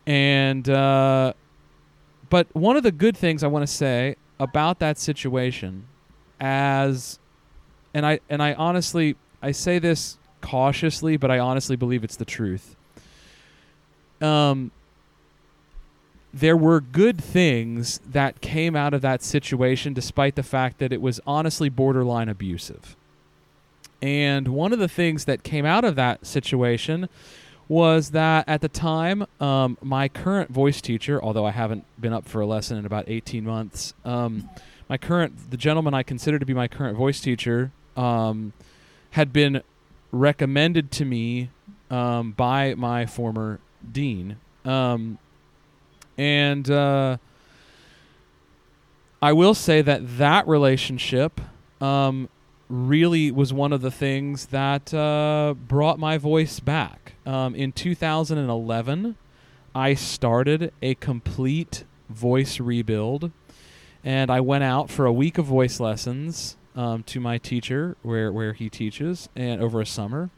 And, 0.07 0.67
uh, 0.67 1.33
but 2.29 2.47
one 2.53 2.75
of 2.75 2.81
the 2.83 2.91
good 2.91 3.15
things 3.15 3.43
I 3.43 3.47
want 3.47 3.65
to 3.65 3.71
say 3.71 4.15
about 4.39 4.79
that 4.79 4.97
situation, 4.97 5.85
as, 6.39 7.19
and 7.93 8.03
I, 8.03 8.19
and 8.29 8.41
I 8.41 8.55
honestly, 8.55 9.15
I 9.43 9.51
say 9.51 9.77
this 9.77 10.17
cautiously, 10.43 11.17
but 11.17 11.31
I 11.31 11.39
honestly 11.39 11.75
believe 11.75 12.03
it's 12.03 12.17
the 12.17 12.25
truth. 12.25 12.75
Um, 14.21 14.69
there 16.33 16.57
were 16.57 16.81
good 16.81 17.23
things 17.23 17.99
that 18.05 18.41
came 18.41 18.75
out 18.75 18.93
of 18.93 19.01
that 19.01 19.23
situation, 19.23 19.93
despite 19.93 20.35
the 20.35 20.43
fact 20.43 20.77
that 20.79 20.93
it 20.93 21.01
was 21.01 21.19
honestly 21.25 21.69
borderline 21.69 22.29
abusive. 22.29 22.95
And 24.01 24.49
one 24.49 24.73
of 24.73 24.79
the 24.79 24.87
things 24.87 25.25
that 25.25 25.43
came 25.43 25.65
out 25.65 25.85
of 25.85 25.95
that 25.95 26.25
situation 26.25 27.07
was 27.69 28.11
that 28.11 28.47
at 28.49 28.61
the 28.61 28.67
time, 28.67 29.25
um, 29.39 29.77
my 29.81 30.09
current 30.09 30.49
voice 30.49 30.81
teacher, 30.81 31.23
although 31.23 31.45
I 31.45 31.51
haven't 31.51 31.85
been 31.99 32.11
up 32.11 32.27
for 32.27 32.41
a 32.41 32.45
lesson 32.45 32.77
in 32.77 32.85
about 32.85 33.05
18 33.07 33.45
months, 33.45 33.93
um, 34.03 34.49
my 34.89 34.97
current, 34.97 35.51
the 35.51 35.57
gentleman 35.57 35.93
I 35.93 36.03
consider 36.03 36.37
to 36.37 36.45
be 36.45 36.53
my 36.53 36.67
current 36.67 36.97
voice 36.97 37.21
teacher, 37.21 37.71
um, 37.95 38.53
had 39.11 39.31
been 39.31 39.61
recommended 40.13 40.91
to 40.91 41.03
me 41.03 41.49
um, 41.89 42.31
by 42.31 42.75
my 42.75 43.05
former 43.05 43.59
dean 43.91 44.37
Um, 44.63 45.17
and 46.17 46.69
uh, 46.69 47.17
I 49.21 49.33
will 49.33 49.55
say 49.55 49.81
that 49.81 50.17
that 50.19 50.47
relationship 50.47 51.41
um, 51.81 52.29
really 52.69 53.31
was 53.31 53.51
one 53.51 53.73
of 53.73 53.81
the 53.81 53.91
things 53.91 54.47
that 54.47 54.93
uh, 54.93 55.55
brought 55.67 55.99
my 55.99 56.17
voice 56.17 56.59
back. 56.59 57.13
Um, 57.25 57.55
in 57.55 57.71
2011, 57.71 59.17
I 59.73 59.93
started 59.95 60.71
a 60.81 60.93
complete 60.95 61.83
voice 62.09 62.59
rebuild, 62.59 63.31
and 64.03 64.29
I 64.29 64.39
went 64.39 64.63
out 64.63 64.91
for 64.91 65.05
a 65.05 65.13
week 65.13 65.39
of 65.39 65.45
voice 65.45 65.79
lessons 65.79 66.57
um, 66.75 67.03
to 67.03 67.19
my 67.19 67.37
teacher 67.37 67.95
where 68.01 68.31
where 68.31 68.53
he 68.53 68.69
teaches, 68.69 69.29
and 69.35 69.61
over 69.61 69.81
a 69.81 69.85
summer. 69.85 70.29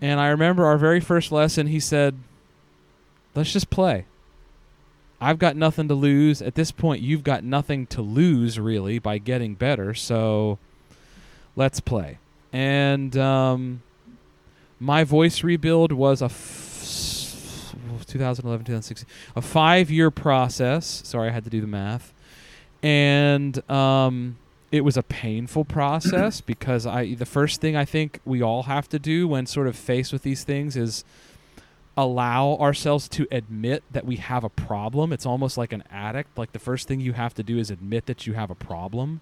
And 0.00 0.18
I 0.18 0.28
remember 0.28 0.64
our 0.66 0.78
very 0.78 1.00
first 1.00 1.30
lesson. 1.32 1.68
He 1.68 1.80
said, 1.80 2.16
"Let's 3.34 3.52
just 3.52 3.70
play." 3.70 4.06
I've 5.22 5.38
got 5.38 5.54
nothing 5.54 5.86
to 5.86 5.94
lose. 5.94 6.42
At 6.42 6.56
this 6.56 6.72
point, 6.72 7.00
you've 7.00 7.22
got 7.22 7.44
nothing 7.44 7.86
to 7.88 8.02
lose 8.02 8.58
really 8.58 8.98
by 8.98 9.18
getting 9.18 9.54
better. 9.54 9.94
So 9.94 10.58
let's 11.54 11.78
play. 11.78 12.18
And 12.52 13.16
um, 13.16 13.82
my 14.80 15.04
voice 15.04 15.44
rebuild 15.44 15.92
was 15.92 16.22
a 16.22 16.26
f- 16.26 17.76
2011, 18.06 18.66
2016, 18.66 19.08
a 19.36 19.40
five 19.40 19.92
year 19.92 20.10
process. 20.10 21.02
Sorry, 21.04 21.28
I 21.28 21.32
had 21.32 21.44
to 21.44 21.50
do 21.50 21.60
the 21.60 21.68
math. 21.68 22.12
And 22.82 23.70
um, 23.70 24.36
it 24.72 24.80
was 24.80 24.96
a 24.96 25.02
painful 25.02 25.66
process 25.66 26.40
because 26.52 26.86
I 26.86 27.14
the 27.14 27.26
first 27.26 27.60
thing 27.60 27.76
I 27.76 27.84
think 27.84 28.18
we 28.24 28.42
all 28.42 28.64
have 28.64 28.88
to 28.88 28.98
do 28.98 29.28
when 29.28 29.46
sort 29.46 29.68
of 29.68 29.76
faced 29.76 30.12
with 30.12 30.22
these 30.22 30.42
things 30.42 30.76
is 30.76 31.04
allow 31.94 32.56
ourselves 32.56 33.06
to 33.06 33.26
admit 33.30 33.84
that 33.90 34.06
we 34.06 34.16
have 34.16 34.44
a 34.44 34.48
problem. 34.48 35.12
It's 35.12 35.26
almost 35.26 35.58
like 35.58 35.74
an 35.74 35.84
addict. 35.90 36.38
Like 36.38 36.52
the 36.52 36.58
first 36.58 36.88
thing 36.88 37.00
you 37.00 37.12
have 37.12 37.34
to 37.34 37.42
do 37.42 37.58
is 37.58 37.70
admit 37.70 38.06
that 38.06 38.26
you 38.26 38.32
have 38.32 38.50
a 38.50 38.54
problem 38.54 39.20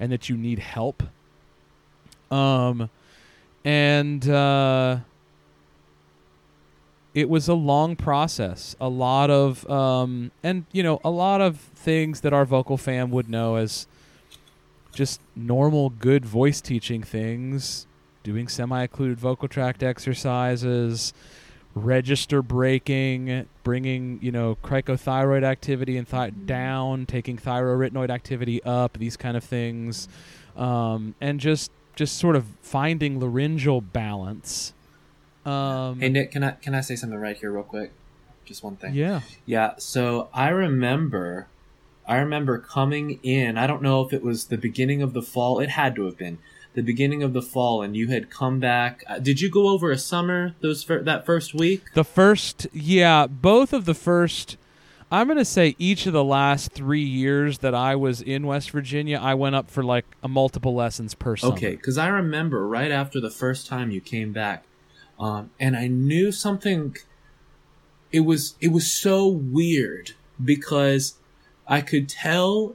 and 0.00 0.10
that 0.10 0.28
you 0.28 0.36
need 0.36 0.58
help. 0.58 1.04
Um 2.30 2.90
and 3.64 4.28
uh 4.28 4.98
it 7.14 7.28
was 7.28 7.46
a 7.46 7.54
long 7.54 7.94
process. 7.94 8.74
A 8.80 8.88
lot 8.88 9.30
of 9.30 9.68
um 9.70 10.32
and 10.42 10.64
you 10.72 10.82
know, 10.82 11.00
a 11.04 11.10
lot 11.10 11.40
of 11.40 11.60
things 11.60 12.22
that 12.22 12.32
our 12.32 12.44
vocal 12.44 12.76
fam 12.76 13.12
would 13.12 13.28
know 13.28 13.54
as 13.54 13.86
just 14.92 15.20
normal 15.34 15.90
good 15.90 16.24
voice 16.24 16.60
teaching 16.60 17.02
things, 17.02 17.86
doing 18.22 18.48
semi-occluded 18.48 19.18
vocal 19.18 19.48
tract 19.48 19.82
exercises, 19.82 21.12
register 21.74 22.42
breaking, 22.42 23.46
bringing 23.64 24.18
you 24.22 24.30
know 24.30 24.56
cricothyroid 24.62 25.42
activity 25.42 25.96
and 25.96 26.08
th- 26.08 26.34
down, 26.46 27.06
taking 27.06 27.36
thyroarytenoid 27.38 28.10
activity 28.10 28.62
up, 28.64 28.98
these 28.98 29.16
kind 29.16 29.36
of 29.36 29.44
things, 29.44 30.08
um, 30.56 31.14
and 31.20 31.40
just 31.40 31.70
just 31.96 32.18
sort 32.18 32.36
of 32.36 32.44
finding 32.60 33.20
laryngeal 33.20 33.80
balance. 33.80 34.72
Um, 35.44 36.00
Hey 36.00 36.08
Nick, 36.08 36.30
can 36.32 36.44
I 36.44 36.52
can 36.52 36.74
I 36.74 36.80
say 36.82 36.96
something 36.96 37.18
right 37.18 37.36
here 37.36 37.50
real 37.50 37.64
quick? 37.64 37.92
Just 38.44 38.62
one 38.62 38.76
thing. 38.76 38.94
yeah, 38.94 39.20
Yeah, 39.46 39.74
so 39.78 40.28
I 40.34 40.48
remember 40.48 41.46
I 42.06 42.16
remember 42.16 42.58
coming 42.58 43.20
in, 43.22 43.56
I 43.56 43.66
don't 43.66 43.82
know 43.82 44.02
if 44.02 44.12
it 44.12 44.22
was 44.22 44.46
the 44.46 44.58
beginning 44.58 45.02
of 45.02 45.12
the 45.12 45.22
fall, 45.22 45.60
it 45.60 45.70
had 45.70 45.94
to 45.96 46.04
have 46.04 46.16
been 46.16 46.38
the 46.74 46.82
beginning 46.82 47.22
of 47.22 47.32
the 47.32 47.42
fall 47.42 47.82
and 47.82 47.96
you 47.96 48.08
had 48.08 48.30
come 48.30 48.58
back. 48.58 49.04
Uh, 49.06 49.18
did 49.18 49.40
you 49.40 49.50
go 49.50 49.68
over 49.68 49.90
a 49.90 49.98
summer 49.98 50.54
those 50.60 50.82
fir- 50.82 51.02
that 51.02 51.26
first 51.26 51.54
week? 51.54 51.84
the 51.94 52.04
first, 52.04 52.66
yeah, 52.72 53.26
both 53.26 53.72
of 53.72 53.84
the 53.84 53.94
first. 53.94 54.56
I'm 55.10 55.28
gonna 55.28 55.44
say 55.44 55.76
each 55.78 56.06
of 56.06 56.14
the 56.14 56.24
last 56.24 56.72
three 56.72 57.04
years 57.04 57.58
that 57.58 57.74
I 57.74 57.94
was 57.96 58.22
in 58.22 58.46
West 58.46 58.70
Virginia, 58.70 59.18
I 59.20 59.34
went 59.34 59.54
up 59.54 59.70
for 59.70 59.82
like 59.82 60.06
a 60.22 60.28
multiple 60.28 60.74
lessons 60.74 61.14
per 61.14 61.36
summer. 61.36 61.52
Okay, 61.52 61.76
cuz 61.76 61.98
I 61.98 62.08
remember 62.08 62.66
right 62.66 62.90
after 62.90 63.20
the 63.20 63.30
first 63.30 63.66
time 63.66 63.90
you 63.90 64.00
came 64.00 64.32
back 64.32 64.64
um, 65.18 65.50
and 65.60 65.76
I 65.76 65.86
knew 65.86 66.32
something 66.32 66.96
it 68.10 68.20
was 68.20 68.56
it 68.60 68.72
was 68.72 68.90
so 68.90 69.26
weird 69.28 70.12
because 70.42 71.14
I 71.66 71.80
could 71.80 72.08
tell 72.08 72.74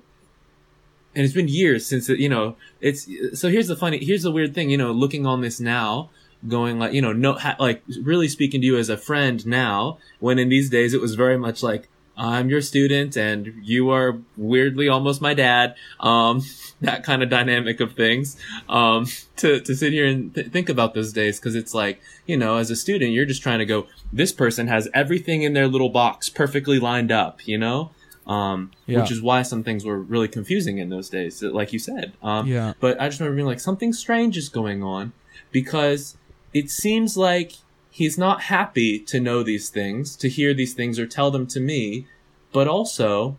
and 1.15 1.25
it's 1.25 1.33
been 1.33 1.47
years 1.47 1.85
since 1.85 2.09
it, 2.09 2.19
you 2.19 2.29
know 2.29 2.55
it's 2.79 3.07
so 3.33 3.49
here's 3.49 3.67
the 3.67 3.75
funny 3.75 3.97
here's 4.03 4.23
the 4.23 4.31
weird 4.31 4.53
thing 4.53 4.69
you 4.69 4.77
know 4.77 4.91
looking 4.91 5.25
on 5.25 5.41
this 5.41 5.59
now 5.59 6.09
going 6.47 6.77
like 6.77 6.93
you 6.93 7.01
know 7.01 7.11
no 7.11 7.33
ha, 7.33 7.55
like 7.59 7.81
really 8.01 8.27
speaking 8.27 8.61
to 8.61 8.67
you 8.67 8.77
as 8.77 8.89
a 8.89 8.97
friend 8.97 9.45
now 9.45 9.97
when 10.19 10.37
in 10.37 10.49
these 10.49 10.69
days 10.69 10.93
it 10.93 11.01
was 11.01 11.15
very 11.15 11.37
much 11.37 11.63
like 11.63 11.89
I'm 12.19 12.49
your 12.49 12.61
student 12.61 13.15
and 13.15 13.53
you 13.63 13.91
are 13.91 14.17
weirdly 14.35 14.89
almost 14.89 15.21
my 15.21 15.33
dad 15.33 15.75
um 15.99 16.43
that 16.81 17.03
kind 17.03 17.23
of 17.23 17.29
dynamic 17.29 17.79
of 17.79 17.93
things 17.93 18.37
um 18.69 19.07
to 19.37 19.59
to 19.59 19.75
sit 19.75 19.93
here 19.93 20.05
and 20.05 20.33
th- 20.35 20.47
think 20.47 20.69
about 20.69 20.93
those 20.93 21.13
days 21.13 21.39
because 21.39 21.55
it's 21.55 21.73
like 21.73 21.99
you 22.27 22.37
know 22.37 22.57
as 22.57 22.69
a 22.69 22.75
student 22.75 23.11
you're 23.11 23.25
just 23.25 23.41
trying 23.41 23.59
to 23.59 23.65
go 23.65 23.87
this 24.13 24.31
person 24.31 24.67
has 24.67 24.87
everything 24.93 25.41
in 25.41 25.53
their 25.53 25.67
little 25.67 25.89
box 25.89 26.29
perfectly 26.29 26.79
lined 26.79 27.11
up 27.11 27.47
you 27.47 27.57
know 27.57 27.89
um, 28.27 28.71
Yeah. 28.85 29.01
which 29.01 29.11
is 29.11 29.21
why 29.21 29.41
some 29.41 29.63
things 29.63 29.85
were 29.85 29.99
really 29.99 30.27
confusing 30.27 30.77
in 30.77 30.89
those 30.89 31.09
days, 31.09 31.41
like 31.41 31.71
you 31.73 31.79
said. 31.79 32.13
Um, 32.21 32.47
Yeah. 32.47 32.73
But 32.79 32.99
I 33.01 33.07
just 33.07 33.19
remember 33.19 33.35
being 33.37 33.47
like, 33.47 33.59
something 33.59 33.93
strange 33.93 34.37
is 34.37 34.49
going 34.49 34.83
on 34.83 35.13
because 35.51 36.17
it 36.53 36.69
seems 36.69 37.15
like 37.17 37.53
he's 37.89 38.17
not 38.17 38.43
happy 38.43 38.99
to 38.99 39.19
know 39.19 39.43
these 39.43 39.69
things, 39.69 40.15
to 40.17 40.29
hear 40.29 40.53
these 40.53 40.73
things 40.73 40.99
or 40.99 41.07
tell 41.07 41.31
them 41.31 41.47
to 41.47 41.59
me, 41.59 42.05
but 42.51 42.67
also 42.67 43.37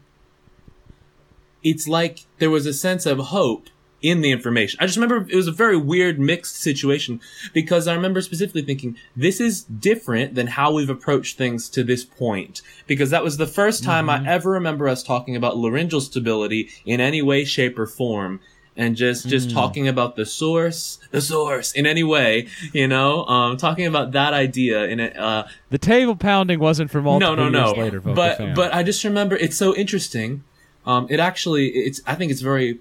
it's 1.62 1.88
like 1.88 2.26
there 2.38 2.50
was 2.50 2.66
a 2.66 2.72
sense 2.72 3.04
of 3.06 3.18
hope 3.18 3.68
in 4.00 4.20
the 4.20 4.30
information. 4.30 4.78
I 4.80 4.86
just 4.86 4.96
remember 4.96 5.26
it 5.28 5.34
was 5.34 5.48
a 5.48 5.52
very 5.52 5.76
weird 5.76 6.18
mixed 6.18 6.56
situation 6.56 7.20
because 7.52 7.88
I 7.88 7.94
remember 7.94 8.20
specifically 8.20 8.62
thinking 8.62 8.96
this 9.16 9.40
is 9.40 9.62
different 9.64 10.34
than 10.34 10.46
how 10.46 10.72
we've 10.72 10.90
approached 10.90 11.36
things 11.36 11.68
to 11.70 11.82
this 11.82 12.04
point 12.04 12.62
because 12.86 13.10
that 13.10 13.24
was 13.24 13.36
the 13.36 13.46
first 13.46 13.82
time 13.82 14.08
I 14.08 14.24
ever 14.26 14.50
remember 14.50 14.88
us 14.88 15.02
talking 15.02 15.34
about 15.34 15.56
laryngeal 15.56 16.00
stability 16.00 16.68
in 16.84 17.00
any 17.00 17.22
way 17.22 17.44
shape 17.44 17.78
or 17.78 17.86
form 17.86 18.40
and 18.76 18.94
just 18.94 19.28
just 19.28 19.50
talking 19.50 19.88
about 19.88 20.14
the 20.14 20.24
source 20.24 21.00
the 21.10 21.20
source 21.20 21.72
in 21.72 21.84
any 21.84 22.04
way 22.04 22.46
you 22.72 22.86
know 22.86 23.24
um 23.26 23.56
talking 23.56 23.86
about 23.86 24.12
that 24.12 24.32
idea 24.32 24.84
in 24.84 25.00
a 25.00 25.06
uh 25.08 25.48
The 25.70 25.78
table 25.78 26.14
pounding 26.14 26.60
wasn't 26.60 26.90
from 26.90 27.06
all 27.06 27.18
no, 27.18 27.34
no, 27.34 27.48
no. 27.48 27.72
later. 27.72 28.00
But 28.00 28.54
but 28.54 28.72
I 28.72 28.84
just 28.84 29.02
remember 29.02 29.36
it's 29.36 29.56
so 29.56 29.74
interesting. 29.74 30.44
Um, 30.86 31.06
it 31.10 31.20
actually 31.20 31.68
it's 31.68 32.00
I 32.06 32.14
think 32.14 32.30
it's 32.30 32.40
very 32.40 32.78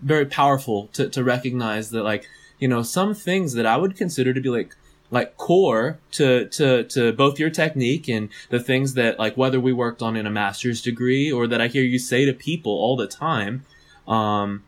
very 0.00 0.26
powerful 0.26 0.88
to 0.92 1.08
to 1.08 1.24
recognize 1.24 1.90
that 1.90 2.02
like 2.02 2.28
you 2.58 2.68
know 2.68 2.82
some 2.82 3.14
things 3.14 3.54
that 3.54 3.66
I 3.66 3.76
would 3.76 3.96
consider 3.96 4.32
to 4.32 4.40
be 4.40 4.48
like 4.48 4.74
like 5.10 5.36
core 5.36 5.98
to 6.12 6.46
to 6.48 6.84
to 6.84 7.12
both 7.12 7.38
your 7.38 7.50
technique 7.50 8.08
and 8.08 8.28
the 8.50 8.60
things 8.60 8.94
that 8.94 9.18
like 9.18 9.36
whether 9.36 9.58
we 9.60 9.72
worked 9.72 10.02
on 10.02 10.16
in 10.16 10.26
a 10.26 10.30
master's 10.30 10.82
degree 10.82 11.32
or 11.32 11.46
that 11.46 11.60
I 11.60 11.68
hear 11.68 11.82
you 11.82 11.98
say 11.98 12.24
to 12.24 12.32
people 12.32 12.72
all 12.72 12.96
the 12.96 13.06
time. 13.06 13.64
Um, 14.06 14.64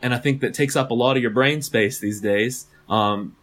and 0.00 0.12
I 0.12 0.18
think 0.18 0.40
that 0.40 0.54
takes 0.54 0.76
up 0.76 0.90
a 0.90 0.94
lot 0.94 1.16
of 1.16 1.22
your 1.22 1.30
brain 1.30 1.62
space 1.62 1.98
these 1.98 2.20
days. 2.20 2.66
Um, 2.88 3.36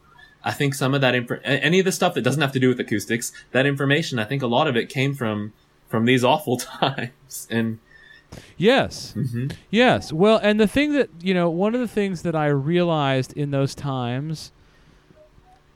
I 0.44 0.52
think 0.52 0.74
some 0.74 0.94
of 0.94 1.02
that 1.02 1.16
info, 1.16 1.40
any 1.44 1.80
of 1.80 1.86
the 1.86 1.92
stuff 1.92 2.14
that 2.16 2.22
doesn't 2.22 2.42
have 2.42 2.52
to 2.54 2.60
do 2.60 2.70
with 2.70 2.80
acoustics, 2.80 3.32
that 3.52 3.66
information, 3.66 4.20
I 4.20 4.26
think 4.26 4.42
a 4.42 4.48
lot 4.48 4.68
of 4.68 4.76
it 4.76 4.90
came 4.90 5.14
from 5.14 5.54
from 5.88 6.06
these 6.06 6.24
awful 6.24 6.58
times. 6.82 7.48
And 7.50 7.80
Yes. 8.58 9.14
Mhm. 9.18 9.54
Yes. 9.70 10.14
Well, 10.14 10.40
and 10.42 10.60
the 10.60 10.68
thing 10.68 10.94
that, 10.94 11.10
you 11.22 11.34
know, 11.34 11.50
one 11.50 11.74
of 11.76 11.82
the 11.82 11.88
things 11.88 12.22
that 12.22 12.36
I 12.36 12.48
realized 12.48 13.34
in 13.34 13.52
those 13.52 13.76
times, 13.76 14.52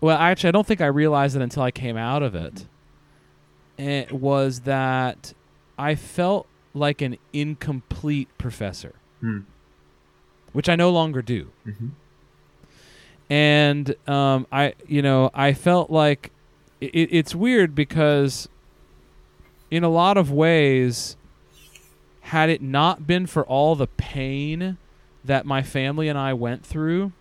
well, 0.02 0.18
actually, 0.18 0.50
I 0.50 0.52
don't 0.52 0.66
think 0.68 0.82
I 0.82 0.86
realized 0.88 1.36
it 1.36 1.42
until 1.42 1.64
I 1.64 1.72
came 1.72 1.98
out 1.98 2.24
of 2.24 2.36
it, 2.36 2.68
it 3.78 4.12
was 4.14 4.62
that 4.62 5.34
I 5.78 5.96
felt 5.96 6.48
like 6.74 7.02
an 7.02 7.18
incomplete 7.34 8.30
professor, 8.38 8.94
Hmm. 9.22 9.40
which 10.54 10.70
I 10.70 10.76
no 10.76 10.90
longer 10.92 11.22
do. 11.22 11.50
Mhm. 11.68 11.92
And 13.30 13.96
um, 14.08 14.46
I, 14.52 14.74
you 14.88 15.02
know, 15.02 15.32
I 15.34 15.54
felt 15.54 15.90
like 15.90 16.32
it, 16.80 17.10
it's 17.12 17.34
weird 17.34 17.74
because, 17.74 18.48
in 19.72 19.84
a 19.84 19.90
lot 19.90 20.16
of 20.18 20.32
ways, 20.32 21.18
had 22.26 22.50
it 22.50 22.60
not 22.60 23.06
been 23.06 23.28
for 23.28 23.44
all 23.46 23.76
the 23.76 23.86
pain 23.86 24.78
that 25.24 25.46
my 25.46 25.62
family 25.62 26.08
and 26.08 26.18
I 26.18 26.34
went 26.34 26.66
through, 26.66 27.12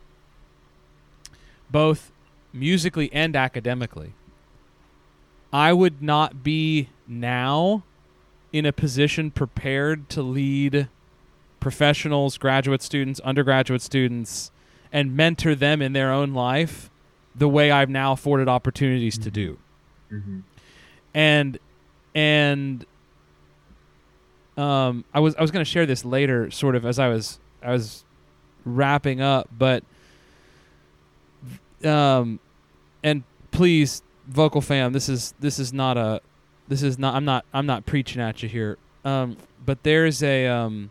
both 1.70 2.11
musically 2.55 3.12
and 3.12 3.36
academically, 3.36 4.14
I 5.52 5.74
would 5.74 6.00
not 6.02 6.42
be 6.42 6.88
now 7.07 7.84
in 8.50 8.64
a 8.64 8.72
position 8.72 9.30
prepared 9.30 10.09
to 10.09 10.22
lead 10.22 10.88
professionals, 11.61 12.38
graduate 12.38 12.80
students, 12.80 13.20
undergraduate 13.20 13.82
students, 13.82 14.50
and 14.90 15.14
mentor 15.14 15.55
them 15.55 15.82
in 15.82 15.92
their 15.92 16.12
own 16.12 16.32
life 16.32 16.88
the 17.34 17.48
way 17.48 17.70
I've 17.70 17.90
now 17.90 18.12
afforded 18.12 18.48
opportunities 18.48 19.18
to 19.18 19.30
do. 19.30 19.59
Mhm. 20.11 20.42
And 21.12 21.59
and 22.14 22.86
um, 24.57 25.05
I 25.12 25.20
was 25.20 25.34
I 25.36 25.42
was 25.42 25.50
going 25.50 25.64
to 25.64 25.70
share 25.70 25.86
this 25.86 26.05
later, 26.05 26.50
sort 26.50 26.76
of 26.76 26.86
as 26.86 26.98
I 26.98 27.09
was 27.09 27.38
I 27.62 27.72
was 27.72 28.05
wrapping 28.64 29.20
up, 29.20 29.48
but 29.57 29.84
um, 31.84 32.40
and 33.02 33.22
please, 33.50 34.02
vocal 34.26 34.61
fam, 34.61 34.92
this 34.92 35.09
is 35.09 35.34
this 35.40 35.59
is 35.59 35.72
not 35.72 35.96
a 35.96 36.20
this 36.68 36.82
is 36.82 36.98
not 36.98 37.14
I'm 37.14 37.24
not 37.24 37.44
I'm 37.52 37.66
not 37.66 37.86
preaching 37.86 38.20
at 38.22 38.42
you 38.42 38.48
here. 38.48 38.78
Um, 39.05 39.36
but 39.64 39.82
there's 39.82 40.22
a 40.22 40.46
um, 40.46 40.90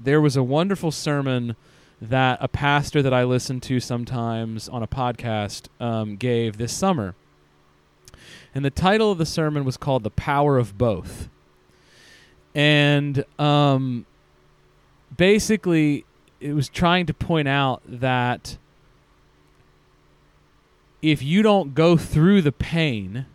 there 0.00 0.20
was 0.20 0.36
a 0.36 0.42
wonderful 0.42 0.90
sermon 0.90 1.56
that 2.00 2.38
a 2.40 2.48
pastor 2.48 3.02
that 3.02 3.14
I 3.14 3.24
listen 3.24 3.60
to 3.60 3.80
sometimes 3.80 4.68
on 4.68 4.82
a 4.82 4.86
podcast 4.86 5.68
um, 5.80 6.16
gave 6.16 6.58
this 6.58 6.72
summer. 6.72 7.14
And 8.54 8.64
the 8.64 8.70
title 8.70 9.12
of 9.12 9.18
the 9.18 9.26
sermon 9.26 9.64
was 9.64 9.76
called 9.76 10.02
The 10.02 10.10
Power 10.10 10.58
of 10.58 10.78
Both. 10.78 11.28
And 12.56 13.22
um, 13.38 14.06
basically, 15.14 16.06
it 16.40 16.54
was 16.54 16.70
trying 16.70 17.04
to 17.04 17.12
point 17.12 17.48
out 17.48 17.82
that 17.86 18.56
if 21.02 21.22
you 21.22 21.42
don't 21.42 21.74
go 21.74 21.98
through 21.98 22.40
the 22.40 22.52
pain, 22.52 23.26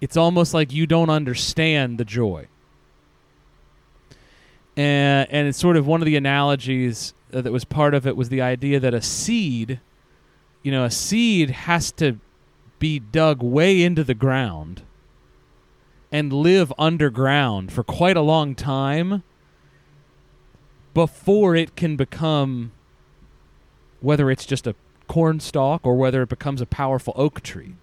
it's 0.00 0.16
almost 0.16 0.54
like 0.54 0.72
you 0.72 0.86
don't 0.86 1.10
understand 1.10 1.98
the 1.98 2.06
joy. 2.06 2.48
And 4.74 5.30
and 5.30 5.46
it's 5.46 5.58
sort 5.58 5.76
of 5.76 5.86
one 5.86 6.00
of 6.00 6.06
the 6.06 6.16
analogies 6.16 7.12
that 7.28 7.52
was 7.52 7.66
part 7.66 7.92
of 7.92 8.06
it 8.06 8.16
was 8.16 8.30
the 8.30 8.40
idea 8.40 8.80
that 8.80 8.94
a 8.94 9.02
seed, 9.02 9.80
you 10.62 10.72
know, 10.72 10.84
a 10.84 10.90
seed 10.90 11.50
has 11.50 11.92
to 11.92 12.18
be 12.78 12.98
dug 12.98 13.42
way 13.42 13.82
into 13.82 14.02
the 14.02 14.14
ground 14.14 14.82
and 16.12 16.30
live 16.32 16.72
underground 16.78 17.72
for 17.72 17.82
quite 17.82 18.16
a 18.16 18.20
long 18.20 18.54
time 18.54 19.22
before 20.92 21.56
it 21.56 21.74
can 21.74 21.96
become 21.96 22.70
whether 24.02 24.30
it's 24.30 24.44
just 24.44 24.66
a 24.66 24.74
corn 25.08 25.40
stalk 25.40 25.80
or 25.84 25.96
whether 25.96 26.22
it 26.22 26.28
becomes 26.28 26.60
a 26.60 26.66
powerful 26.66 27.14
oak 27.16 27.40
tree. 27.40 27.74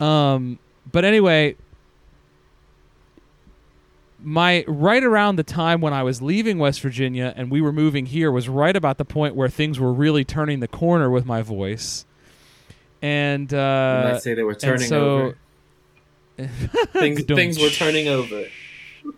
Um, 0.00 0.58
but 0.90 1.04
anyway, 1.04 1.56
my 4.20 4.64
right 4.66 5.04
around 5.04 5.36
the 5.36 5.42
time 5.44 5.80
when 5.80 5.92
I 5.92 6.02
was 6.02 6.22
leaving 6.22 6.58
West 6.58 6.80
Virginia 6.80 7.34
and 7.36 7.50
we 7.50 7.60
were 7.60 7.72
moving 7.72 8.06
here 8.06 8.32
was 8.32 8.48
right 8.48 8.74
about 8.74 8.98
the 8.98 9.04
point 9.04 9.34
where 9.34 9.48
things 9.48 9.78
were 9.78 9.92
really 9.92 10.24
turning 10.24 10.60
the 10.60 10.68
corner 10.68 11.10
with 11.10 11.26
my 11.26 11.42
voice. 11.42 12.06
And 13.02 13.52
uh, 13.52 14.10
might 14.12 14.22
say 14.22 14.34
they 14.34 14.42
were 14.42 14.54
turning 14.54 14.88
so, 14.88 15.10
over. 15.10 15.38
things, 16.92 17.24
things 17.24 17.58
were 17.58 17.70
turning 17.70 18.08
over. 18.08 18.44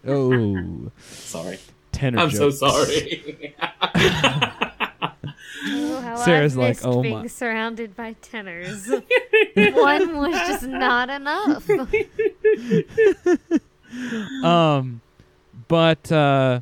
Oh, 0.06 0.90
sorry. 1.00 1.58
Tenor 1.92 2.18
I'm 2.20 2.30
jokes. 2.30 2.58
so 2.58 2.70
sorry. 2.70 3.54
Oh, 5.66 6.00
how 6.00 6.16
Sarah's 6.16 6.54
I've 6.56 6.58
like, 6.58 6.78
"Oh 6.84 7.02
being 7.02 7.18
my." 7.18 7.26
surrounded 7.26 7.94
by 7.94 8.14
tenors. 8.22 8.88
One 9.54 10.16
was 10.16 10.32
just 10.32 10.62
not 10.62 11.10
enough. 11.10 11.68
um, 14.44 15.02
but 15.68 16.10
uh, 16.10 16.60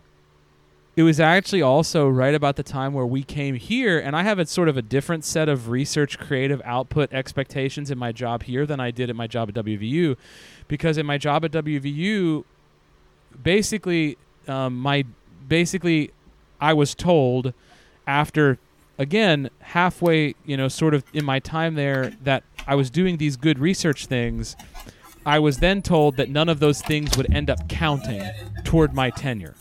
it 0.99 1.05
was 1.05 1.21
actually 1.21 1.63
also 1.63 2.09
right 2.09 2.35
about 2.35 2.57
the 2.57 2.65
time 2.65 2.93
where 2.93 3.07
we 3.07 3.23
came 3.23 3.55
here, 3.55 4.01
and 4.01 4.17
I 4.17 4.25
have 4.25 4.41
a 4.41 4.47
sort 4.47 4.69
of 4.69 4.77
a 4.77 4.83
different 4.83 5.25
set 5.25 5.49
of 5.49 5.69
research, 5.69 6.19
creative 6.19 6.61
output 6.65 7.13
expectations 7.13 7.93
in 7.93 7.99
my 7.99 8.11
job 8.11 8.43
here 8.43 8.67
than 8.67 8.81
I 8.81 8.91
did 8.91 9.09
at 9.09 9.15
my 9.15 9.29
job 9.29 9.49
at 9.49 9.55
WVU, 9.65 10.17
because 10.67 10.99
in 10.99 11.07
my 11.07 11.17
job 11.17 11.45
at 11.45 11.53
WVU, 11.53 12.43
basically, 13.41 14.19
um, 14.49 14.77
my 14.77 15.05
basically, 15.47 16.11
I 16.61 16.73
was 16.73 16.97
told 16.97 17.55
after 18.05 18.59
again 18.99 19.51
halfway, 19.61 20.35
you 20.45 20.57
know, 20.57 20.67
sort 20.67 20.95
of 20.95 21.05
in 21.13 21.25
my 21.25 21.39
time 21.39 21.77
there 21.77 22.11
that 22.25 22.43
I 22.67 22.75
was 22.75 22.91
doing 22.91 23.19
these 23.19 23.37
good 23.37 23.61
research 23.61 24.07
things. 24.07 24.57
I 25.25 25.39
was 25.39 25.59
then 25.59 25.81
told 25.81 26.17
that 26.17 26.29
none 26.29 26.49
of 26.49 26.59
those 26.59 26.83
things 26.83 27.17
would 27.17 27.33
end 27.33 27.51
up 27.51 27.69
counting 27.69 28.29
toward 28.65 28.95
my 28.95 29.11
tenure. 29.11 29.55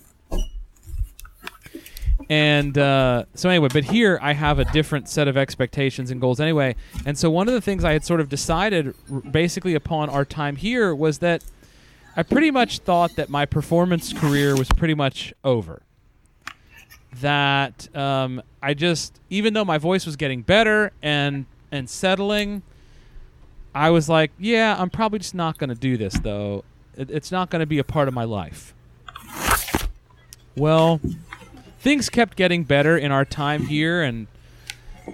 And 2.30 2.78
uh, 2.78 3.24
so, 3.36 3.50
anyway, 3.50 3.70
but 3.72 3.86
here 3.86 4.20
I 4.22 4.34
have 4.34 4.60
a 4.60 4.66
different 4.66 5.08
set 5.08 5.28
of 5.30 5.38
expectations 5.38 6.12
and 6.12 6.20
goals 6.20 6.40
anyway. 6.42 6.76
And 7.06 7.18
so, 7.18 7.30
one 7.30 7.48
of 7.48 7.54
the 7.54 7.62
things 7.62 7.86
I 7.86 7.94
had 7.94 8.04
sort 8.04 8.20
of 8.20 8.28
decided 8.28 8.94
r- 9.12 9.22
basically 9.22 9.76
upon 9.76 10.10
our 10.10 10.26
time 10.26 10.58
here 10.58 10.94
was 10.94 11.20
that 11.20 11.42
I 12.18 12.24
pretty 12.24 12.52
much 12.52 12.80
thought 12.80 13.16
that 13.16 13.30
my 13.30 13.46
performance 13.46 14.12
career 14.12 14.58
was 14.58 14.68
pretty 14.70 14.94
much 14.94 15.34
over. 15.44 15.82
That 17.22 17.96
um, 17.96 18.42
I 18.62 18.74
just, 18.74 19.20
even 19.30 19.54
though 19.54 19.66
my 19.66 19.78
voice 19.78 20.06
was 20.06 20.18
getting 20.18 20.42
better 20.42 20.92
and 21.02 21.46
and 21.72 21.90
settling, 21.90 22.62
I 23.74 23.90
was 23.90 24.10
like, 24.10 24.32
yeah, 24.38 24.76
I'm 24.78 24.90
probably 24.90 25.20
just 25.20 25.36
not 25.36 25.58
going 25.58 25.70
to 25.70 25.76
do 25.76 25.96
this 25.96 26.20
though. 26.20 26.66
It, 26.98 27.10
it's 27.10 27.32
not 27.32 27.50
going 27.50 27.62
to 27.62 27.66
be 27.66 27.78
a 27.78 27.84
part 27.86 28.10
of 28.10 28.14
my 28.14 28.26
life. 28.26 28.74
Well, 30.58 31.00
things 31.80 32.10
kept 32.10 32.38
getting 32.38 32.64
better 32.64 32.98
in 32.98 33.12
our 33.12 33.26
time 33.26 33.66
here, 33.66 34.02
and 34.02 34.28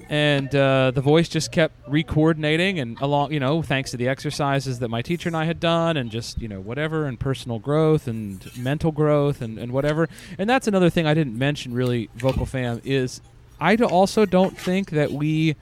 and 0.09 0.53
uh, 0.55 0.91
the 0.91 1.01
voice 1.01 1.29
just 1.29 1.51
kept 1.51 1.75
re-coordinating 1.87 2.79
and 2.79 2.99
along, 2.99 3.31
you 3.31 3.39
know, 3.39 3.61
thanks 3.61 3.91
to 3.91 3.97
the 3.97 4.07
exercises 4.07 4.79
that 4.79 4.87
my 4.87 5.03
teacher 5.03 5.29
and 5.29 5.37
I 5.37 5.45
had 5.45 5.59
done, 5.59 5.97
and 5.97 6.09
just 6.09 6.41
you 6.41 6.47
know 6.47 6.59
whatever, 6.59 7.05
and 7.05 7.19
personal 7.19 7.59
growth 7.59 8.07
and 8.07 8.45
mental 8.57 8.91
growth 8.91 9.41
and 9.41 9.57
and 9.57 9.71
whatever. 9.71 10.09
And 10.37 10.49
that's 10.49 10.67
another 10.67 10.89
thing 10.89 11.05
I 11.05 11.13
didn't 11.13 11.37
mention 11.37 11.73
really, 11.73 12.09
vocal 12.15 12.45
fam 12.45 12.81
is 12.83 13.21
I 13.59 13.75
also 13.75 14.25
don't 14.25 14.57
think 14.57 14.91
that 14.91 15.11
we 15.11 15.55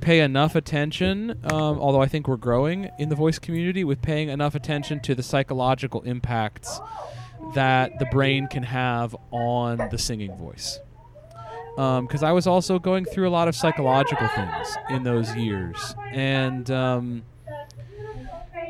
pay 0.00 0.20
enough 0.20 0.54
attention, 0.54 1.30
um, 1.44 1.78
although 1.78 2.02
I 2.02 2.06
think 2.06 2.28
we're 2.28 2.36
growing 2.36 2.90
in 2.98 3.08
the 3.08 3.14
voice 3.14 3.38
community 3.38 3.82
with 3.82 4.02
paying 4.02 4.28
enough 4.28 4.54
attention 4.54 5.00
to 5.00 5.14
the 5.14 5.22
psychological 5.22 6.02
impacts 6.02 6.80
that 7.54 7.98
the 7.98 8.06
brain 8.06 8.46
can 8.48 8.62
have 8.62 9.16
on 9.30 9.88
the 9.90 9.98
singing 9.98 10.34
voice. 10.36 10.78
Because 11.76 12.22
I 12.22 12.32
was 12.32 12.46
also 12.46 12.78
going 12.78 13.04
through 13.04 13.28
a 13.28 13.30
lot 13.30 13.48
of 13.48 13.54
psychological 13.54 14.28
things 14.28 14.76
in 14.88 15.02
those 15.02 15.34
years, 15.36 15.94
and 16.10 16.70
um, 16.70 17.22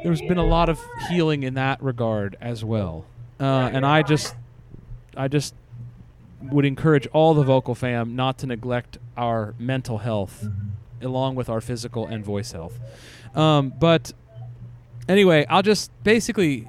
there's 0.02 0.20
been 0.20 0.38
a 0.38 0.46
lot 0.46 0.68
of 0.68 0.80
healing 1.08 1.44
in 1.44 1.54
that 1.54 1.82
regard 1.82 2.36
as 2.40 2.64
well. 2.64 3.04
Uh, 3.38 3.70
and 3.72 3.86
I 3.86 4.02
just, 4.02 4.34
I 5.16 5.28
just 5.28 5.54
would 6.42 6.64
encourage 6.64 7.06
all 7.08 7.34
the 7.34 7.44
vocal 7.44 7.74
fam 7.74 8.16
not 8.16 8.38
to 8.38 8.46
neglect 8.46 8.98
our 9.16 9.54
mental 9.58 9.98
health 9.98 10.48
along 11.02 11.34
with 11.34 11.48
our 11.48 11.60
physical 11.60 12.06
and 12.06 12.24
voice 12.24 12.52
health. 12.52 12.78
Um, 13.34 13.72
but 13.78 14.12
anyway, 15.08 15.46
I'll 15.48 15.62
just 15.62 15.90
basically 16.02 16.66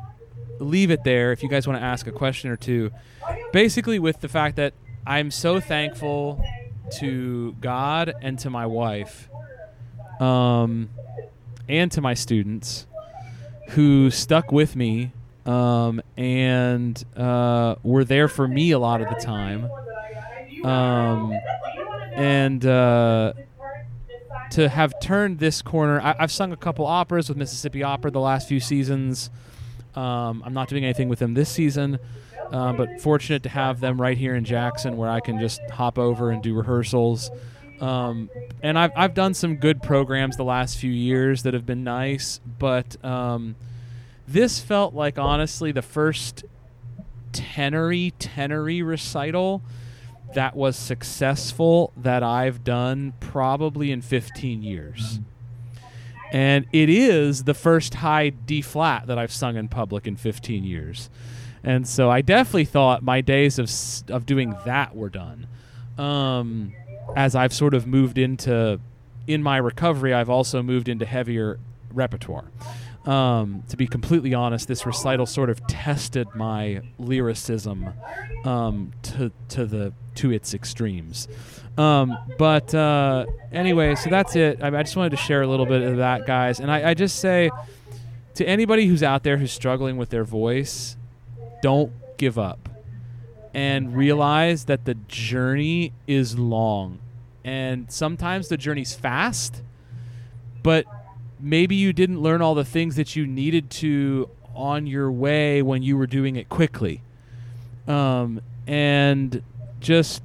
leave 0.59 0.91
it 0.91 1.03
there 1.03 1.31
if 1.31 1.43
you 1.43 1.49
guys 1.49 1.67
want 1.67 1.79
to 1.79 1.83
ask 1.83 2.07
a 2.07 2.11
question 2.11 2.49
or 2.49 2.57
two. 2.57 2.91
Basically, 3.51 3.99
with 3.99 4.21
the 4.21 4.27
fact 4.27 4.55
that 4.57 4.73
I'm 5.05 5.31
so 5.31 5.59
thankful 5.59 6.43
to 6.99 7.53
God 7.61 8.13
and 8.21 8.37
to 8.39 8.49
my 8.49 8.65
wife 8.65 9.29
um, 10.19 10.89
and 11.67 11.91
to 11.91 12.01
my 12.01 12.13
students 12.13 12.87
who 13.69 14.09
stuck 14.09 14.51
with 14.51 14.75
me 14.75 15.11
um, 15.45 16.01
and 16.15 17.03
uh, 17.15 17.75
were 17.83 18.03
there 18.03 18.27
for 18.27 18.47
me 18.47 18.71
a 18.71 18.79
lot 18.79 19.01
of 19.01 19.09
the 19.09 19.15
time. 19.15 19.69
Um, 20.63 21.33
and 22.13 22.65
uh, 22.65 23.33
to 24.51 24.69
have 24.69 24.93
turned 25.01 25.39
this 25.39 25.61
corner, 25.61 26.01
I, 26.01 26.15
I've 26.19 26.31
sung 26.31 26.51
a 26.51 26.57
couple 26.57 26.85
operas 26.85 27.29
with 27.29 27.37
Mississippi 27.37 27.83
Opera 27.83 28.11
the 28.11 28.19
last 28.19 28.47
few 28.47 28.59
seasons. 28.59 29.29
Um, 29.97 30.43
I'm 30.45 30.53
not 30.53 30.69
doing 30.69 30.83
anything 30.83 31.09
with 31.09 31.17
them 31.17 31.33
this 31.33 31.49
season, 31.49 31.97
uh, 32.51 32.73
but 32.73 33.01
fortunate 33.01 33.41
to 33.43 33.49
have 33.49 33.79
them 33.79 33.99
right 33.99 34.15
here 34.15 34.35
in 34.35 34.45
Jackson 34.45 34.95
where 34.95 35.09
I 35.09 35.21
can 35.21 35.39
just 35.39 35.59
hop 35.71 35.97
over 35.97 36.29
and 36.29 36.43
do 36.43 36.53
rehearsals. 36.53 37.31
Um, 37.81 38.29
and 38.61 38.77
I've, 38.77 38.91
I've 38.95 39.13
done 39.15 39.33
some 39.33 39.55
good 39.55 39.81
programs 39.81 40.37
the 40.37 40.43
last 40.43 40.77
few 40.77 40.91
years 40.91 41.41
that 41.43 41.55
have 41.55 41.65
been 41.65 41.83
nice, 41.83 42.39
but 42.59 43.03
um, 43.03 43.55
this 44.27 44.59
felt 44.59 44.93
like 44.93 45.17
honestly 45.17 45.71
the 45.71 45.81
first 45.81 46.45
tenory 47.31 48.13
tenory 48.19 48.83
recital 48.83 49.63
that 50.35 50.55
was 50.55 50.75
successful 50.75 51.91
that 51.97 52.21
I've 52.21 52.63
done 52.63 53.13
probably 53.19 53.91
in 53.91 54.03
15 54.03 54.61
years. 54.61 55.19
And 56.31 56.65
it 56.73 56.89
is 56.89 57.45
the 57.45 57.53
first 57.53 57.95
high 57.95 58.29
D 58.29 58.61
flat 58.61 59.07
that 59.07 59.17
I've 59.17 59.31
sung 59.31 59.55
in 59.55 59.67
public 59.67 60.07
in 60.07 60.15
15 60.15 60.63
years. 60.63 61.09
And 61.63 61.87
so 61.87 62.09
I 62.09 62.21
definitely 62.21 62.65
thought 62.65 63.03
my 63.03 63.21
days 63.21 63.59
of 63.59 63.69
of 64.13 64.25
doing 64.25 64.55
that 64.65 64.95
were 64.95 65.09
done. 65.09 65.47
Um, 65.97 66.73
as 67.15 67.35
I've 67.35 67.53
sort 67.53 67.73
of 67.73 67.87
moved 67.87 68.17
into 68.17 68.79
in 69.25 69.43
my 69.43 69.57
recovery, 69.57 70.13
I've 70.13 70.29
also 70.29 70.61
moved 70.61 70.87
into 70.87 71.05
heavier 71.05 71.59
repertoire. 71.91 72.51
Um, 73.05 73.63
to 73.69 73.77
be 73.77 73.87
completely 73.87 74.33
honest, 74.33 74.67
this 74.67 74.85
recital 74.85 75.25
sort 75.25 75.49
of 75.49 75.65
tested 75.67 76.27
my 76.35 76.81
lyricism 76.99 77.93
um, 78.43 78.91
to 79.03 79.31
to 79.49 79.65
the 79.65 79.93
to 80.15 80.31
its 80.31 80.53
extremes. 80.53 81.27
Um, 81.77 82.17
but 82.37 82.73
uh, 82.73 83.25
anyway, 83.51 83.95
so 83.95 84.09
that's 84.09 84.35
it. 84.35 84.61
I, 84.61 84.67
I 84.67 84.83
just 84.83 84.95
wanted 84.95 85.11
to 85.11 85.17
share 85.17 85.43
a 85.43 85.47
little 85.47 85.65
bit 85.65 85.83
of 85.83 85.97
that, 85.97 86.25
guys. 86.25 86.59
And 86.59 86.71
I, 86.71 86.89
I 86.89 86.93
just 86.93 87.19
say 87.19 87.51
to 88.35 88.47
anybody 88.47 88.87
who's 88.87 89.03
out 89.03 89.23
there 89.23 89.37
who's 89.37 89.51
struggling 89.51 89.97
with 89.97 90.09
their 90.09 90.23
voice, 90.23 90.97
don't 91.61 91.91
give 92.17 92.39
up 92.39 92.69
and 93.53 93.95
realize 93.95 94.65
that 94.65 94.85
the 94.85 94.95
journey 95.07 95.91
is 96.07 96.37
long. 96.37 96.99
And 97.43 97.91
sometimes 97.91 98.49
the 98.49 98.57
journey's 98.57 98.93
fast, 98.93 99.61
but 100.63 100.85
maybe 101.39 101.75
you 101.75 101.93
didn't 101.93 102.21
learn 102.21 102.41
all 102.41 102.55
the 102.55 102.65
things 102.65 102.95
that 102.95 103.15
you 103.15 103.25
needed 103.25 103.69
to 103.69 104.29
on 104.53 104.87
your 104.87 105.11
way 105.11 105.61
when 105.61 105.81
you 105.83 105.97
were 105.97 106.07
doing 106.07 106.35
it 106.35 106.49
quickly. 106.49 107.01
Um, 107.87 108.41
and 108.65 109.41
just 109.79 110.21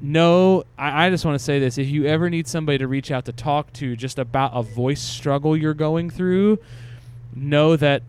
know, 0.00 0.64
I, 0.76 1.06
I 1.06 1.10
just 1.10 1.24
want 1.24 1.38
to 1.38 1.44
say 1.44 1.58
this 1.58 1.78
if 1.78 1.88
you 1.88 2.06
ever 2.06 2.30
need 2.30 2.46
somebody 2.46 2.78
to 2.78 2.86
reach 2.86 3.10
out 3.10 3.24
to 3.26 3.32
talk 3.32 3.72
to 3.74 3.96
just 3.96 4.18
about 4.18 4.52
a 4.54 4.62
voice 4.62 5.00
struggle 5.00 5.56
you're 5.56 5.74
going 5.74 6.10
through, 6.10 6.58
know 7.34 7.76
that 7.76 8.02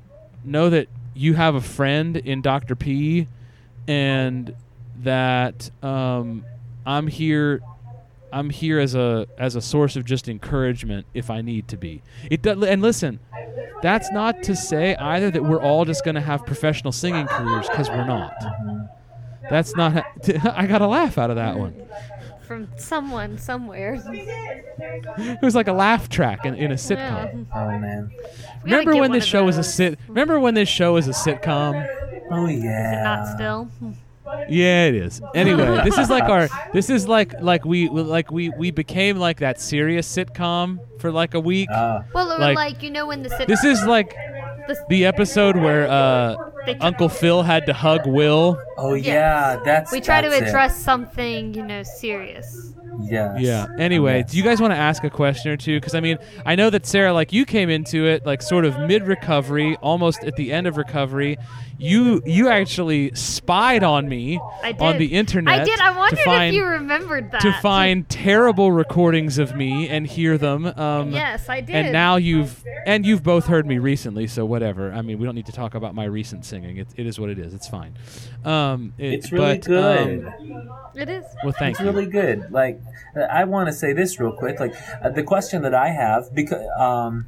know 0.44 0.70
that 0.70 0.88
you 1.14 1.34
have 1.34 1.56
a 1.56 1.62
friend 1.62 2.18
in 2.18 2.42
Dr. 2.42 2.76
P 2.76 3.28
and 3.88 4.56
that 5.02 5.70
um, 5.84 6.46
I'm 6.86 7.08
here 7.08 7.62
I'm 8.32 8.50
here 8.50 8.80
as 8.80 8.96
a 8.96 9.28
as 9.38 9.56
a 9.56 9.62
source 9.62 9.96
of 9.96 10.06
just 10.06 10.30
encouragement 10.30 11.08
if 11.14 11.30
I 11.30 11.42
need 11.42 11.68
to 11.70 11.78
be. 11.78 12.02
It 12.30 12.42
does, 12.42 12.64
and 12.64 12.82
listen, 12.82 13.20
that's 13.82 14.12
not 14.12 14.44
to 14.44 14.56
say 14.56 14.96
either 14.96 15.32
that 15.32 15.44
we're 15.44 15.62
all 15.62 15.86
just 15.86 16.06
going 16.06 16.16
to 16.16 16.22
have 16.22 16.46
professional 16.46 16.92
singing 16.92 17.28
careers 17.28 17.68
because 17.68 17.90
we're 17.90 18.06
not. 18.06 18.34
That's 19.50 19.76
not. 19.76 20.06
I 20.46 20.68
got 20.68 20.82
a 20.82 20.88
laugh 20.88 21.18
out 21.18 21.30
of 21.30 21.36
that 21.38 21.58
one. 21.58 21.76
From 22.42 22.68
someone 22.78 23.38
somewhere. 23.38 24.02
It 24.12 25.42
was 25.42 25.56
like 25.56 25.68
a 25.68 25.74
laugh 25.74 26.10
track 26.10 26.46
in, 26.46 26.56
in 26.56 26.72
a 26.72 26.76
sitcom. 26.76 27.46
Yeah. 27.48 27.56
Oh 27.56 27.80
man. 27.80 28.12
We 28.64 28.72
Remember 28.72 28.96
when 28.96 29.12
this 29.12 29.24
of 29.24 29.30
show 29.30 29.44
was 29.46 29.58
a 29.58 29.64
sit? 29.64 30.00
Remember 30.08 30.40
when 30.40 30.54
this 30.56 30.70
show 30.70 30.94
was 30.94 31.08
a 31.08 31.12
sitcom? 31.12 31.88
Oh 32.32 32.48
yeah. 32.48 32.92
Is 32.94 32.98
it 33.00 33.04
not 33.04 33.36
still. 33.36 33.70
Yeah, 34.48 34.86
it 34.86 34.96
is. 34.96 35.22
Anyway, 35.36 35.82
this 35.84 35.98
is 35.98 36.10
like 36.10 36.24
our. 36.26 36.48
This 36.74 36.90
is 36.90 37.08
like 37.08 37.34
like 37.42 37.66
we 37.66 37.90
like 37.90 38.32
we 38.32 38.50
we 38.50 38.72
became 38.72 39.18
like 39.18 39.40
that 39.40 39.60
serious 39.60 40.08
sitcom 40.08 40.80
for 41.00 41.12
like 41.12 41.34
a 41.34 41.40
week. 41.40 41.70
Uh, 41.72 42.02
Well, 42.14 42.32
or 42.34 42.38
Like- 42.40 42.56
like, 42.56 42.84
you 42.84 42.90
know 42.92 43.08
when 43.08 43.24
the 43.24 43.30
sitcom 43.30 43.48
This 43.48 43.64
is 43.64 43.84
like 43.86 44.12
the, 44.68 44.78
the 44.90 45.06
episode 45.06 45.56
where 45.56 45.88
uh, 45.90 46.36
they 46.66 46.76
Uncle 46.76 47.10
Phil 47.10 47.44
had 47.44 47.66
to 47.68 47.74
hug 47.74 48.06
Will. 48.08 48.62
oh 48.78 48.94
yeah, 48.94 49.58
that's. 49.64 49.92
we 49.92 50.02
try 50.02 50.22
to 50.22 50.30
that's 50.30 50.42
it. 50.44 50.48
address 50.50 50.78
something 50.78 51.54
you 51.54 51.64
know 51.64 51.84
serious. 51.84 52.74
Yes. 53.02 53.40
Yeah. 53.40 53.68
Anyway, 53.78 54.18
Yes. 54.20 54.32
do 54.32 54.38
you 54.38 54.44
guys 54.44 54.60
want 54.60 54.74
to 54.74 54.78
ask 54.78 55.06
a 55.06 55.10
question 55.10 55.52
or 55.52 55.58
two? 55.58 55.78
Because 55.80 55.96
I 55.96 56.02
mean, 56.02 56.18
I 56.46 56.56
know 56.56 56.70
that 56.70 56.86
Sarah, 56.86 57.14
like 57.14 57.32
you 57.32 57.46
came 57.46 57.70
into 57.70 58.06
it 58.06 58.26
like 58.26 58.42
sort 58.42 58.66
of 58.66 58.78
mid 58.82 59.04
recovery, 59.08 59.78
almost 59.78 60.22
at 60.26 60.36
the 60.36 60.52
end 60.52 60.68
of 60.68 60.76
recovery. 60.76 61.38
You 61.78 62.22
you 62.26 62.50
actually 62.50 63.12
spied 63.16 63.84
on 63.84 64.10
me 64.10 64.38
I 64.62 64.74
did. 64.74 64.82
on 64.82 64.98
the 64.98 65.14
internet. 65.14 65.62
I 65.62 65.64
did. 65.64 65.80
I 65.80 65.98
wondered 65.98 66.18
to 66.18 66.24
find, 66.26 66.50
if 66.54 66.60
you 66.60 66.66
remembered 66.66 67.32
that. 67.32 67.40
to 67.42 67.54
find 67.62 68.10
terrible 68.10 68.74
recordings 68.74 69.38
of 69.38 69.56
me 69.56 69.88
and 69.88 70.06
hear 70.06 70.38
them. 70.38 70.66
Um, 70.66 71.14
Yes, 71.14 71.48
I 71.48 71.62
did. 71.62 71.76
And 71.78 71.94
now 71.94 72.18
you've 72.18 72.66
and 72.86 73.06
you've 73.06 73.24
both 73.24 73.46
heard 73.48 73.66
me 73.66 73.78
recently, 73.78 74.28
so 74.28 74.46
whatever. 74.46 74.92
I 74.92 75.02
mean, 75.02 75.20
we 75.20 75.26
don't 75.26 75.36
need 75.36 75.46
to 75.46 75.54
talk 75.54 75.74
about 75.74 75.96
my 75.96 76.04
recent 76.04 76.44
singing. 76.50 76.78
It, 76.78 76.88
it 76.98 77.06
is 77.06 77.20
what 77.20 77.30
it 77.30 77.40
is. 77.40 77.54
It's 77.54 77.68
fine. 77.68 77.94
Um, 78.44 78.94
it- 78.98 79.14
It's 79.14 79.32
really 79.32 79.58
but, 79.58 79.66
good. 79.66 80.26
um, 80.28 80.70
It 80.96 81.10
is. 81.10 81.24
well, 81.44 81.54
thank 81.58 81.72
it's 81.74 81.80
you. 81.80 81.86
really 81.86 82.06
good. 82.08 82.52
Like, 82.52 82.82
I 83.32 83.44
want 83.46 83.68
to 83.68 83.74
say 83.74 83.94
this 83.94 84.20
real 84.20 84.32
quick. 84.34 84.60
Like, 84.60 84.74
uh, 85.02 85.10
the 85.10 85.24
question 85.24 85.62
that 85.62 85.74
I 85.76 85.90
have 85.90 86.34
because 86.34 86.66
um, 86.78 87.28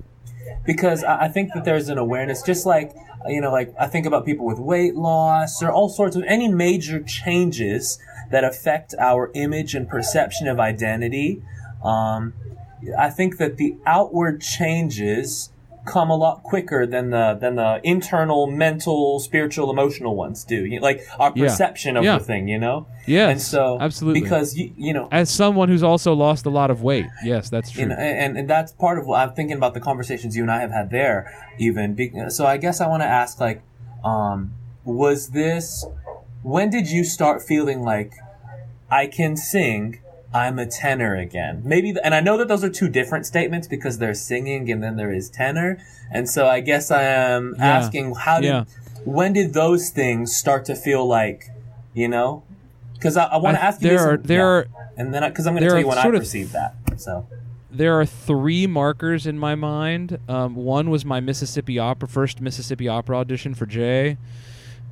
because 0.65 1.03
I 1.03 1.26
I 1.26 1.28
think 1.30 1.53
that 1.53 1.63
there's 1.65 1.88
an 1.89 1.97
awareness, 1.97 2.41
just 2.41 2.65
like 2.65 2.93
you 3.28 3.39
know, 3.39 3.51
like 3.51 3.74
I 3.80 3.88
think 3.88 4.05
about 4.07 4.26
people 4.26 4.45
with 4.45 4.57
weight 4.59 4.95
loss 4.95 5.61
or 5.61 5.72
all 5.72 5.89
sorts 5.89 6.15
of 6.15 6.24
any 6.28 6.47
major 6.47 6.99
changes 7.01 7.99
that 8.32 8.43
affect 8.43 8.95
our 8.99 9.30
image 9.36 9.76
and 9.76 9.88
perception 9.88 10.47
of 10.47 10.59
identity. 10.59 11.41
Um, 11.84 12.34
I 12.97 13.09
think 13.11 13.38
that 13.38 13.57
the 13.57 13.76
outward 13.86 14.41
changes 14.41 15.51
come 15.86 16.10
a 16.12 16.16
lot 16.16 16.44
quicker 16.44 16.86
than 16.86 17.10
the 17.10 17.36
than 17.40 17.56
the 17.56 17.80
internal, 17.84 18.46
mental, 18.48 19.20
spiritual, 19.20 19.72
emotional 19.72 20.16
ones 20.16 20.44
do. 20.44 20.64
You- 20.66 20.80
Like 20.80 21.02
our 21.20 21.32
Yeah. 21.36 21.46
perception 21.46 21.98
of 21.98 22.04
Yeah. 22.04 22.18
the 22.20 22.24
thing, 22.24 22.48
you 22.48 22.60
know. 22.60 22.86
Yeah. 23.08 23.30
and 23.30 23.42
so 23.42 23.78
absolutely. 23.82 24.22
because 24.22 24.56
you 24.56 24.72
you 24.78 24.94
know. 24.94 25.08
As 25.12 25.30
someone 25.32 25.70
who's 25.70 25.82
also 25.84 26.14
lost 26.14 26.46
a 26.46 26.52
lot 26.52 26.70
of 26.70 26.84
weight, 26.84 27.08
yes, 27.24 27.50
that's 27.50 27.72
true. 27.72 27.82
You 27.84 27.90
know, 27.90 27.96
and, 27.96 28.38
and 28.38 28.48
that's 28.50 28.72
part 28.74 29.00
of 29.00 29.08
what 29.08 29.20
I'm 29.22 29.34
thinking 29.34 29.58
about 29.58 29.74
the 29.74 29.80
conversations 29.80 30.38
you 30.38 30.44
and 30.44 30.52
I 30.52 30.60
have 30.62 30.72
had 30.72 30.92
there, 30.92 31.32
even. 31.58 31.98
So 32.30 32.46
I 32.46 32.58
guess 32.58 32.80
I 32.80 32.88
want 32.88 33.02
to 33.02 33.08
ask, 33.08 33.40
like, 33.40 33.64
um, 34.04 34.54
was 34.86 35.30
this, 35.30 35.86
when 36.44 36.70
did 36.70 36.90
you 36.92 37.04
start 37.04 37.42
feeling 37.42 37.82
like 37.82 38.14
I 38.90 39.08
can 39.08 39.36
sing, 39.36 40.00
I'm 40.34 40.58
a 40.60 40.66
tenor 40.66 41.16
again? 41.16 41.62
Maybe, 41.66 41.94
and 42.04 42.16
I 42.16 42.22
know 42.22 42.38
that 42.38 42.48
those 42.48 42.64
are 42.64 42.70
two 42.70 42.88
different 42.88 43.26
statements 43.26 43.68
because 43.68 43.98
there's 43.98 44.22
singing 44.22 44.72
and 44.72 44.82
then 44.82 44.96
there 44.96 45.12
is 45.14 45.30
tenor. 45.30 45.78
And 46.10 46.30
so 46.30 46.48
I 46.48 46.62
guess 46.62 46.90
I 46.92 47.04
am 47.04 47.56
Yeah. 47.58 47.66
asking, 47.78 48.16
how 48.16 48.40
did, 48.40 48.48
Yeah. 48.48 48.64
when 49.04 49.34
did 49.34 49.54
those 49.54 49.90
things 49.90 50.36
start 50.36 50.64
to 50.66 50.76
feel 50.76 51.06
like, 51.06 51.50
you 51.94 52.08
know? 52.08 52.44
Because 52.94 53.18
I, 53.18 53.26
I 53.26 53.38
want 53.38 53.58
to 53.58 53.64
ask 53.64 53.82
you 53.82 53.90
there 53.90 53.98
this, 53.98 54.06
are 54.06 54.14
and- 54.14 54.24
there 54.26 54.38
yeah. 54.40 54.44
are 54.46 54.68
and 54.98 55.14
then 55.14 55.30
because 55.30 55.48
I'm 55.48 55.54
going 55.54 55.64
to 55.64 55.70
tell 55.70 55.80
you 55.80 55.88
when 55.88 55.98
I 55.98 56.04
sort 56.04 56.16
of- 56.16 56.22
perceive 56.22 56.52
that. 56.54 56.76
So. 56.98 57.26
there 57.72 58.00
are 58.00 58.06
three 58.06 58.68
markers 58.68 59.26
in 59.26 59.40
my 59.40 59.56
mind. 59.56 60.20
Um, 60.30 60.56
one 60.56 60.90
was 60.90 61.04
my 61.04 61.20
Mississippi 61.20 61.80
Opera 61.80 62.08
first 62.08 62.40
Mississippi 62.42 62.88
Opera 62.88 63.18
audition 63.18 63.54
for 63.56 63.66
Jay, 63.66 64.18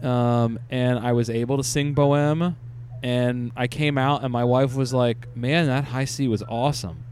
um, 0.01 0.59
and 0.71 0.97
I 0.97 1.11
was 1.11 1.29
able 1.29 1.57
to 1.57 1.63
sing 1.63 1.93
Bohème, 1.93 2.55
and 3.03 3.51
I 3.55 3.67
came 3.67 3.97
out 3.97 4.23
and 4.23 4.31
my 4.31 4.43
wife 4.43 4.75
was 4.75 4.93
like, 4.93 5.27
"Man, 5.35 5.67
that 5.67 5.85
high 5.85 6.05
C 6.05 6.27
was 6.27 6.43
awesome." 6.43 7.03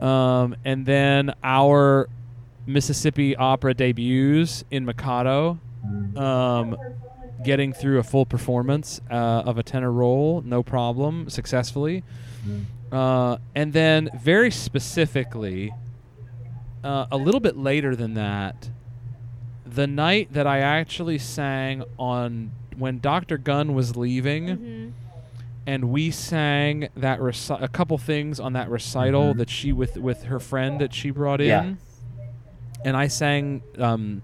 Um, 0.00 0.56
and 0.64 0.84
then 0.86 1.32
our 1.42 2.08
Mississippi 2.66 3.36
Opera 3.36 3.74
debuts 3.74 4.64
in 4.70 4.84
Mikado, 4.84 5.58
um, 6.16 6.76
getting 7.44 7.72
through 7.72 7.98
a 7.98 8.02
full 8.02 8.26
performance 8.26 9.00
uh, 9.10 9.14
of 9.46 9.58
a 9.58 9.62
tenor 9.62 9.92
role, 9.92 10.42
no 10.44 10.62
problem, 10.62 11.28
successfully. 11.28 12.02
Uh, 12.92 13.38
and 13.54 13.72
then, 13.72 14.08
very 14.18 14.50
specifically, 14.50 15.72
uh, 16.82 17.06
a 17.10 17.16
little 17.16 17.40
bit 17.40 17.56
later 17.56 17.96
than 17.96 18.14
that, 18.14 18.70
the 19.66 19.86
night 19.86 20.32
that 20.32 20.46
I 20.46 20.58
actually 20.60 21.18
sang 21.18 21.84
on 21.98 22.52
when 22.78 22.98
Dr. 23.00 23.38
Gunn 23.38 23.74
was 23.74 23.96
leaving, 23.96 24.46
Mm-hmm. 24.46 24.88
and 25.66 25.84
we 25.90 26.10
sang 26.10 26.88
that 26.96 27.18
reci- 27.20 27.62
a 27.62 27.68
couple 27.68 27.96
things 27.98 28.38
on 28.40 28.52
that 28.54 28.68
recital 28.68 29.34
Mhm. 29.34 29.38
that 29.38 29.50
she 29.50 29.72
with 29.72 29.96
with 29.96 30.24
her 30.24 30.38
friend 30.40 30.80
that 30.80 30.92
she 30.92 31.10
brought 31.10 31.40
in, 31.40 31.46
Yeah. 31.48 31.72
and 32.84 32.96
I 32.96 33.06
sang 33.08 33.62
um, 33.78 34.22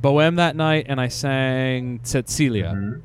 Bohème 0.00 0.36
that 0.36 0.54
night, 0.56 0.86
and 0.88 1.00
I 1.00 1.08
sang 1.08 2.00
Cecilia 2.04 2.72
Mhm. 2.76 3.00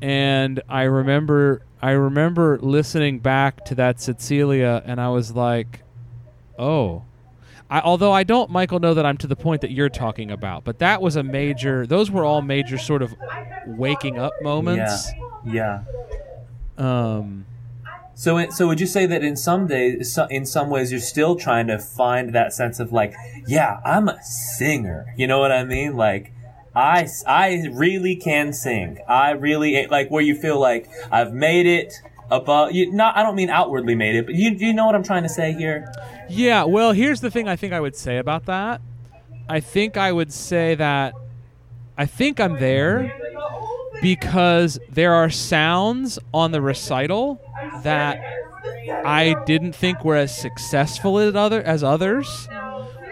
and 0.00 0.60
I 0.68 0.82
remember 0.82 1.62
I 1.80 1.90
remember 1.92 2.58
listening 2.60 3.20
back 3.20 3.64
to 3.66 3.74
that 3.76 4.00
Cecilia, 4.00 4.82
and 4.84 5.00
I 5.00 5.10
was 5.10 5.34
like, 5.36 5.82
"Oh." 6.58 7.02
I, 7.70 7.80
although 7.80 8.12
I 8.12 8.24
don't, 8.24 8.50
Michael, 8.50 8.80
know 8.80 8.94
that 8.94 9.04
I'm 9.04 9.16
to 9.18 9.26
the 9.26 9.36
point 9.36 9.60
that 9.60 9.70
you're 9.70 9.90
talking 9.90 10.30
about, 10.30 10.64
but 10.64 10.78
that 10.78 11.02
was 11.02 11.16
a 11.16 11.22
major. 11.22 11.86
Those 11.86 12.10
were 12.10 12.24
all 12.24 12.40
major 12.42 12.78
sort 12.78 13.02
of 13.02 13.14
waking 13.66 14.18
up 14.18 14.32
moments. 14.42 15.10
Yeah. 15.44 15.82
Um, 16.76 17.44
So, 18.14 18.36
it, 18.38 18.52
so 18.52 18.66
would 18.66 18.80
you 18.80 18.86
say 18.86 19.06
that 19.06 19.22
in 19.22 19.36
some 19.36 19.66
days, 19.68 20.12
so- 20.12 20.26
in 20.26 20.44
some 20.44 20.70
ways, 20.70 20.90
you're 20.90 21.00
still 21.00 21.36
trying 21.36 21.66
to 21.68 21.78
find 21.78 22.34
that 22.34 22.52
sense 22.52 22.80
of 22.80 22.92
like, 22.92 23.14
yeah, 23.46 23.80
I'm 23.84 24.08
a 24.08 24.20
singer. 24.22 25.12
You 25.16 25.26
know 25.28 25.38
what 25.38 25.52
I 25.52 25.62
mean? 25.64 25.96
Like, 25.96 26.32
I 26.74 27.06
I 27.26 27.68
really 27.72 28.16
can 28.16 28.52
sing. 28.52 28.98
I 29.08 29.30
really 29.30 29.86
like 29.88 30.10
where 30.10 30.22
you 30.22 30.34
feel 30.34 30.58
like 30.60 30.88
I've 31.10 31.32
made 31.32 31.66
it 31.66 31.92
above. 32.30 32.72
You 32.72 32.92
not. 32.92 33.16
I 33.16 33.22
don't 33.22 33.34
mean 33.34 33.50
outwardly 33.50 33.94
made 33.94 34.16
it, 34.16 34.26
but 34.26 34.34
you, 34.34 34.50
you 34.50 34.72
know 34.72 34.86
what 34.86 34.94
I'm 34.94 35.02
trying 35.02 35.22
to 35.22 35.28
say 35.28 35.52
here. 35.52 35.92
Yeah, 36.28 36.64
well, 36.64 36.92
here's 36.92 37.20
the 37.20 37.30
thing 37.30 37.48
I 37.48 37.56
think 37.56 37.72
I 37.72 37.80
would 37.80 37.96
say 37.96 38.18
about 38.18 38.46
that. 38.46 38.80
I 39.48 39.60
think 39.60 39.96
I 39.96 40.12
would 40.12 40.32
say 40.32 40.74
that 40.74 41.14
I 41.96 42.06
think 42.06 42.38
I'm 42.38 42.58
there 42.58 43.12
because 44.02 44.78
there 44.90 45.14
are 45.14 45.30
sounds 45.30 46.18
on 46.32 46.52
the 46.52 46.60
recital 46.60 47.40
that 47.82 48.22
I 49.04 49.34
didn't 49.46 49.74
think 49.74 50.04
were 50.04 50.16
as 50.16 50.36
successful 50.36 51.18
as 51.18 51.34
other 51.34 51.62
as 51.62 51.82
others 51.82 52.48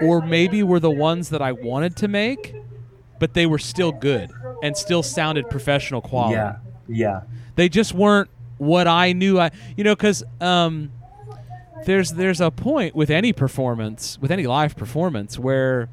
or 0.01 0.21
maybe 0.21 0.63
were 0.63 0.81
the 0.81 0.91
ones 0.91 1.31
that 1.31 1.41
I 1.41 1.53
wanted 1.53 1.97
to 1.97 2.09
make, 2.09 2.55
but 3.19 3.35
they 3.35 3.47
were 3.47 3.59
still 3.59 3.93
good 3.93 4.31
and 4.63 4.77
still 4.77 5.03
sounded 5.03 5.49
professional 5.49 6.01
quality. 6.01 6.35
Yeah. 6.35 6.57
Yeah. 6.89 7.21
They 7.57 7.69
just 7.69 7.95
weren't 7.95 8.31
what 8.59 8.87
I 8.89 9.13
knew 9.13 9.39
I 9.39 9.51
you 9.77 9.85
know 9.85 9.95
cuz 9.97 10.23
um 10.41 10.91
there's 11.85 12.13
there's 12.13 12.41
a 12.41 12.51
point 12.51 12.95
with 12.97 13.11
any 13.11 13.33
performance, 13.33 14.19
with 14.21 14.31
any 14.31 14.47
live 14.47 14.77
performance 14.77 15.39
where 15.39 15.89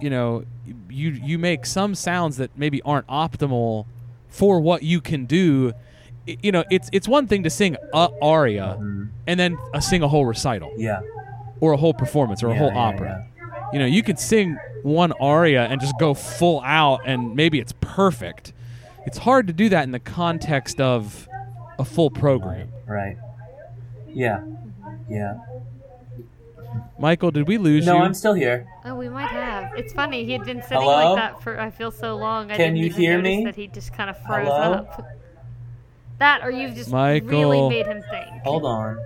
you 0.00 0.10
know 0.10 0.44
you 0.90 1.10
you 1.10 1.38
make 1.38 1.64
some 1.66 1.94
sounds 1.94 2.36
that 2.36 2.50
maybe 2.56 2.80
aren't 2.82 3.06
optimal 3.06 3.86
for 4.28 4.60
what 4.60 4.82
you 4.82 5.00
can 5.00 5.24
do. 5.24 5.72
I- 6.28 6.36
You 6.42 6.52
know, 6.52 6.62
it's 6.70 6.88
it's 6.92 7.08
one 7.08 7.26
thing 7.26 7.42
to 7.44 7.50
sing 7.50 7.76
a 7.94 8.08
aria 8.20 8.76
and 9.26 9.40
then 9.40 9.56
uh, 9.74 9.80
sing 9.80 10.02
a 10.02 10.08
whole 10.08 10.26
recital 10.26 10.70
Yeah. 10.76 11.00
or 11.60 11.72
a 11.72 11.76
whole 11.78 11.94
performance 11.94 12.42
or 12.42 12.50
a 12.50 12.54
whole 12.54 12.68
yeah, 12.72 12.78
opera. 12.88 13.26
You 13.72 13.78
know, 13.78 13.86
you 13.86 14.02
could 14.02 14.18
sing 14.18 14.56
one 14.82 15.12
aria 15.20 15.64
and 15.64 15.80
just 15.80 15.98
go 15.98 16.12
full 16.14 16.60
out 16.64 17.00
and 17.06 17.34
maybe 17.34 17.58
it's 17.58 17.72
perfect. 17.80 18.52
It's 19.06 19.18
hard 19.18 19.46
to 19.46 19.52
do 19.54 19.70
that 19.70 19.84
in 19.84 19.92
the 19.92 19.98
context 19.98 20.80
of 20.80 21.26
a 21.78 21.84
full 21.84 22.10
program. 22.10 22.68
Right. 22.86 23.16
Yeah. 24.08 24.42
Yeah. 25.08 25.38
Michael, 26.98 27.30
did 27.30 27.46
we 27.48 27.56
lose 27.58 27.86
No, 27.86 27.94
you? 27.94 27.98
No, 28.00 28.04
I'm 28.04 28.14
still 28.14 28.34
here. 28.34 28.66
Oh, 28.84 28.94
we 28.94 29.08
might 29.08 29.28
have. 29.30 29.72
It's 29.76 29.92
funny. 29.92 30.24
He 30.24 30.32
had 30.32 30.44
been 30.44 30.60
sitting 30.62 30.82
Hello? 30.82 31.14
like 31.14 31.16
that 31.16 31.42
for 31.42 31.58
I 31.58 31.70
feel 31.70 31.90
so 31.90 32.16
long. 32.16 32.50
I 32.50 32.56
Can 32.56 32.74
didn't 32.74 32.76
you 32.78 32.86
even 32.86 33.00
hear 33.00 33.22
me? 33.22 33.44
that 33.44 33.56
he 33.56 33.68
just 33.68 33.92
kind 33.94 34.10
of 34.10 34.18
froze 34.24 34.46
Hello? 34.46 34.72
up. 34.72 35.06
That, 36.18 36.42
or 36.42 36.50
you've 36.50 36.74
just 36.74 36.90
Michael. 36.90 37.28
really 37.28 37.68
made 37.68 37.86
him 37.86 38.02
think. 38.10 38.42
Hold 38.42 38.64
on. 38.64 38.98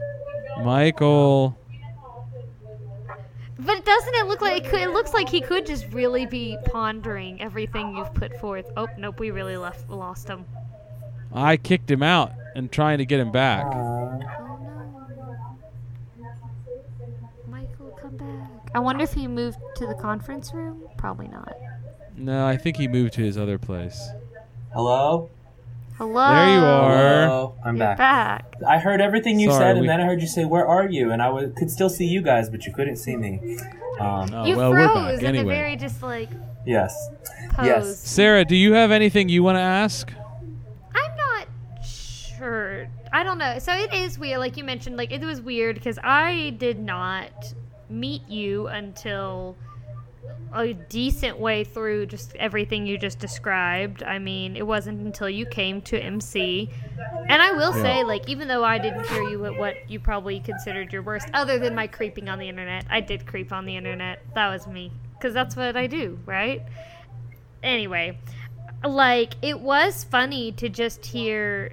Michael. 0.64 1.56
But 3.58 3.84
doesn't 3.84 4.14
it 4.14 4.26
look 4.26 4.40
like 4.40 4.64
it, 4.64 4.70
could, 4.70 4.80
it 4.80 4.90
looks 4.90 5.12
like 5.12 5.28
he 5.28 5.40
could 5.40 5.66
just 5.66 5.86
really 5.92 6.26
be 6.26 6.56
pondering 6.66 7.40
everything 7.40 7.94
you've 7.96 8.12
put 8.14 8.36
forth? 8.40 8.68
Oh 8.76 8.88
nope, 8.98 9.20
we 9.20 9.30
really 9.30 9.56
left 9.56 9.88
lost 9.88 10.26
him. 10.26 10.44
I 11.34 11.56
kicked 11.56 11.90
him 11.90 12.02
out 12.02 12.32
and 12.54 12.70
trying 12.70 12.98
to 12.98 13.06
get 13.06 13.18
him 13.20 13.32
back. 13.32 13.64
Oh 13.66 14.18
no, 16.18 16.28
Michael, 17.48 17.96
come 18.00 18.16
back. 18.16 18.70
I 18.74 18.78
wonder 18.78 19.04
if 19.04 19.12
he 19.14 19.26
moved 19.28 19.58
to 19.76 19.86
the 19.86 19.94
conference 19.94 20.52
room. 20.54 20.82
Probably 20.96 21.28
not. 21.28 21.54
No, 22.16 22.46
I 22.46 22.56
think 22.56 22.76
he 22.76 22.88
moved 22.88 23.14
to 23.14 23.20
his 23.22 23.36
other 23.38 23.58
place. 23.58 24.08
Hello? 24.72 25.30
Hello. 25.98 26.34
There 26.34 26.54
you 26.54 26.60
are. 26.60 27.24
Hello? 27.26 27.54
I'm 27.64 27.76
You're 27.76 27.86
back. 27.86 27.98
back. 27.98 28.54
I 28.66 28.78
heard 28.78 29.00
everything 29.00 29.38
you 29.38 29.50
Sorry, 29.50 29.60
said, 29.62 29.70
and 29.72 29.80
we- 29.82 29.86
then 29.86 30.00
I 30.00 30.04
heard 30.06 30.20
you 30.20 30.26
say, 30.26 30.44
"Where 30.44 30.66
are 30.66 30.88
you?" 30.88 31.10
And 31.12 31.22
I 31.22 31.26
w- 31.26 31.52
could 31.56 31.70
still 31.70 31.90
see 31.90 32.06
you 32.06 32.22
guys, 32.22 32.48
but 32.50 32.66
you 32.66 32.72
couldn't 32.72 32.96
see 32.96 33.16
me. 33.16 33.58
Um, 34.00 34.28
Oh, 34.32 34.44
you 34.46 34.56
well, 34.56 34.72
froze 34.72 34.88
we're 34.88 34.94
back 34.94 35.22
at 35.24 35.32
the 35.34 35.44
very 35.44 35.76
just 35.76 36.02
like 36.02 36.30
yes. 36.66 37.10
pose. 37.50 37.66
Yes. 37.66 37.98
Sarah, 37.98 38.44
do 38.44 38.56
you 38.56 38.72
have 38.72 38.90
anything 38.90 39.28
you 39.28 39.42
want 39.42 39.56
to 39.56 39.62
ask? 39.62 40.12
Sure. 42.52 42.86
I 43.14 43.22
don't 43.22 43.38
know. 43.38 43.58
So 43.58 43.72
it 43.72 43.94
is 43.94 44.18
weird, 44.18 44.38
like 44.38 44.58
you 44.58 44.64
mentioned. 44.64 44.98
Like 44.98 45.10
it 45.10 45.24
was 45.24 45.40
weird 45.40 45.76
because 45.76 45.98
I 46.02 46.54
did 46.58 46.78
not 46.78 47.54
meet 47.88 48.28
you 48.28 48.66
until 48.66 49.56
a 50.54 50.74
decent 50.74 51.38
way 51.38 51.64
through 51.64 52.06
just 52.06 52.36
everything 52.36 52.86
you 52.86 52.98
just 52.98 53.18
described. 53.18 54.02
I 54.02 54.18
mean, 54.18 54.54
it 54.54 54.66
wasn't 54.66 55.00
until 55.00 55.30
you 55.30 55.46
came 55.46 55.80
to 55.82 55.98
MC. 55.98 56.68
And 57.26 57.40
I 57.40 57.52
will 57.52 57.72
say, 57.72 58.04
like, 58.04 58.28
even 58.28 58.48
though 58.48 58.64
I 58.64 58.76
didn't 58.76 59.06
hear 59.06 59.22
you 59.22 59.46
at 59.46 59.56
what 59.56 59.90
you 59.90 59.98
probably 59.98 60.38
considered 60.40 60.92
your 60.92 61.00
worst, 61.00 61.28
other 61.32 61.58
than 61.58 61.74
my 61.74 61.86
creeping 61.86 62.28
on 62.28 62.38
the 62.38 62.50
internet, 62.50 62.84
I 62.90 63.00
did 63.00 63.26
creep 63.26 63.50
on 63.50 63.64
the 63.64 63.76
internet. 63.76 64.22
That 64.34 64.50
was 64.50 64.66
me. 64.66 64.92
Because 65.14 65.32
that's 65.32 65.56
what 65.56 65.74
I 65.74 65.86
do, 65.86 66.18
right? 66.26 66.62
Anyway, 67.62 68.18
like, 68.84 69.34
it 69.40 69.58
was 69.58 70.04
funny 70.04 70.52
to 70.52 70.68
just 70.68 71.06
hear, 71.06 71.72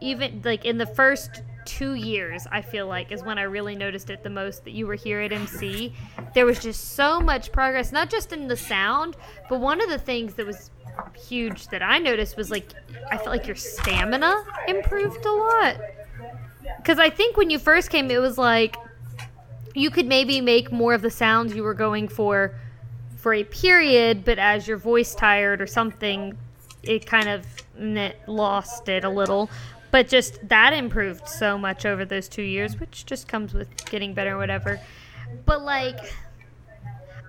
even, 0.00 0.42
like, 0.44 0.64
in 0.64 0.78
the 0.78 0.86
first 0.86 1.42
two 1.64 1.94
years, 1.94 2.46
I 2.50 2.62
feel 2.62 2.86
like, 2.86 3.12
is 3.12 3.22
when 3.22 3.38
I 3.38 3.42
really 3.42 3.74
noticed 3.76 4.10
it 4.10 4.22
the 4.22 4.30
most 4.30 4.64
that 4.64 4.70
you 4.70 4.86
were 4.86 4.94
here 4.94 5.20
at 5.20 5.32
MC. 5.32 5.92
There 6.34 6.46
was 6.46 6.58
just 6.58 6.94
so 6.94 7.20
much 7.20 7.52
progress, 7.52 7.92
not 7.92 8.08
just 8.08 8.32
in 8.32 8.48
the 8.48 8.56
sound, 8.56 9.16
but 9.48 9.60
one 9.60 9.80
of 9.80 9.90
the 9.90 9.98
things 9.98 10.34
that 10.34 10.46
was 10.46 10.70
huge 11.14 11.68
that 11.68 11.82
I 11.82 11.98
noticed 11.98 12.36
was 12.36 12.50
like 12.50 12.72
I 13.10 13.16
felt 13.16 13.28
like 13.28 13.46
your 13.46 13.54
stamina 13.54 14.34
improved 14.66 15.24
a 15.24 15.30
lot. 15.30 15.76
Cuz 16.84 16.98
I 16.98 17.08
think 17.08 17.36
when 17.36 17.50
you 17.50 17.58
first 17.60 17.90
came 17.90 18.10
it 18.10 18.18
was 18.18 18.36
like 18.36 18.76
you 19.74 19.90
could 19.90 20.06
maybe 20.06 20.40
make 20.40 20.72
more 20.72 20.94
of 20.94 21.02
the 21.02 21.10
sounds 21.10 21.54
you 21.54 21.62
were 21.62 21.74
going 21.74 22.08
for 22.08 22.54
for 23.16 23.32
a 23.34 23.44
period, 23.44 24.24
but 24.24 24.38
as 24.38 24.66
your 24.66 24.76
voice 24.76 25.14
tired 25.14 25.60
or 25.60 25.66
something, 25.66 26.36
it 26.82 27.06
kind 27.06 27.28
of 27.28 27.44
n- 27.78 28.12
lost 28.26 28.88
it 28.88 29.04
a 29.04 29.08
little. 29.10 29.50
But 29.90 30.08
just 30.08 30.46
that 30.48 30.72
improved 30.72 31.28
so 31.28 31.56
much 31.56 31.86
over 31.86 32.04
those 32.04 32.28
two 32.28 32.42
years, 32.42 32.78
which 32.78 33.06
just 33.06 33.26
comes 33.26 33.54
with 33.54 33.68
getting 33.90 34.12
better, 34.12 34.34
or 34.34 34.38
whatever. 34.38 34.80
But 35.46 35.62
like, 35.62 35.98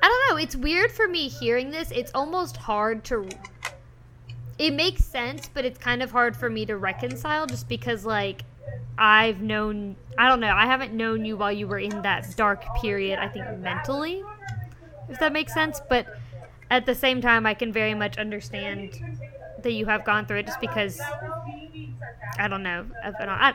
I 0.01 0.07
don't 0.07 0.29
know. 0.29 0.41
It's 0.41 0.55
weird 0.55 0.91
for 0.91 1.07
me 1.07 1.27
hearing 1.27 1.71
this. 1.71 1.91
It's 1.91 2.11
almost 2.13 2.57
hard 2.57 3.03
to. 3.05 3.29
It 4.57 4.73
makes 4.73 5.05
sense, 5.05 5.49
but 5.53 5.63
it's 5.63 5.77
kind 5.77 6.03
of 6.03 6.11
hard 6.11 6.35
for 6.35 6.49
me 6.49 6.65
to 6.65 6.75
reconcile 6.75 7.45
just 7.45 7.69
because, 7.69 8.05
like, 8.05 8.43
I've 8.97 9.41
known. 9.41 9.95
I 10.17 10.27
don't 10.27 10.41
know. 10.41 10.53
I 10.53 10.65
haven't 10.65 10.93
known 10.93 11.23
you 11.23 11.37
while 11.37 11.51
you 11.51 11.65
were 11.65 11.79
in 11.79 12.01
that 12.01 12.35
dark 12.35 12.65
period, 12.81 13.19
I 13.19 13.29
think, 13.29 13.45
mentally. 13.59 14.21
If 15.07 15.17
that 15.19 15.31
makes 15.31 15.53
sense. 15.53 15.81
But 15.87 16.07
at 16.69 16.85
the 16.85 16.93
same 16.93 17.21
time, 17.21 17.45
I 17.45 17.53
can 17.53 17.71
very 17.71 17.93
much 17.93 18.17
understand 18.17 18.99
that 19.63 19.71
you 19.71 19.85
have 19.85 20.03
gone 20.03 20.25
through 20.25 20.39
it 20.39 20.47
just 20.47 20.59
because. 20.59 20.99
I 22.37 22.47
don't 22.47 22.63
know. 22.63 22.85
I, 23.03 23.53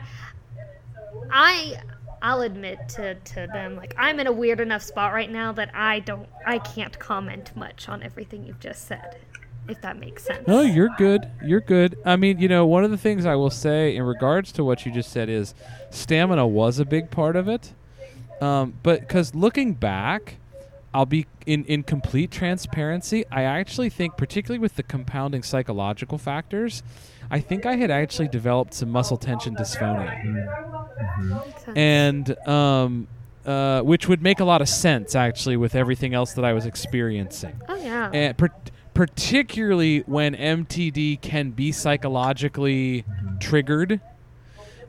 I, 1.31 1.77
I'll 2.23 2.43
admit 2.43 2.79
to, 2.91 3.15
to 3.15 3.47
them 3.53 3.77
like 3.77 3.95
I'm 3.99 4.19
in 4.21 4.27
a 4.27 4.33
weird 4.33 4.61
enough 4.61 4.83
spot 4.83 5.13
right 5.13 5.31
now 5.31 5.53
that 5.53 5.71
I 5.75 6.01
don't 6.01 6.29
I 6.47 6.59
can't 6.59 6.99
comment 6.99 7.55
much 7.55 7.89
on 7.89 8.03
everything 8.03 8.45
you've 8.45 8.61
just 8.61 8.87
said. 8.87 9.19
If 9.67 9.81
that 9.81 9.99
makes 9.99 10.25
sense. 10.25 10.47
No, 10.47 10.61
you're 10.61 10.91
good. 10.99 11.27
You're 11.43 11.61
good. 11.61 11.97
I 12.05 12.17
mean, 12.17 12.39
you 12.39 12.49
know, 12.49 12.67
one 12.67 12.85
of 12.85 12.91
the 12.91 12.99
things 12.99 13.25
I 13.25 13.35
will 13.35 13.51
say 13.51 13.97
in 13.97 14.03
regards 14.03 14.53
to 14.53 14.65
what 14.65 14.85
you 14.85 14.93
just 14.93 15.11
said 15.11 15.31
is 15.31 15.55
stamina 15.91 16.47
was 16.47 16.79
a 16.79 16.85
big 16.85 17.11
part 17.11 17.35
of 17.35 17.49
it. 17.49 17.73
Um, 18.43 18.75
but 18.83 19.01
because 19.01 19.35
looking 19.35 19.73
back, 19.73 20.37
I'll 20.93 21.07
be 21.07 21.27
in, 21.47 21.65
in 21.65 21.83
complete 21.83 22.31
transparency. 22.31 23.25
I 23.31 23.43
actually 23.43 23.91
think, 23.91 24.17
particularly 24.17 24.61
with 24.61 24.77
the 24.77 24.83
compounding 24.83 25.43
psychological 25.43 26.19
factors, 26.19 26.83
I 27.31 27.41
think 27.41 27.67
I 27.67 27.77
had 27.77 27.91
actually 27.91 28.29
developed 28.29 28.75
some 28.75 28.91
muscle 28.91 29.17
tension 29.17 29.57
dysphonia 29.57 30.23
sense. 31.65 31.77
and 31.77 32.49
um, 32.49 33.09
uh, 33.47 33.83
which 33.83 34.09
would 34.09 34.23
make 34.23 34.41
a 34.41 34.45
lot 34.45 34.63
of 34.63 34.69
sense 34.69 35.15
actually 35.15 35.57
with 35.57 35.75
everything 35.75 36.15
else 36.15 36.33
that 36.35 36.45
I 36.45 36.53
was 36.53 36.67
experiencing. 36.67 37.61
oh 37.69 37.77
yeah. 37.77 38.11
And 38.13 38.37
per- 38.37 38.51
particularly 38.95 40.01
when 40.01 40.35
MTD 40.35 41.21
can 41.21 41.51
be 41.51 41.73
psychologically 41.73 43.05
triggered. 43.41 44.01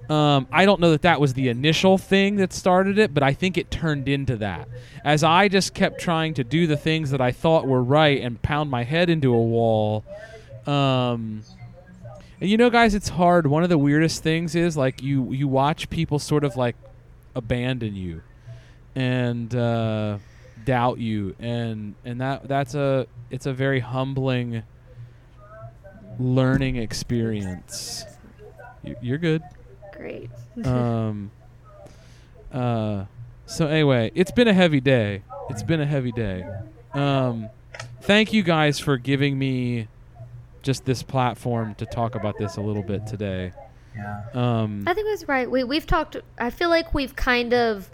Um, 0.10 0.48
I 0.52 0.66
don't 0.66 0.80
know 0.80 0.92
that 0.92 1.02
that 1.02 1.20
was 1.20 1.34
the 1.34 1.50
initial 1.50 1.98
thing 1.98 2.36
that 2.36 2.54
started 2.54 3.00
it, 3.00 3.12
but 3.12 3.24
I 3.24 3.34
think 3.34 3.58
it 3.58 3.72
turned 3.72 4.08
into 4.08 4.38
that. 4.38 4.68
As 5.04 5.24
I 5.24 5.48
just 5.48 5.74
kept 5.74 6.00
trying 6.00 6.36
to 6.36 6.44
do 6.44 6.68
the 6.68 6.78
things 6.78 7.10
that 7.10 7.22
I 7.22 7.32
thought 7.32 7.66
were 7.66 7.82
right 7.82 8.22
and 8.22 8.40
pound 8.44 8.70
my 8.70 8.84
head 8.84 9.10
into 9.10 9.34
a 9.34 9.42
wall. 9.42 10.06
Um, 10.68 11.42
you 12.46 12.58
know, 12.58 12.70
guys, 12.70 12.94
it's 12.96 13.10
hard. 13.10 13.48
One 13.48 13.64
of 13.64 13.70
the 13.70 13.78
weirdest 13.78 14.24
things 14.24 14.56
is 14.56 14.76
like 14.78 15.02
you 15.02 15.32
you 15.32 15.48
watch 15.48 15.90
people 15.90 16.20
sort 16.20 16.44
of 16.44 16.56
like 16.56 16.76
abandon 17.36 17.96
you 17.96 18.22
and 18.96 19.54
uh, 19.56 20.18
doubt 20.66 21.00
you, 21.00 21.36
and 21.40 21.96
and 22.06 22.22
that 22.22 22.48
that's 22.48 22.76
a 22.76 23.08
it's 23.30 23.46
a 23.46 23.54
very 23.54 23.80
humbling 23.80 24.64
learning 26.20 26.78
experience. 26.78 28.06
You- 28.84 28.96
You're 29.02 29.18
good. 29.18 29.42
Great. 29.94 30.30
Um. 30.66 31.32
Uh. 32.52 33.06
So 33.46 33.68
anyway, 33.68 34.12
it's 34.16 34.32
been 34.32 34.48
a 34.48 34.54
heavy 34.54 34.80
day. 34.80 35.22
It's 35.50 35.64
been 35.64 35.82
a 35.82 35.86
heavy 35.86 36.12
day. 36.12 36.46
Um. 36.94 37.50
Thank 38.02 38.32
you 38.34 38.44
guys 38.44 38.80
for 38.80 38.98
giving 38.98 39.38
me 39.38 39.88
just 40.66 40.84
this 40.84 41.04
platform 41.04 41.76
to 41.76 41.86
talk 41.86 42.16
about 42.16 42.38
this 42.38 42.58
a 42.58 42.62
little 42.62 42.84
bit 42.84 43.06
today. 43.08 43.54
Yeah. 43.96 44.24
Um. 44.34 44.84
I 44.86 44.94
think 44.94 45.08
that's 45.08 45.28
right. 45.30 45.50
We 45.50 45.64
we've 45.64 45.86
talked. 45.88 46.18
I 46.38 46.50
feel 46.50 46.68
like 46.70 46.94
we've 46.94 47.16
kind 47.16 47.54
of 47.54 47.90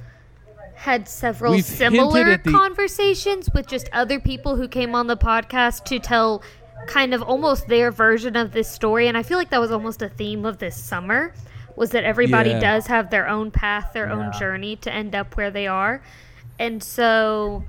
had 0.73 1.07
several 1.07 1.59
similar 1.59 2.21
at 2.31 2.43
the- 2.43 2.51
conversations 2.51 3.49
with 3.53 3.67
just 3.67 3.87
other 3.93 4.19
people 4.19 4.55
who 4.55 4.67
came 4.67 4.95
on 4.95 5.05
the 5.05 5.17
podcast 5.17 5.83
to 5.85 5.99
tell 5.99 6.41
kind 6.87 7.13
of 7.13 7.21
almost 7.21 7.67
their 7.67 7.91
version 7.91 8.35
of 8.35 8.51
this 8.53 8.71
story, 8.71 9.07
and 9.07 9.15
I 9.15 9.21
feel 9.21 9.37
like 9.37 9.51
that 9.51 9.59
was 9.61 9.71
almost 9.71 10.01
a 10.01 10.09
theme 10.09 10.45
of 10.45 10.57
this 10.57 10.75
summer. 10.75 11.33
Was 11.75 11.91
that 11.91 12.03
everybody 12.03 12.49
Yeah. 12.49 12.59
does 12.59 12.87
have 12.87 13.11
their 13.11 13.27
own 13.29 13.51
path, 13.51 13.91
their 13.93 14.09
own 14.09 14.31
journey 14.39 14.75
to 14.77 14.91
end 14.91 15.13
up 15.13 15.37
where 15.37 15.51
they 15.51 15.67
are, 15.67 16.01
and 16.57 16.81
so 16.83 17.63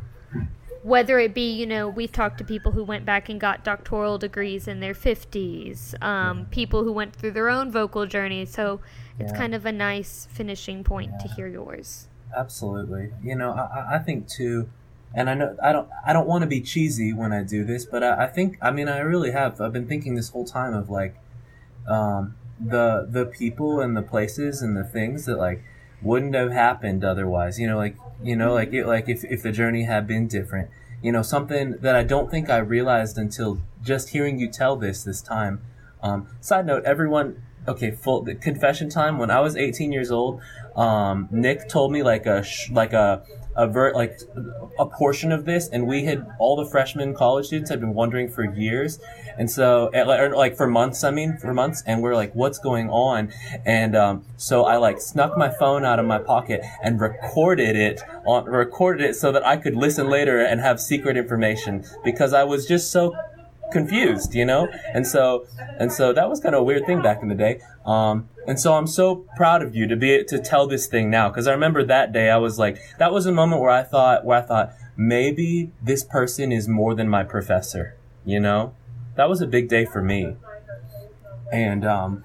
whether 0.83 1.18
it 1.18 1.33
be, 1.35 1.53
you 1.53 1.66
know, 1.66 1.89
we've 1.89 2.12
talked 2.12 2.39
to 2.39 2.45
people 2.45 2.72
who 2.72 2.83
went 2.85 3.05
back 3.05 3.28
and 3.28 3.41
got 3.41 3.64
doctoral 3.64 4.18
degrees 4.18 4.66
in 4.66 4.80
their 4.80 4.95
50s, 4.95 5.95
um, 6.03 6.47
people 6.51 6.83
who 6.85 6.93
went 6.93 7.14
through 7.14 7.30
their 7.33 7.49
own 7.49 7.70
vocal 7.70 8.07
journey. 8.07 8.45
So 8.45 8.80
it's 9.18 9.33
Yeah. 9.33 9.39
kind 9.39 9.55
of 9.55 9.64
a 9.64 9.72
nice 9.72 10.26
finishing 10.30 10.83
point 10.83 11.18
to 11.20 11.28
hear 11.28 11.47
yours. 11.47 12.09
Absolutely. 12.37 13.12
You 13.22 13.37
know, 13.37 13.53
I, 13.53 13.61
I- 13.62 13.95
I 13.97 13.99
think 13.99 14.26
too, 14.26 14.68
and 15.14 15.28
I 15.28 15.35
know 15.35 15.55
I 15.62 15.72
don't 15.72 15.89
I 16.07 16.12
don't 16.14 16.26
want 16.26 16.41
to 16.43 16.49
be 16.49 16.61
cheesy 16.62 17.12
when 17.12 17.33
I 17.33 17.43
do 17.43 17.64
this, 17.64 17.85
but 17.85 18.03
I, 18.03 18.24
I 18.24 18.26
think 18.26 18.57
I 18.62 18.70
mean 18.70 18.89
I 18.89 18.99
really 19.01 19.30
have. 19.33 19.61
I've 19.61 19.72
been 19.72 19.87
thinking 19.87 20.14
this 20.14 20.30
whole 20.30 20.47
time 20.47 20.72
of 20.74 20.89
like, 20.89 21.14
um, 21.87 22.35
the 22.59 23.07
the 23.11 23.26
people 23.26 23.80
and 23.80 23.97
the 23.97 24.03
places 24.03 24.62
and 24.62 24.76
the 24.76 24.85
things 24.85 25.26
that 25.26 25.37
like 25.37 25.62
wouldn't 26.01 26.35
have 26.35 26.51
happened 26.53 27.05
otherwise. 27.05 27.59
You 27.61 27.66
know, 27.66 27.76
like 27.76 27.97
you 28.22 28.36
know, 28.36 28.52
like 28.54 28.72
it, 28.72 28.86
like 28.86 29.08
if 29.08 29.24
if 29.24 29.42
the 29.42 29.52
journey 29.52 29.84
had 29.84 30.06
been 30.06 30.26
different. 30.26 30.70
You 31.02 31.10
know, 31.10 31.22
something 31.22 31.78
that 31.80 31.96
I 31.96 32.04
don't 32.04 32.30
think 32.30 32.48
I 32.48 32.58
realized 32.58 33.18
until 33.18 33.60
just 33.82 34.10
hearing 34.10 34.38
you 34.38 34.48
tell 34.48 34.76
this 34.76 35.02
this 35.02 35.20
time. 35.20 35.60
Um, 36.02 36.28
side 36.40 36.66
note, 36.66 36.84
everyone. 36.84 37.42
Okay, 37.66 37.92
full 37.92 38.24
confession 38.40 38.88
time. 38.88 39.18
When 39.18 39.30
I 39.30 39.40
was 39.40 39.56
18 39.56 39.92
years 39.92 40.10
old, 40.10 40.40
um, 40.74 41.28
Nick 41.30 41.68
told 41.68 41.92
me 41.92 42.02
like 42.02 42.26
a 42.26 42.42
sh- 42.42 42.70
like 42.70 42.92
a 42.92 43.22
a 43.57 43.66
ver- 43.66 43.92
like 43.94 44.20
a 44.78 44.86
portion 44.86 45.32
of 45.32 45.44
this, 45.44 45.68
and 45.68 45.86
we 45.86 46.05
had 46.05 46.26
all 46.38 46.57
the 46.57 46.64
freshmen 46.64 47.14
college 47.14 47.46
students 47.46 47.70
had 47.70 47.80
been 47.80 47.94
wondering 47.94 48.28
for 48.28 48.44
years, 48.44 48.98
and 49.38 49.50
so 49.50 49.90
or, 49.94 50.34
like 50.34 50.57
for 50.57 50.66
months. 50.66 51.05
I 51.05 51.11
mean, 51.11 51.36
for 51.36 51.53
months, 51.53 51.82
and 51.86 52.03
we're 52.03 52.14
like, 52.14 52.34
what's 52.34 52.59
going 52.59 52.88
on? 52.90 53.32
And 53.64 53.96
um, 53.96 54.24
so 54.36 54.64
I 54.64 54.76
like 54.76 55.00
snuck 55.00 55.36
my 55.36 55.50
phone 55.50 55.84
out 55.84 55.98
of 55.98 56.07
my 56.07 56.18
pocket 56.18 56.62
and 56.82 57.00
recorded 57.00 57.76
it 57.76 58.00
on 58.24 58.44
recorded 58.44 59.11
it 59.11 59.14
so 59.14 59.32
that 59.32 59.44
I 59.46 59.57
could 59.57 59.76
listen 59.76 60.09
later 60.09 60.40
and 60.40 60.61
have 60.61 60.80
secret 60.80 61.16
information 61.16 61.84
because 62.05 62.32
I 62.32 62.44
was 62.44 62.66
just 62.66 62.90
so 62.90 63.14
confused, 63.72 64.34
you 64.34 64.44
know? 64.44 64.68
And 64.94 65.06
so, 65.06 65.46
and 65.78 65.92
so 65.92 66.12
that 66.12 66.28
was 66.28 66.40
kind 66.40 66.54
of 66.54 66.60
a 66.60 66.64
weird 66.64 66.86
thing 66.86 67.02
back 67.02 67.22
in 67.22 67.28
the 67.28 67.34
day. 67.34 67.60
Um, 67.84 68.28
and 68.46 68.60
so 68.60 68.74
I'm 68.74 68.86
so 68.86 69.26
proud 69.36 69.62
of 69.62 69.74
you 69.74 69.86
to 69.88 69.96
be, 69.96 70.22
to 70.24 70.38
tell 70.38 70.66
this 70.66 70.86
thing 70.86 71.10
now. 71.10 71.30
Cause 71.30 71.46
I 71.46 71.52
remember 71.52 71.84
that 71.84 72.12
day 72.12 72.30
I 72.30 72.36
was 72.36 72.58
like, 72.58 72.78
that 72.98 73.12
was 73.12 73.26
a 73.26 73.32
moment 73.32 73.60
where 73.60 73.70
I 73.70 73.82
thought, 73.82 74.24
where 74.24 74.38
I 74.38 74.42
thought, 74.42 74.72
maybe 74.96 75.72
this 75.82 76.04
person 76.04 76.52
is 76.52 76.68
more 76.68 76.94
than 76.94 77.08
my 77.08 77.24
professor, 77.24 77.96
you 78.24 78.38
know? 78.38 78.74
That 79.16 79.28
was 79.28 79.40
a 79.40 79.46
big 79.46 79.68
day 79.68 79.84
for 79.84 80.02
me. 80.02 80.36
And, 81.52 81.84
um, 81.86 82.24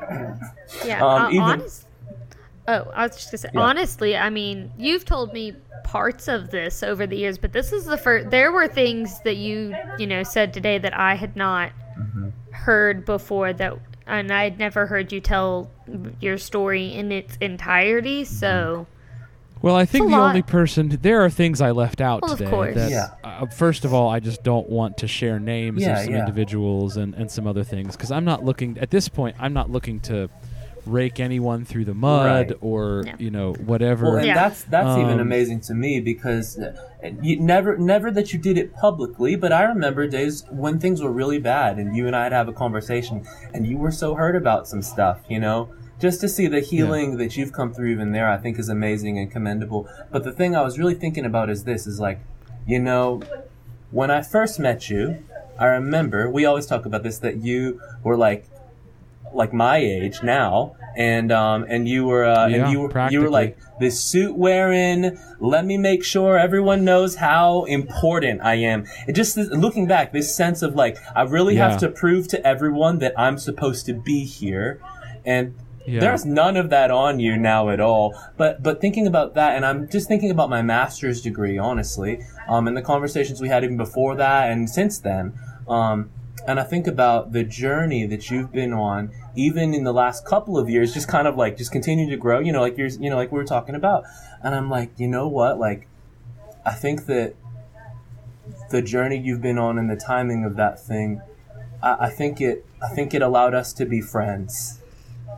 Yeah. 0.84 1.04
Um, 1.04 1.22
uh, 1.22 1.28
even- 1.30 1.42
honest- 1.42 1.85
oh, 2.68 2.90
I 2.94 3.06
was 3.06 3.16
just 3.16 3.30
gonna 3.30 3.38
say. 3.38 3.48
Yeah. 3.54 3.60
Honestly, 3.60 4.16
I 4.16 4.30
mean, 4.30 4.72
you've 4.78 5.04
told 5.04 5.32
me 5.32 5.54
parts 5.84 6.28
of 6.28 6.50
this 6.50 6.82
over 6.82 7.06
the 7.06 7.16
years, 7.16 7.38
but 7.38 7.52
this 7.52 7.72
is 7.72 7.84
the 7.84 7.96
first. 7.96 8.30
There 8.30 8.50
were 8.52 8.68
things 8.68 9.20
that 9.20 9.36
you, 9.36 9.74
you 9.98 10.06
know, 10.06 10.22
said 10.22 10.52
today 10.52 10.78
that 10.78 10.96
I 10.98 11.14
had 11.14 11.36
not 11.36 11.72
Mm-hmm. 11.98 12.28
heard 12.50 13.06
before. 13.06 13.54
That, 13.54 13.72
and 14.06 14.30
I'd 14.30 14.58
never 14.58 14.84
heard 14.84 15.12
you 15.12 15.20
tell 15.20 15.70
your 16.20 16.36
story 16.36 16.92
in 16.92 17.10
its 17.10 17.38
entirety. 17.40 18.22
Mm-hmm. 18.24 18.34
So, 18.34 18.86
Well, 19.62 19.76
I 19.76 19.86
think 19.86 20.10
the 20.10 20.16
lot. 20.18 20.28
only 20.28 20.42
person 20.42 20.90
there 21.00 21.22
are 21.24 21.30
things 21.30 21.62
I 21.62 21.70
left 21.70 22.02
out 22.02 22.20
Well, 22.20 22.32
of 22.32 22.38
today. 22.38 22.50
course. 22.50 22.74
That, 22.74 22.90
Yeah. 22.90 23.08
uh, 23.24 23.46
first 23.46 23.86
of 23.86 23.94
all, 23.94 24.10
I 24.10 24.20
just 24.20 24.42
don't 24.42 24.68
want 24.68 24.98
to 24.98 25.08
share 25.08 25.40
names 25.40 25.80
Yeah, 25.80 25.98
of 25.98 26.04
some 26.04 26.12
yeah. 26.12 26.20
individuals 26.20 26.98
and, 26.98 27.14
and 27.14 27.30
some 27.30 27.46
other 27.46 27.64
things 27.64 27.96
because 27.96 28.10
I'm 28.12 28.26
not 28.26 28.44
looking 28.44 28.76
at 28.78 28.90
this 28.90 29.08
point. 29.08 29.36
I'm 29.40 29.54
not 29.54 29.70
looking 29.70 29.98
to 30.00 30.28
rake 30.86 31.20
anyone 31.20 31.64
through 31.64 31.84
the 31.84 31.94
mud 31.94 32.26
Right. 32.50 32.52
or 32.60 33.02
Yeah. 33.06 33.14
you 33.18 33.30
know 33.30 33.52
whatever. 33.54 34.06
Well, 34.06 34.16
and 34.16 34.26
Yeah. 34.26 34.34
that's 34.34 34.62
that's 34.64 34.96
even 34.98 35.14
Um, 35.14 35.20
amazing 35.20 35.60
to 35.62 35.74
me 35.74 36.00
because 36.00 36.58
uh, 36.58 36.72
you 37.22 37.40
never 37.40 37.76
never 37.76 38.10
that 38.10 38.32
you 38.32 38.38
did 38.38 38.56
it 38.58 38.74
publicly, 38.74 39.36
but 39.36 39.52
I 39.52 39.64
remember 39.64 40.06
days 40.06 40.44
when 40.50 40.78
things 40.78 41.02
were 41.02 41.12
really 41.12 41.38
bad 41.38 41.78
and 41.78 41.96
you 41.96 42.06
and 42.06 42.14
I'd 42.16 42.32
have 42.32 42.48
a 42.48 42.52
conversation 42.52 43.24
and 43.52 43.66
you 43.66 43.76
were 43.78 43.90
so 43.92 44.14
hurt 44.14 44.36
about 44.36 44.66
some 44.68 44.82
stuff, 44.82 45.20
you 45.28 45.40
know. 45.40 45.68
Just 45.98 46.20
to 46.20 46.28
see 46.28 46.46
the 46.46 46.60
healing 46.60 47.16
that 47.16 47.38
you've 47.38 47.52
come 47.54 47.72
through 47.72 47.88
even 47.88 48.12
there, 48.12 48.28
I 48.28 48.36
think 48.36 48.58
is 48.58 48.68
amazing 48.68 49.18
and 49.18 49.30
commendable. 49.30 49.88
But 50.12 50.24
the 50.24 50.32
thing 50.32 50.54
I 50.54 50.60
was 50.62 50.78
really 50.78 50.94
thinking 50.94 51.24
about 51.24 51.48
is 51.48 51.64
this: 51.64 51.86
is 51.86 51.98
like, 51.98 52.20
you 52.66 52.78
know, 52.78 53.22
when 53.90 54.10
I 54.10 54.20
first 54.20 54.60
met 54.60 54.90
you, 54.90 55.16
I 55.58 55.64
remember 55.66 56.30
we 56.30 56.44
always 56.44 56.66
talk 56.66 56.84
about 56.84 57.02
this 57.02 57.16
that 57.20 57.38
you 57.38 57.80
were 58.04 58.16
like 58.18 58.44
like 59.32 59.52
my 59.52 59.76
age 59.78 60.22
now, 60.22 60.76
and 60.96 61.30
um, 61.32 61.64
and 61.68 61.86
you 61.88 62.06
were 62.06 62.24
uh, 62.24 62.46
Yeah, 62.48 62.64
and 62.64 62.72
you 62.72 62.80
were 62.80 63.08
you 63.10 63.20
were 63.20 63.30
like 63.30 63.58
this 63.80 64.00
suit 64.02 64.36
wearing. 64.36 65.18
Let 65.40 65.64
me 65.66 65.76
make 65.78 66.02
sure 66.04 66.38
everyone 66.38 66.84
knows 66.84 67.16
how 67.16 67.64
important 67.64 68.40
I 68.42 68.54
am. 68.56 68.86
It 69.06 69.12
just 69.12 69.36
is- 69.36 69.50
looking 69.50 69.86
back, 69.86 70.12
this 70.12 70.34
sense 70.34 70.62
of 70.62 70.74
like 70.74 70.96
I 71.14 71.22
really 71.22 71.56
Yeah. 71.56 71.70
have 71.70 71.80
to 71.80 71.88
prove 71.88 72.28
to 72.28 72.46
everyone 72.46 72.98
that 73.00 73.12
I'm 73.18 73.38
supposed 73.38 73.86
to 73.86 73.92
be 73.94 74.24
here, 74.24 74.80
and 75.24 75.54
Yeah. 75.86 76.00
there's 76.00 76.24
none 76.24 76.56
of 76.56 76.70
that 76.70 76.90
on 76.90 77.20
you 77.20 77.36
now 77.36 77.68
at 77.68 77.80
all. 77.80 78.14
But 78.36 78.62
but 78.62 78.80
thinking 78.80 79.06
about 79.06 79.34
that, 79.34 79.54
and 79.56 79.66
I'm 79.66 79.88
just 79.88 80.08
thinking 80.08 80.30
about 80.30 80.48
my 80.50 80.62
master's 80.62 81.20
degree, 81.20 81.58
honestly, 81.58 82.20
um, 82.48 82.66
and 82.68 82.76
the 82.76 82.82
conversations 82.82 83.40
we 83.40 83.48
had 83.48 83.62
even 83.64 83.76
before 83.76 84.14
that 84.16 84.50
and 84.50 84.68
since 84.70 84.98
then. 84.98 85.34
Um, 85.68 86.10
and 86.46 86.60
I 86.60 86.62
think 86.62 86.86
about 86.86 87.32
the 87.32 87.42
journey 87.42 88.06
that 88.06 88.30
you've 88.30 88.52
been 88.52 88.72
on, 88.72 89.10
even 89.34 89.74
in 89.74 89.84
the 89.84 89.92
last 89.92 90.24
couple 90.24 90.56
of 90.56 90.70
years, 90.70 90.94
just 90.94 91.08
kind 91.08 91.26
of 91.26 91.36
like 91.36 91.56
just 91.56 91.72
continue 91.72 92.08
to 92.08 92.16
grow. 92.16 92.38
You 92.38 92.52
know, 92.52 92.60
like 92.60 92.78
you're, 92.78 92.86
you 92.86 93.10
know, 93.10 93.16
like 93.16 93.32
we 93.32 93.38
were 93.38 93.44
talking 93.44 93.74
about. 93.74 94.04
And 94.42 94.54
I'm 94.54 94.70
like, 94.70 94.92
you 94.96 95.08
know 95.08 95.26
what? 95.26 95.58
Like, 95.58 95.88
I 96.64 96.72
think 96.72 97.06
that 97.06 97.34
the 98.70 98.80
journey 98.80 99.18
you've 99.18 99.42
been 99.42 99.58
on 99.58 99.76
and 99.76 99.90
the 99.90 99.96
timing 99.96 100.44
of 100.44 100.56
that 100.56 100.80
thing, 100.80 101.20
I, 101.82 102.06
I 102.06 102.10
think 102.10 102.40
it, 102.40 102.64
I 102.80 102.94
think 102.94 103.12
it 103.12 103.22
allowed 103.22 103.54
us 103.54 103.72
to 103.74 103.84
be 103.84 104.00
friends. 104.00 104.80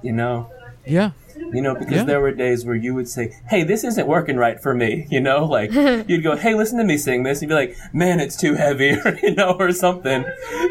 You 0.02 0.12
know, 0.12 0.52
yeah, 0.86 1.12
you 1.52 1.62
know, 1.62 1.74
because 1.74 1.92
Yeah. 1.98 2.04
there 2.04 2.20
were 2.20 2.32
days 2.32 2.64
where 2.66 2.74
you 2.76 2.94
would 2.94 3.08
say, 3.08 3.32
"Hey, 3.48 3.62
this 3.62 3.84
isn't 3.84 4.06
working 4.06 4.36
right 4.36 4.60
for 4.60 4.74
me," 4.74 5.06
you 5.10 5.20
know, 5.20 5.44
like 5.44 5.72
you'd 6.08 6.22
go, 6.22 6.36
"Hey, 6.36 6.54
listen 6.54 6.78
to 6.78 6.84
me 6.84 6.96
sing 6.96 7.22
this," 7.22 7.40
you'd 7.42 7.48
be 7.48 7.54
like, 7.54 7.76
"Man, 7.92 8.20
it's 8.20 8.36
too 8.36 8.54
heavy," 8.54 8.90
or 9.04 9.18
you 9.22 9.34
know, 9.34 9.56
or 9.58 9.72
something, 9.72 10.24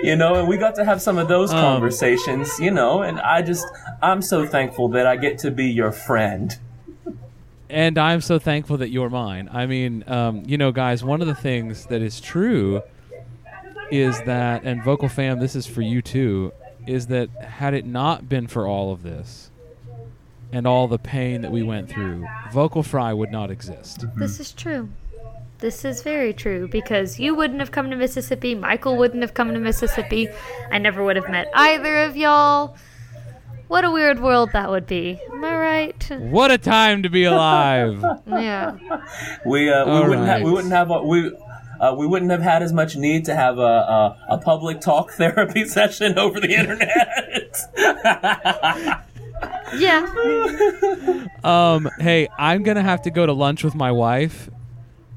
you 0.04 0.16
know. 0.16 0.36
And 0.36 0.48
we 0.48 0.58
got 0.58 0.76
to 0.76 0.86
have 0.86 1.02
some 1.02 1.18
of 1.18 1.28
those 1.28 1.52
Um, 1.52 1.60
conversations, 1.60 2.60
you 2.60 2.72
know. 2.72 3.02
And 3.02 3.20
I 3.20 3.42
just, 3.42 3.66
I'm 4.02 4.22
so 4.22 4.46
thankful 4.46 4.88
that 4.90 5.08
I 5.08 5.16
get 5.16 5.38
to 5.40 5.52
be 5.52 5.66
your 5.66 5.92
friend. 5.92 6.58
and 7.70 7.98
I'm 7.98 8.22
so 8.22 8.40
thankful 8.40 8.78
that 8.78 8.90
you're 8.92 9.10
mine. 9.10 9.50
I 9.52 9.66
mean, 9.66 10.04
um, 10.08 10.44
you 10.46 10.58
know, 10.58 10.72
guys, 10.72 11.04
one 11.04 11.22
of 11.22 11.28
the 11.28 11.36
things 11.36 11.86
that 11.88 12.02
is 12.02 12.22
true 12.22 12.82
is 13.92 14.22
that, 14.24 14.64
and 14.64 14.84
Vocal 14.84 15.10
Fam, 15.10 15.40
this 15.40 15.56
is 15.56 15.66
for 15.66 15.82
you 15.82 16.02
too, 16.02 16.52
is 16.86 17.08
that 17.08 17.30
had 17.42 17.74
it 17.74 17.86
not 17.86 18.30
been 18.30 18.48
for 18.48 18.66
all 18.68 18.92
of 18.94 19.04
this 19.04 19.52
and 20.52 20.66
all 20.68 20.88
the 20.88 21.00
pain 21.00 21.42
that 21.42 21.52
we 21.52 21.64
went 21.64 21.90
through, 21.90 22.26
Vocal 22.52 22.84
Fry 22.84 23.14
would 23.14 23.32
not 23.32 23.52
exist. 23.52 24.06
this 24.16 24.40
is 24.40 24.52
true. 24.54 24.90
This 25.60 25.84
is 25.84 26.04
very 26.04 26.34
true 26.34 26.68
because 26.68 27.20
you 27.20 27.34
wouldn't 27.34 27.60
have 27.60 27.72
come 27.72 27.90
to 27.90 27.96
Mississippi. 27.96 28.54
Michael 28.54 28.96
wouldn't 28.96 29.24
have 29.24 29.34
come 29.34 29.54
to 29.54 29.60
Mississippi. 29.60 30.30
I 30.72 30.78
never 30.78 31.04
would 31.04 31.16
have 31.16 31.30
met 31.30 31.48
either 31.56 32.02
of 32.04 32.16
y'all. 32.16 32.78
What 33.68 33.84
a 33.84 33.92
weird 33.92 34.20
world 34.22 34.52
that 34.54 34.70
would 34.70 34.86
be. 34.88 35.20
Am 35.32 35.44
I 35.44 35.58
right? 35.58 36.10
What 36.20 36.52
a 36.52 36.58
time 36.58 37.04
to 37.04 37.10
be 37.10 37.24
alive! 37.24 38.04
Yeah. 38.28 38.78
We, 39.46 39.70
uh, 39.70 39.86
we 39.86 39.92
All 39.92 40.08
wouldn't 40.08 40.28
have, 40.28 40.42
we 40.44 40.52
wouldn't 40.52 40.74
have, 40.74 40.92
a, 40.92 41.02
we. 41.02 41.32
Uh, 41.80 41.94
we 41.96 42.08
wouldn't 42.08 42.32
have 42.32 42.42
had 42.42 42.62
as 42.64 42.72
much 42.74 42.96
need 42.96 43.26
to 43.26 43.36
have 43.36 43.58
a, 43.58 43.62
a, 43.62 44.18
a 44.32 44.38
public 44.38 44.80
talk 44.82 45.12
therapy 45.18 45.66
session 45.66 46.18
over 46.18 46.40
the 46.40 46.54
internet. 46.54 47.56
Yeah. 49.76 51.28
um, 51.44 51.90
hey, 52.00 52.28
I'm 52.38 52.64
gonna 52.64 52.84
have 52.84 53.02
to 53.04 53.12
go 53.12 53.26
to 53.26 53.34
lunch 53.34 53.64
with 53.64 53.76
my 53.76 53.92
wife 53.92 54.50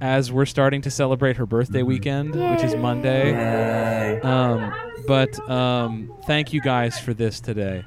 as 0.00 0.32
we're 0.32 0.46
starting 0.46 0.82
to 0.82 0.90
celebrate 0.90 1.36
her 1.36 1.46
birthday 1.46 1.82
weekend, 1.82 2.34
which 2.34 2.64
is 2.64 2.74
Monday. 2.74 3.32
Yay. 3.32 4.20
Um, 4.22 4.72
but 5.06 5.38
um, 5.48 6.12
thank 6.26 6.52
you 6.52 6.60
guys 6.60 6.98
for 6.98 7.14
this 7.14 7.40
today. 7.40 7.84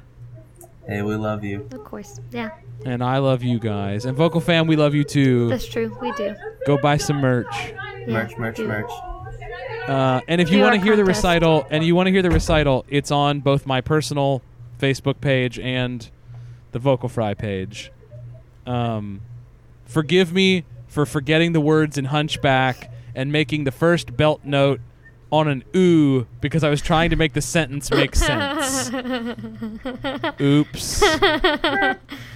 Hey, 0.86 1.02
we 1.02 1.16
love 1.16 1.44
you. 1.44 1.66
Of 1.72 1.84
course. 1.84 2.20
Yeah. 2.30 2.50
And 2.84 3.02
I 3.02 3.18
love 3.18 3.42
you 3.42 3.58
guys. 3.58 4.04
And 4.04 4.16
Vocal 4.16 4.40
Fam, 4.40 4.66
we 4.66 4.76
love 4.76 4.94
you 4.94 5.02
too. 5.04 5.48
That's 5.48 5.66
true. 5.66 5.96
We 6.00 6.12
do. 6.12 6.34
Go 6.66 6.76
buy 6.76 6.98
some 6.98 7.20
merch. 7.20 7.46
Yeah, 7.52 8.04
merch, 8.06 8.36
merch, 8.36 8.56
do. 8.56 8.68
merch. 8.68 8.90
Uh, 9.88 10.20
and 10.28 10.40
if 10.40 10.50
you 10.50 10.60
want 10.60 10.74
to 10.74 10.80
hear 10.80 10.96
the 10.96 11.04
recital, 11.04 11.66
and 11.70 11.84
you 11.84 11.94
want 11.94 12.06
to 12.06 12.10
hear 12.10 12.22
the 12.22 12.30
recital, 12.30 12.84
it's 12.88 13.10
on 13.10 13.40
both 13.40 13.66
my 13.66 13.80
personal 13.80 14.42
Facebook 14.78 15.20
page 15.20 15.58
and 15.58 16.10
the 16.74 16.78
Vocal 16.80 17.08
Fry 17.08 17.32
page. 17.32 17.90
Um, 18.66 19.22
forgive 19.86 20.32
me 20.32 20.64
for 20.88 21.06
forgetting 21.06 21.52
the 21.52 21.60
words 21.60 21.96
in 21.96 22.06
Hunchback 22.06 22.92
and 23.14 23.32
making 23.32 23.64
the 23.64 23.70
first 23.72 24.16
belt 24.16 24.40
note 24.44 24.80
on 25.30 25.48
an 25.48 25.64
ooh 25.74 26.26
because 26.40 26.62
I 26.62 26.70
was 26.70 26.80
trying 26.82 27.10
to 27.10 27.16
make 27.16 27.32
the 27.32 27.40
sentence 27.40 27.90
make 27.90 28.14
sense. 28.14 28.90
Oops. 30.40 31.04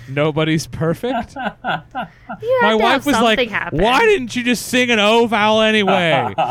Nobody's 0.08 0.66
perfect. 0.66 1.36
My 1.36 2.74
wife 2.74 3.06
was 3.06 3.20
like, 3.20 3.48
happen. 3.48 3.80
"Why 3.80 4.00
didn't 4.00 4.34
you 4.34 4.42
just 4.42 4.66
sing 4.66 4.90
an 4.90 4.98
O 4.98 5.26
vowel 5.26 5.60
anyway?" 5.60 6.34
You 6.38 6.44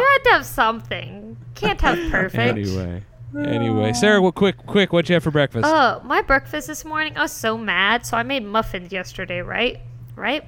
had 0.00 0.18
to 0.24 0.30
have 0.32 0.46
something. 0.46 1.36
Can't 1.54 1.80
have 1.80 1.98
perfect. 2.10 2.58
anyway, 2.58 3.02
anyway, 3.36 3.92
Sarah, 3.92 4.20
what 4.20 4.34
quick, 4.34 4.56
quick, 4.66 4.92
what'd 4.92 5.08
you 5.08 5.14
have 5.14 5.22
for 5.22 5.30
breakfast? 5.30 5.66
Oh, 5.66 6.00
my 6.04 6.22
breakfast 6.22 6.66
this 6.68 6.84
morning, 6.84 7.16
I 7.16 7.22
was 7.22 7.32
so 7.32 7.56
mad. 7.56 8.06
So 8.06 8.16
I 8.16 8.22
made 8.22 8.44
muffins 8.44 8.92
yesterday, 8.92 9.40
right? 9.40 9.80
Right? 10.16 10.44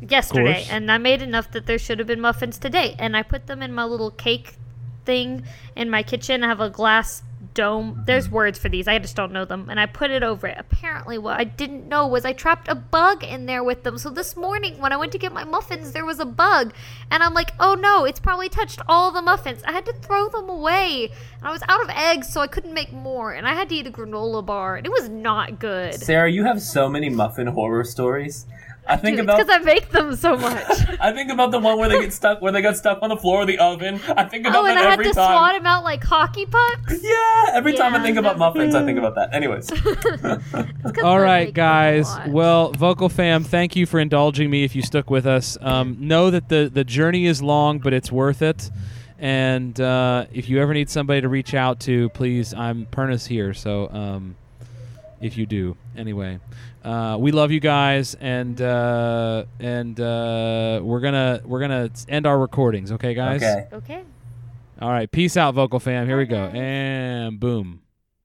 Yesterday. 0.00 0.66
And 0.70 0.90
I 0.90 0.98
made 0.98 1.22
enough 1.22 1.50
that 1.52 1.66
there 1.66 1.78
should 1.78 1.98
have 1.98 2.08
been 2.08 2.20
muffins 2.20 2.58
today. 2.58 2.96
And 2.98 3.16
I 3.16 3.22
put 3.22 3.46
them 3.46 3.62
in 3.62 3.72
my 3.72 3.84
little 3.84 4.10
cake 4.10 4.54
thing 5.04 5.44
in 5.76 5.90
my 5.90 6.02
kitchen. 6.02 6.44
I 6.44 6.48
have 6.48 6.60
a 6.60 6.70
glass 6.70 7.22
dome. 7.60 8.02
There's 8.06 8.30
words 8.30 8.58
for 8.58 8.70
these. 8.70 8.88
I 8.88 8.98
just 8.98 9.14
don't 9.14 9.32
know 9.32 9.44
them. 9.44 9.68
And 9.68 9.78
I 9.78 9.84
put 9.84 10.10
it 10.10 10.22
over 10.22 10.46
it. 10.46 10.56
Apparently, 10.58 11.18
what 11.18 11.38
I 11.38 11.44
didn't 11.44 11.86
know 11.88 12.06
was 12.06 12.24
I 12.24 12.32
trapped 12.32 12.68
a 12.68 12.74
bug 12.74 13.22
in 13.22 13.44
there 13.44 13.62
with 13.62 13.82
them. 13.82 13.98
So 13.98 14.08
this 14.08 14.34
morning, 14.34 14.78
when 14.78 14.94
I 14.94 14.96
went 14.96 15.12
to 15.12 15.18
get 15.18 15.34
my 15.34 15.44
muffins, 15.44 15.92
there 15.92 16.06
was 16.06 16.20
a 16.20 16.24
bug. 16.24 16.72
And 17.10 17.22
I'm 17.22 17.34
like, 17.34 17.52
oh 17.60 17.74
no, 17.74 18.06
it's 18.06 18.18
probably 18.18 18.48
touched 18.48 18.80
all 18.88 19.12
the 19.12 19.20
muffins. 19.20 19.62
I 19.64 19.72
had 19.72 19.84
to 19.84 19.92
throw 19.92 20.30
them 20.30 20.48
away. 20.48 21.10
And 21.38 21.48
I 21.48 21.52
was 21.52 21.60
out 21.68 21.82
of 21.82 21.90
eggs, 21.90 22.32
so 22.32 22.40
I 22.40 22.46
couldn't 22.46 22.72
make 22.72 22.94
more. 22.94 23.34
And 23.34 23.46
I 23.46 23.52
had 23.52 23.68
to 23.68 23.74
eat 23.74 23.86
a 23.86 23.90
granola 23.90 24.44
bar. 24.44 24.76
And 24.76 24.86
it 24.86 24.92
was 24.92 25.10
not 25.10 25.58
good. 25.58 25.96
Sarah, 25.96 26.32
you 26.32 26.44
have 26.44 26.62
so 26.62 26.88
many 26.88 27.10
muffin 27.10 27.46
horror 27.46 27.84
stories. 27.84 28.46
I 28.90 28.96
think 28.96 29.16
Dude, 29.16 29.24
about 29.24 29.38
because 29.38 29.54
I 29.54 29.62
make 29.62 29.90
them 29.90 30.16
so 30.16 30.36
much. 30.36 30.64
I 31.00 31.12
think 31.12 31.30
about 31.30 31.50
the 31.52 31.58
one 31.60 31.78
where 31.78 31.88
they 31.88 32.00
get 32.00 32.12
stuck 32.12 32.42
where 32.42 32.50
they 32.52 32.60
got 32.60 32.76
stuck 32.76 32.98
on 33.02 33.08
the 33.08 33.16
floor 33.16 33.42
of 33.42 33.46
the 33.46 33.58
oven. 33.58 34.00
I 34.08 34.24
think 34.24 34.46
about 34.46 34.64
oh, 34.64 34.66
and 34.66 34.76
that 34.76 34.84
I 34.86 34.90
had 34.90 34.92
every 34.94 35.04
to 35.06 35.12
time. 35.12 35.32
swat 35.32 35.54
him 35.54 35.66
out 35.66 35.84
like 35.84 36.02
hockey 36.02 36.46
pucks. 36.46 37.02
Yeah, 37.02 37.50
every 37.52 37.72
time 37.74 37.94
I 37.94 37.98
Yeah. 37.98 38.02
think 38.02 38.16
about 38.18 38.38
muffins, 38.38 38.74
I 38.74 38.84
think 38.84 38.98
about 38.98 39.14
that. 39.14 39.32
Anyways, 39.34 39.70
All 41.04 41.20
right, 41.20 41.52
guys. 41.54 42.08
Well, 42.28 42.72
Vocal 42.72 43.08
Fam, 43.08 43.44
thank 43.44 43.76
you 43.76 43.86
for 43.86 44.00
indulging 44.00 44.50
me. 44.50 44.64
If 44.64 44.74
you 44.74 44.82
stuck 44.82 45.08
with 45.10 45.26
us, 45.26 45.56
um, 45.60 45.96
know 46.00 46.30
that 46.30 46.48
the 46.48 46.70
the 46.72 46.84
journey 46.84 47.26
is 47.26 47.42
long, 47.42 47.78
but 47.78 47.92
it's 47.92 48.10
worth 48.10 48.42
it. 48.42 48.70
And 49.18 49.78
uh, 49.80 50.26
if 50.32 50.48
you 50.48 50.60
ever 50.60 50.72
need 50.72 50.88
somebody 50.88 51.20
to 51.20 51.28
reach 51.28 51.52
out 51.54 51.80
to, 51.80 52.08
please, 52.10 52.54
I'm 52.54 52.86
Pernis 52.86 53.26
here. 53.26 53.52
So 53.52 53.88
um, 53.90 54.34
if 55.20 55.36
you 55.36 55.44
do, 55.44 55.76
anyway, 55.96 56.38
uh, 56.84 57.16
we 57.18 57.32
love 57.32 57.50
you 57.50 57.60
guys, 57.60 58.14
and 58.14 58.60
uh, 58.60 59.44
and 59.58 60.00
uh, 60.00 60.80
we're 60.82 61.00
gonna 61.00 61.40
we're 61.44 61.60
gonna 61.60 61.90
end 62.08 62.26
our 62.26 62.38
recordings. 62.38 62.92
Okay, 62.92 63.14
guys. 63.14 63.42
okay. 63.42 63.68
Okay. 63.72 64.02
All 64.80 64.90
right. 64.90 65.10
Peace 65.10 65.36
out, 65.36 65.54
Vocal 65.54 65.78
Fam. 65.78 66.06
Here 66.06 66.16
we 66.16 66.24
go. 66.24 66.44
And 66.46 67.38
boom. 67.38 67.82